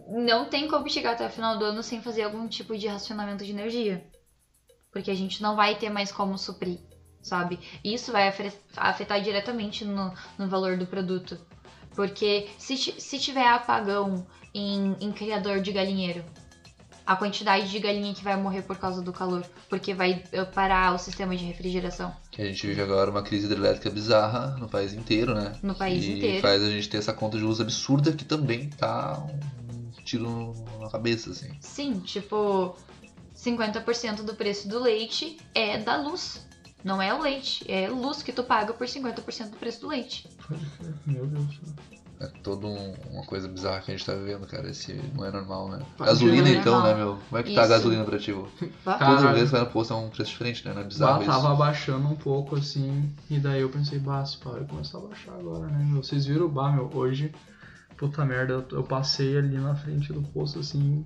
[0.09, 3.45] não tem como chegar até o final do ano sem fazer algum tipo de racionamento
[3.45, 4.05] de energia.
[4.93, 6.79] Porque a gente não vai ter mais como suprir,
[7.23, 7.59] sabe?
[7.83, 8.33] Isso vai
[8.77, 11.39] afetar diretamente no, no valor do produto.
[11.95, 16.25] Porque se, se tiver apagão em, em criador de galinheiro,
[17.07, 20.95] a quantidade de galinha que vai morrer por causa do calor, porque vai eh, parar
[20.95, 24.93] o sistema de refrigeração Que a gente vive agora uma crise hidrelétrica bizarra no país
[24.95, 25.53] inteiro, né?
[25.63, 26.41] no país e inteiro.
[26.41, 29.23] faz a gente ter essa conta de luz absurda que também tá
[29.71, 31.51] um tiro na cabeça, assim.
[31.61, 32.77] Sim, tipo,
[33.37, 36.47] 50% do preço do leite é da luz.
[36.83, 40.29] Não é o leite, é luz que tu paga por 50% do preço do leite.
[40.47, 41.75] Pode crer, Meu Deus do céu.
[42.25, 44.69] É toda um- uma coisa bizarra que a gente tá vivendo, cara.
[44.71, 45.79] Esse não é normal, né?
[45.99, 46.93] Gasolina, é então, normal.
[46.93, 47.19] né, meu?
[47.29, 47.73] Como é que tá a Isso.
[47.73, 48.33] gasolina pra ti?
[48.33, 48.47] vô?
[48.85, 50.73] Cara, Toda vez que vai no posto é um preço diferente, né?
[50.75, 51.31] Não é bizarro Bah, isso?
[51.31, 55.33] tava abaixando um pouco assim, e daí eu pensei, bah, se vai começar a baixar
[55.33, 56.03] agora, né, meu?
[56.03, 57.31] Vocês viram, bah, meu, hoje,
[57.97, 61.05] puta merda, eu, eu passei ali na frente do posto assim,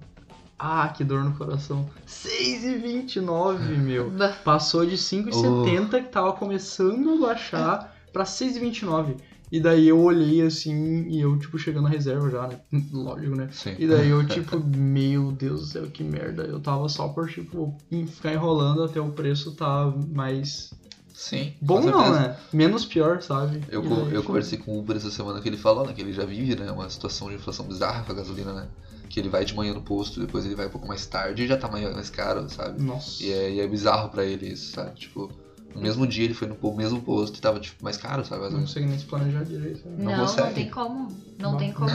[0.59, 1.89] ah, que dor no coração.
[2.07, 4.13] 6,29, meu.
[4.45, 9.17] Passou de 5,70 que tava começando a baixar pra 6,29.
[9.51, 12.61] E daí eu olhei assim, e eu, tipo, chegando na reserva já, né?
[12.93, 13.49] Lógico, né?
[13.53, 13.75] Sim.
[13.79, 16.43] E daí eu, tipo, meu Deus do céu, que merda.
[16.45, 17.77] Eu tava só por, tipo,
[18.09, 20.71] ficar enrolando até o preço tá mais.
[21.15, 21.53] Sim.
[21.61, 22.37] Bom não, né?
[22.53, 23.65] Menos pior, sabe?
[23.69, 25.93] Eu, daí, eu tipo, conversei com o Uber essa semana que ele falou, né?
[25.93, 26.71] Que ele já vive, né?
[26.71, 28.69] Uma situação de inflação bizarra com a gasolina, né?
[29.09, 31.47] Que ele vai de manhã no posto, depois ele vai um pouco mais tarde e
[31.49, 32.81] já tá mais, mais caro, sabe?
[32.81, 33.23] Nossa.
[33.23, 34.95] E é, e é bizarro pra ele isso, sabe?
[34.95, 35.29] Tipo,
[35.75, 38.41] no mesmo dia ele foi no mesmo posto e tava, tipo, mais caro, sabe?
[38.43, 38.71] Mais ou Não menos.
[38.71, 39.87] consegue nem se planejar direito.
[39.89, 40.05] Né?
[40.05, 41.09] Não Não, não, tem como.
[41.39, 41.91] Não Bah, tem como.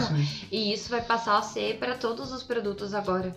[0.52, 3.36] E isso vai passar a ser para todos os produtos agora.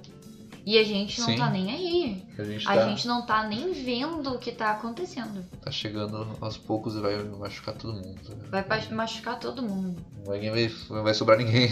[0.67, 1.37] E a gente não Sim.
[1.37, 2.23] tá nem aí.
[2.37, 5.45] A gente A tá, gente não tá nem vendo o que tá acontecendo.
[5.63, 8.21] tá chegando aos poucos e vai machucar todo mundo.
[8.51, 10.05] Vai machucar todo mundo.
[10.19, 11.71] Não vai, ninguém vai, não vai sobrar ninguém.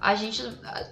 [0.00, 0.42] A gente.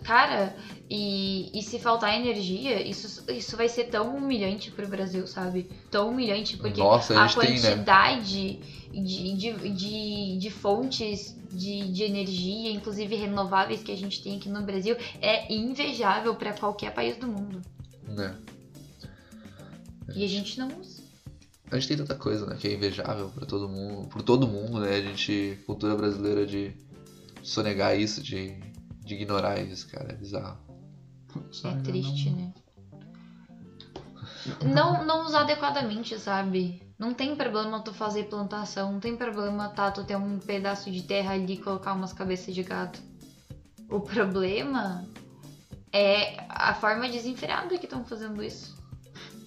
[0.05, 0.55] Cara,
[0.89, 5.69] e, e se faltar energia, isso, isso vai ser tão humilhante pro Brasil, sabe?
[5.91, 7.71] Tão humilhante, porque Nossa, a a gente tem, né?
[7.71, 8.61] quantidade
[8.93, 14.49] de, de, de, de fontes de, de energia, inclusive renováveis, que a gente tem aqui
[14.49, 17.61] no Brasil, é invejável para qualquer país do mundo.
[18.07, 18.37] né?
[20.15, 21.03] E a gente não usa.
[21.71, 22.57] A gente tem tanta coisa, né?
[22.59, 24.97] Que é invejável pra todo mundo, por todo mundo, né?
[24.97, 26.75] A gente, cultura brasileira de
[27.45, 28.59] sonegar isso, de,
[29.05, 30.59] de ignorar isso, cara, é bizarro.
[31.65, 32.53] É triste, não- né?
[34.65, 36.83] Não, não usar adequadamente, sabe?
[37.01, 41.03] Não tem problema tu fazer plantação, não tem problema tá, tu ter um pedaço de
[41.03, 42.99] terra ali e colocar umas cabeças de gado.
[43.89, 45.03] O problema
[45.91, 48.77] é a forma desenfreada que estão fazendo isso.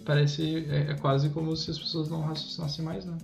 [0.03, 0.65] Parece.
[0.67, 3.19] É, é quase como se as pessoas não raciocinassem mais, né?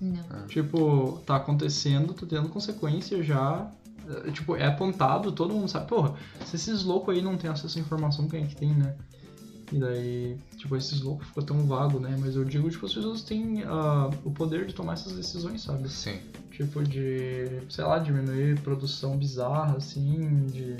[0.00, 0.46] Não.
[0.46, 3.68] Tipo, tá acontecendo, tá tendo consequência já.
[4.08, 5.88] É, Tipo, é apontado, todo mundo sabe.
[5.88, 6.14] Porra,
[6.46, 8.94] se esses loucos aí não tem acesso à informação, quem é que tem, né?
[9.72, 12.16] E daí, tipo, esses loucos ficou tão vago, né?
[12.20, 15.88] Mas eu digo, tipo, as pessoas têm ah, o poder de tomar essas decisões, sabe?
[15.88, 16.20] Sim.
[16.50, 20.76] Tipo, de, sei lá, diminuir produção bizarra, assim, de.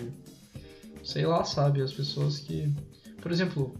[1.03, 1.83] Sei lá, sabe?
[1.83, 2.73] As pessoas que.
[3.21, 3.75] Por exemplo,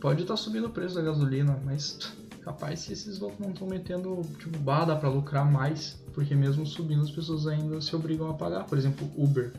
[0.00, 4.20] pode estar subindo o preço da gasolina, mas capaz se esses loucos não estão metendo,
[4.38, 6.00] tipo, bah, dá pra lucrar mais.
[6.12, 8.64] Porque mesmo subindo, as pessoas ainda se obrigam a pagar.
[8.64, 9.52] Por exemplo, Uber.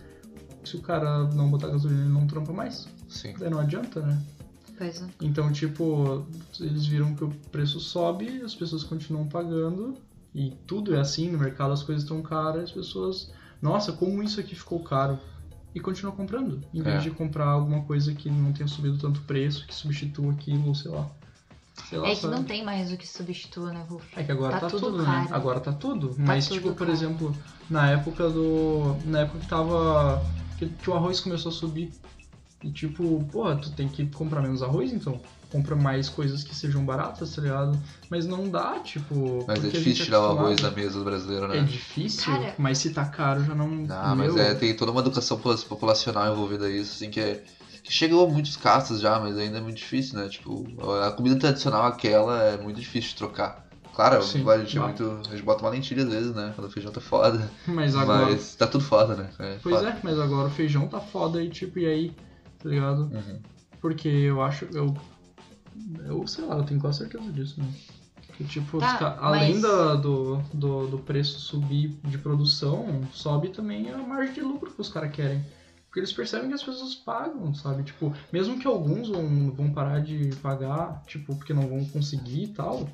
[0.64, 2.88] Se o cara não botar gasolina, ele não trampa mais.
[3.10, 3.34] Sim.
[3.40, 4.22] Daí não adianta, né?
[4.82, 5.06] Pois é.
[5.22, 6.26] Então, tipo,
[6.60, 9.96] eles viram que o preço sobe, as pessoas continuam pagando,
[10.34, 14.40] e tudo é assim, no mercado as coisas estão caras, as pessoas, nossa, como isso
[14.40, 15.20] aqui ficou caro?
[15.76, 17.00] E continuam comprando, em vez É.
[17.00, 20.90] de comprar alguma coisa que não tenha subido tanto preço, que substitua aquilo, ou sei
[20.90, 21.08] lá.
[21.88, 22.36] Sei lá, É que sabe?
[22.36, 24.04] não tem mais o que substitua, né, Wolf?
[24.18, 25.28] É que agora tá, Tá tudo tudo, né?
[25.30, 26.16] Agora tá tudo.
[26.18, 26.92] Mas, tudo tipo, por caro.
[26.92, 27.36] exemplo,
[27.70, 28.98] na época do.
[29.06, 30.22] Na época que tava.
[30.58, 31.92] Que, que o arroz começou a subir.
[32.64, 35.20] E tipo, porra, tu tem que comprar menos arroz, então.
[35.52, 37.78] Compra mais coisas que sejam baratas, tá ligado?
[38.10, 39.44] Mas não dá, tipo.
[39.46, 41.58] Mas é difícil tirar o arroz da mesa do brasileiro, né?
[41.58, 43.86] É difícil, Cara- mas se tá caro já não.
[43.90, 47.44] Ah, mas é, tem toda uma educação popula- populacional envolvida nisso, assim, que é.
[47.84, 50.30] Que chegou a muitos castas já, mas ainda é muito difícil, né?
[50.30, 50.66] Tipo,
[51.04, 53.66] a comida tradicional aquela é muito difícil de trocar.
[53.94, 55.20] Claro, Sim, a gente é muito.
[55.28, 56.54] A gente bota uma lentilha às vezes, né?
[56.56, 57.52] Quando o feijão tá foda.
[57.68, 58.28] Mas agora.
[58.28, 59.30] Mas tá tudo foda, né?
[59.38, 59.90] É, Pois foda.
[59.90, 62.16] é, mas agora o feijão tá foda e tipo, e aí?
[62.62, 63.04] Tá ligado?
[63.14, 63.40] Uhum.
[63.80, 64.66] Porque eu acho.
[64.74, 64.96] Eu,
[66.06, 67.68] eu sei lá, eu tenho quase certeza disso, né?
[68.38, 73.50] Que, tipo, Tá, ca- além mas- da- do, do, do preço subir de produção, sobe
[73.50, 75.44] também a margem de lucro que os caras querem.
[75.88, 77.84] Porque eles percebem que as pessoas pagam, sabe?
[77.84, 82.48] Tipo, mesmo que alguns vão, vão parar de pagar, tipo, porque não vão conseguir e
[82.48, 82.88] tal,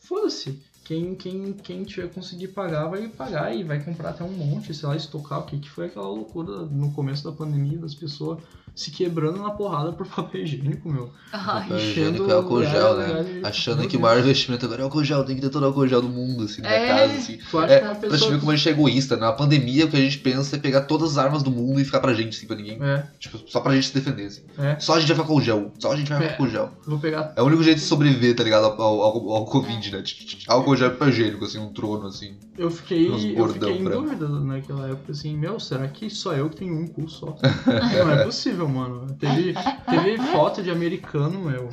[0.00, 0.62] foda-se.
[0.84, 4.86] Quem, quem, quem tiver conseguir pagar, vai pagar e vai comprar até um monte, sei
[4.88, 5.40] lá, estocar.
[5.40, 8.38] O que, que foi aquela loucura no começo da pandemia das pessoas
[8.74, 11.08] se quebrando na porrada por papel higiênico, meu.
[11.32, 13.22] Ai, Papel enchendo higiênico é álcool gel, né?
[13.22, 15.66] de- Achando que o maior investimento agora é álcool gel, tem que ter todo o
[15.66, 16.88] álcool gel do mundo, assim, na É.
[16.88, 17.38] casa, assim.
[17.40, 18.30] Acha É, que pra gente pessoa.
[18.32, 19.22] ver como a gente é egoísta, né?
[19.26, 21.84] Na pandemia, o que a gente pensa é pegar todas as armas do mundo e
[21.84, 22.82] ficar pra gente, assim, pra ninguém.
[22.82, 24.42] É, Tipo, só pra gente se defender, assim.
[24.58, 24.76] é.
[24.80, 25.72] Só a gente vai ficar com gel.
[25.78, 26.22] Só a gente vai É.
[26.30, 26.72] ficar com gel.
[26.84, 27.32] Vou pegar.
[27.36, 28.64] É o único jeito de sobreviver, tá ligado?
[28.64, 30.02] Ao, ao, ao- Covid, né?
[30.48, 32.36] Álcool gel é higiênico, assim, um trono, assim.
[32.56, 36.56] Eu fiquei, eu fiquei em dúvida naquela época, assim, meu, será que só eu que
[36.56, 37.36] tenho um cu só?
[37.66, 39.14] não é possível, mano.
[39.18, 39.54] Teve,
[39.88, 41.70] teve foto de americano, meu.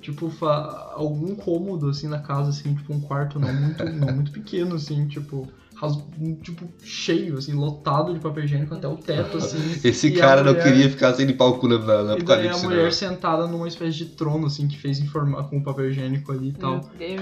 [0.00, 0.32] Tipo,
[0.94, 5.06] algum cômodo, assim, na casa, assim, tipo, um quarto não muito, não muito pequeno, assim,
[5.08, 5.48] tipo,
[6.42, 9.58] tipo, cheio, assim, lotado de papel higiênico até o teto, assim.
[9.84, 12.06] Esse E cara não mulher- queria ficar sem limpar o cu na, na E daí
[12.08, 12.90] a apocalipse, mulher né?
[12.90, 16.80] sentada numa espécie de trono, assim, que fez informar com papel higiênico ali e tal.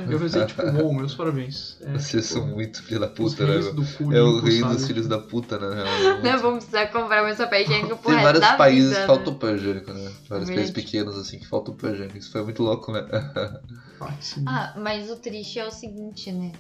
[0.09, 1.77] Eu pensei, tipo, uou, meus parabéns.
[1.83, 3.61] É, Vocês tipo, são muito filho da puta, né?
[3.99, 5.85] cu É o rei dos filhos da puta, né?
[6.23, 9.07] Não vamos precisar comprar mais papel higiênico pro Tem vários países vida, que né?
[9.07, 10.11] faltam papel higiênico, né?
[10.29, 12.19] Vários países pequenos, assim, que faltam papel higiênico.
[12.19, 13.05] Isso foi muito louco, né?
[14.47, 16.53] Ah, mas o triste é o seguinte, né?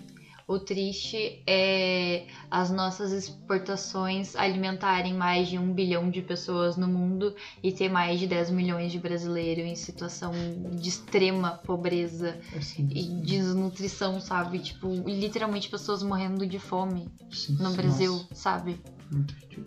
[0.49, 7.34] O triste é as nossas exportações alimentarem mais de um bilhão de pessoas no mundo
[7.61, 10.32] e ter mais de 10 milhões de brasileiros em situação
[10.80, 14.61] de extrema pobreza É sim, e desnutrição, sabe?
[14.61, 18.80] Tipo, literalmente pessoas morrendo de fome sim, no Brasil, Nossa, sabe?
[19.11, 19.66] muito ridículo.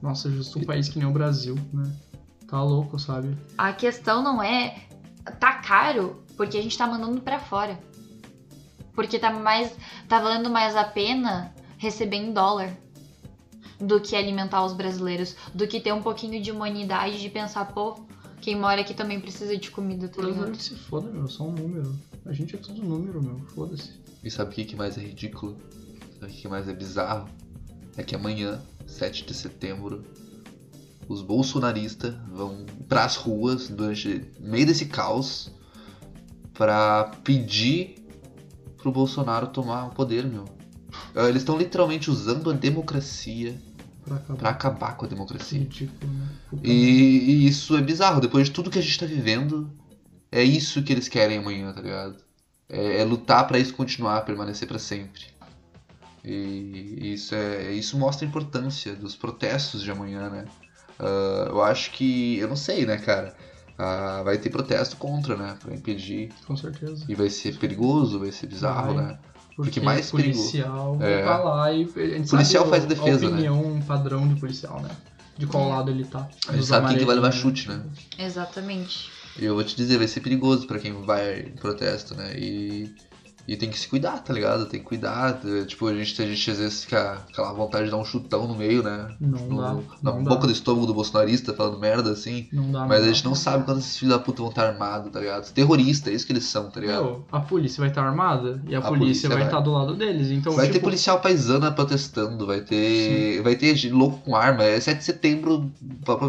[0.00, 1.94] Nossa, justo um país que nem o Brasil, né?
[2.48, 3.36] Tá louco, sabe?
[3.58, 4.86] A questão não é
[5.38, 7.78] tá caro porque a gente tá mandando pra fora.
[8.94, 9.74] Porque tá mais
[10.08, 12.76] tá valendo mais a pena receber em dólar
[13.78, 18.00] do que alimentar os brasileiros, do que ter um pouquinho de humanidade de pensar, pô,
[18.40, 20.52] quem mora aqui também precisa de comida, tá ligado?
[20.52, 21.94] que se foda, meu, só um número.
[22.24, 23.92] A gente é tudo número, meu, foda-se.
[24.22, 25.56] E sabe o que, que mais é ridículo?
[26.20, 27.28] Sabe o que mais é bizarro?
[27.96, 30.04] É que amanhã, 7 de setembro,
[31.08, 35.50] os bolsonaristas vão pras ruas durante no meio desse caos
[36.52, 38.03] pra pedir
[38.84, 40.44] pro Bolsonaro tomar o poder, meu.
[41.14, 43.58] Eh, Eles estão literalmente usando a democracia
[44.04, 44.38] Pra acabar.
[44.38, 45.58] pra acabar com a democracia.
[45.58, 46.28] Ridículo, né?
[46.62, 48.20] E, e isso é bizarro.
[48.20, 49.70] Depois de tudo que a gente tá vivendo,
[50.30, 52.16] é isso que eles querem amanhã, tá ligado?
[52.68, 55.22] É, é lutar pra isso continuar, permanecer pra sempre.
[56.22, 60.44] E isso é isso mostra a importância dos protestos de amanhã, né?
[60.98, 62.36] Ah, eu acho que.
[62.38, 63.34] Eu não sei, né, cara?
[63.76, 65.56] Ah, vai ter protesto contra, né?
[65.60, 66.30] Pra impedir.
[66.46, 67.04] Com certeza.
[67.08, 69.04] E vai ser perigoso, vai ser bizarro, Vai.
[69.04, 69.18] né?
[69.56, 71.22] Porque mais policial É.
[71.24, 73.34] vai lá e a gente Policial sabe faz o- defesa, a né?
[73.36, 74.90] opinião padrão de policial, né?
[75.36, 76.28] de qual lado ele tá.
[76.48, 77.82] A gente sabe quem que vai levar chute, né?
[78.16, 79.10] Exatamente.
[79.36, 82.32] E eu vou te dizer, vai ser perigoso pra quem vai em protesto, né?
[82.38, 82.94] E,
[83.46, 84.66] e tem que se cuidar, tá ligado?
[84.66, 85.40] Tem que cuidar.
[85.44, 88.46] eh, Tipo, a gente, a gente às vezes fica aquela vontade de dar um chutão
[88.46, 89.14] no meio, né?
[89.20, 89.74] Não No- dá.
[90.02, 90.46] na não boca dá.
[90.46, 92.48] do estômago do bolsonarista falando merda assim.
[92.52, 93.06] Não dá, Mas não a dá.
[93.12, 95.52] gente não sabe quando esses filhos da puta vão estar armados, tá ligado?
[95.52, 97.02] Terrorista, é isso que eles são, tá ligado?
[97.04, 99.46] Meu, a polícia vai estar armada e a, A polícia, polícia vai vai.
[99.46, 100.30] estar do lado deles.
[100.30, 103.42] Então, vai ter tipo, policial paisana protestando, vai ter.
[103.42, 104.62] Vai ter gente louco com arma.
[104.64, 105.70] É 7 de setembro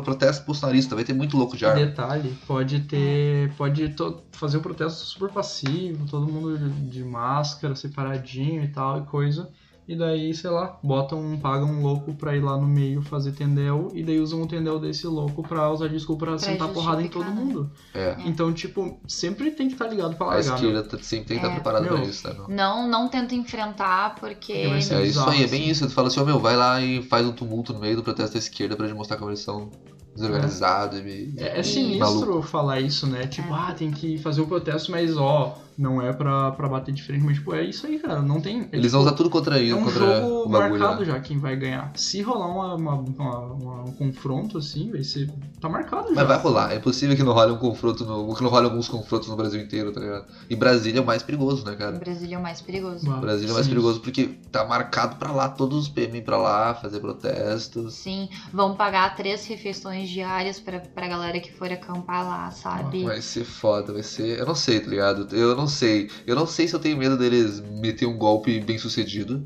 [0.03, 1.85] protesto bolsonarista, vai ter muito louco de arma.
[1.85, 3.51] Detalhe, pode ter.
[3.57, 6.57] Pode to- fazer um protesto super passivo, todo mundo
[6.89, 9.49] de máscara, separadinho e tal e coisa.
[9.87, 13.33] E daí, sei lá, botam, um- pagam um louco pra ir lá no meio fazer
[13.33, 17.07] tendel, e daí usam o tendel desse louco pra usar desculpa pra, sentar porrada em
[17.07, 17.29] todo né?
[17.31, 17.69] mundo.
[17.93, 18.15] É.
[18.25, 20.43] Então, tipo, sempre tem que estar ligado pra A largar.
[20.47, 20.55] meu.
[20.55, 21.59] esquerda tá- sempre tem que estar É.
[21.61, 22.33] preparada pra isso, tá?
[22.49, 24.53] Não, não tenta enfrentar porque.
[24.81, 25.69] Ser É isso aí, é bem assim.
[25.69, 25.87] isso.
[25.87, 28.33] Tu fala assim, ó meu, vai lá e faz um tumulto no meio do protesto
[28.33, 29.69] da esquerda pra gente mostrar como eles são
[30.15, 31.33] desorganizados e.
[31.37, 33.27] É, é sinistro falar isso, né?
[33.27, 33.57] Tipo, É.
[33.57, 37.23] ah, tem que fazer o protesto, mas ó, não é pra, pra bater de frente,
[37.23, 38.21] mas tipo, é isso aí, cara.
[38.21, 38.61] Não tem.
[38.61, 40.79] é, Eles tipo, vão usar tudo contra É isso, um contra jogo o bagulho.
[40.79, 41.05] marcado né?
[41.07, 41.91] já quem vai ganhar.
[41.95, 45.29] Se rolar uma, uma- uma- uma- um confronto assim, vai ser.
[45.59, 46.15] Tá marcado já.
[46.15, 48.35] Mas vai rolar, é possível que não role um confronto no.
[48.35, 50.25] que não role alguns confrontos no Brasil inteiro, tá ligado?
[50.49, 51.97] E Brasília é o mais perigoso, né, cara?
[51.97, 53.05] Brasília é o mais perigoso.
[53.05, 56.37] Bah, Brasília é o mais perigoso porque tá marcado pra lá, todos os PM pra
[56.37, 57.93] lá, fazer protestos.
[57.95, 63.03] Sim, vão pagar três refeições diárias pra, pra galera que for acampar lá, sabe?
[63.03, 64.39] Vai ser foda, vai ser.
[64.39, 65.27] Eu não sei, tá ligado?
[65.35, 66.09] Eu não sei.
[66.25, 69.43] Eu não sei se eu tenho medo deles meter um golpe bem sucedido.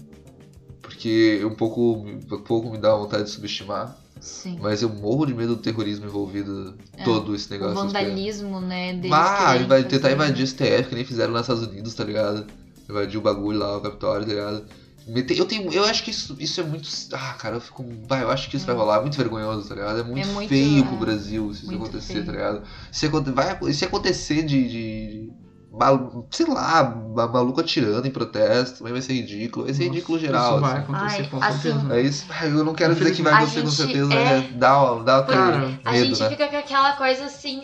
[0.82, 3.96] Porque um pouco, um pouco me dá vontade de subestimar.
[4.20, 4.58] Sim.
[4.62, 7.76] Mas eu morro de medo do terrorismo envolvido É, todo esse O negócio.
[7.76, 8.94] vandalismo, né?
[8.94, 12.46] Deles Ah, vai tentar invadir o STF, que nem fizeram nos Estados Unidos, tá ligado?
[12.90, 14.66] Invadir o bagulho lá, o Capitólio, tá ligado?
[15.08, 16.88] Eu, tenho, eu acho que isso, isso é muito.
[17.14, 17.84] Ah, cara, eu fico.
[18.08, 18.98] Vai, eu acho que isso vai rolar.
[18.98, 20.00] É muito vergonhoso, tá ligado?
[20.02, 22.26] É muito, muito, feio é, pro Brasil se isso acontecer, feio.
[22.26, 22.64] tá ligado?
[22.91, 24.68] Se, vai, se acontecer de.
[24.68, 25.30] de
[25.72, 29.66] mal- sei lá, ma- maluco atirando em protesto, também vai ser ridículo.
[29.66, 30.52] Vai ser Nossa, ridículo geral.
[30.54, 30.82] Isso vai assim.
[30.82, 31.96] acontecer Ai, com assim, certeza.
[31.96, 32.26] É isso.
[32.44, 34.50] Eu não quero dizer que vai A acontecer com certeza, é- né?
[34.56, 36.30] Dá, dá Cara, A medo, gente né?
[36.30, 37.64] fica com aquela coisa assim.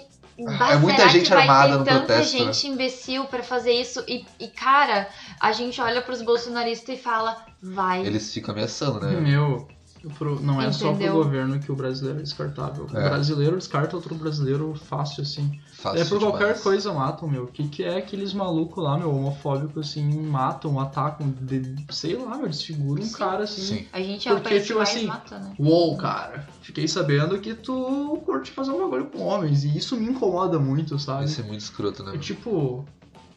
[0.59, 3.23] "Bah, É muita será gente que vai armada ter no tanta protesto, né?" gente imbecil
[3.25, 5.07] pra fazer isso e, e, cara,
[5.39, 8.05] a gente olha pros bolsonaristas e fala, vai.
[8.05, 9.15] Eles ficam ameaçando, né?
[9.19, 9.65] Meu,
[10.09, 12.87] pro- não é só pro governo que o brasileiro é descartável.
[12.91, 13.09] O É.
[13.09, 15.59] brasileiro descarta outro brasileiro fácil, assim.
[15.73, 16.61] Fácil é por qualquer demais.
[16.61, 17.43] coisa matam, meu.
[17.43, 22.37] O que, que é aqueles malucos lá, meu, homofóbicos, assim, matam, atacam, de- sei lá,
[22.37, 23.13] meu, desfiguram um Sim.
[23.13, 23.61] cara assim.
[23.61, 23.87] Sim.
[23.93, 25.53] A gente é o Porque, tipo mais assim, mata, né?
[25.59, 29.63] Uou, cara, fiquei sabendo que tu curte fazer um bagulho com homens.
[29.63, 31.25] E isso me incomoda muito, sabe?
[31.25, 32.15] Isso é muito escroto, né?
[32.15, 32.85] É tipo.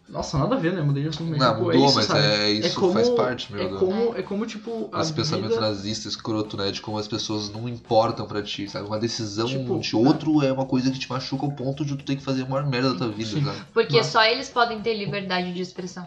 [0.09, 0.81] Nossa, nada a ver, né?
[0.81, 2.21] Mudei de assunto, mas Não, tipo, mudou, é isso, mas sabe?
[2.21, 3.63] é, isso como- faz parte, meu.
[3.63, 5.61] É do- como, é como, tipo, a Esse pensamento vida...
[5.61, 6.71] nazista escroto, né?
[6.71, 8.87] De como as pessoas não importam pra ti, sabe?
[8.87, 12.05] Uma decisão Tipo, de outro é uma coisa que te machuca ao ponto de tu
[12.05, 13.45] ter que fazer a maior merda da tua vida, Sim.
[13.45, 13.61] sabe?
[13.75, 16.07] Porque Mas- só eles podem ter liberdade de expressão.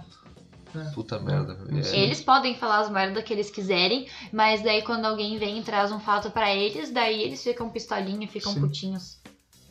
[0.96, 1.58] Puta merda.
[1.70, 5.64] É, Eles podem falar as merdas que eles quiserem, mas daí quando alguém vem e
[5.64, 8.62] traz um fato pra eles, daí eles ficam pistolinha, ficam Sim.
[8.62, 9.18] putinhos.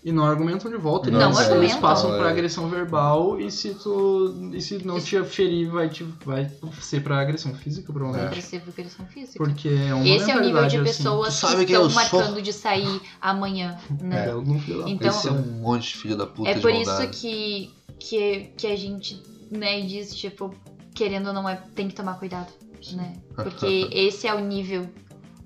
[0.02, 1.10] E não argumentam de volta.
[1.10, 2.18] Não eles, eles passam É.
[2.18, 4.34] pra agressão verbal e se tu.
[4.52, 6.50] E se não te ferir, vai, te, vai
[6.80, 8.28] ser pra agressão física, provavelmente.
[8.28, 9.36] Agressiva agressão física.
[9.36, 10.84] Porque é uma Esse é o nível de assim.
[10.84, 12.20] pessoas Tu que quem estão eu sou?
[12.20, 14.28] marcando de sair amanhã, né?
[14.30, 17.08] É, filho da Então- Esse é um monte de filho da puta É por isso
[17.10, 20.54] que, que, que a gente né, diz, tipo,
[20.94, 22.50] querendo ou não, é, tem que tomar cuidado,
[22.92, 23.12] né?
[23.36, 24.88] Porque esse é o nível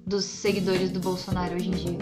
[0.06, 1.98] dos seguidores do Bolsonaro hoje em dia.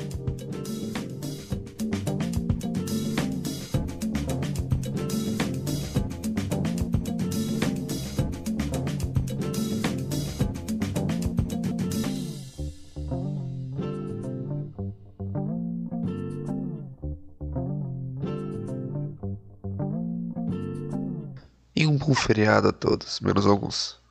[22.33, 24.02] Feriado a todos, menos alguns.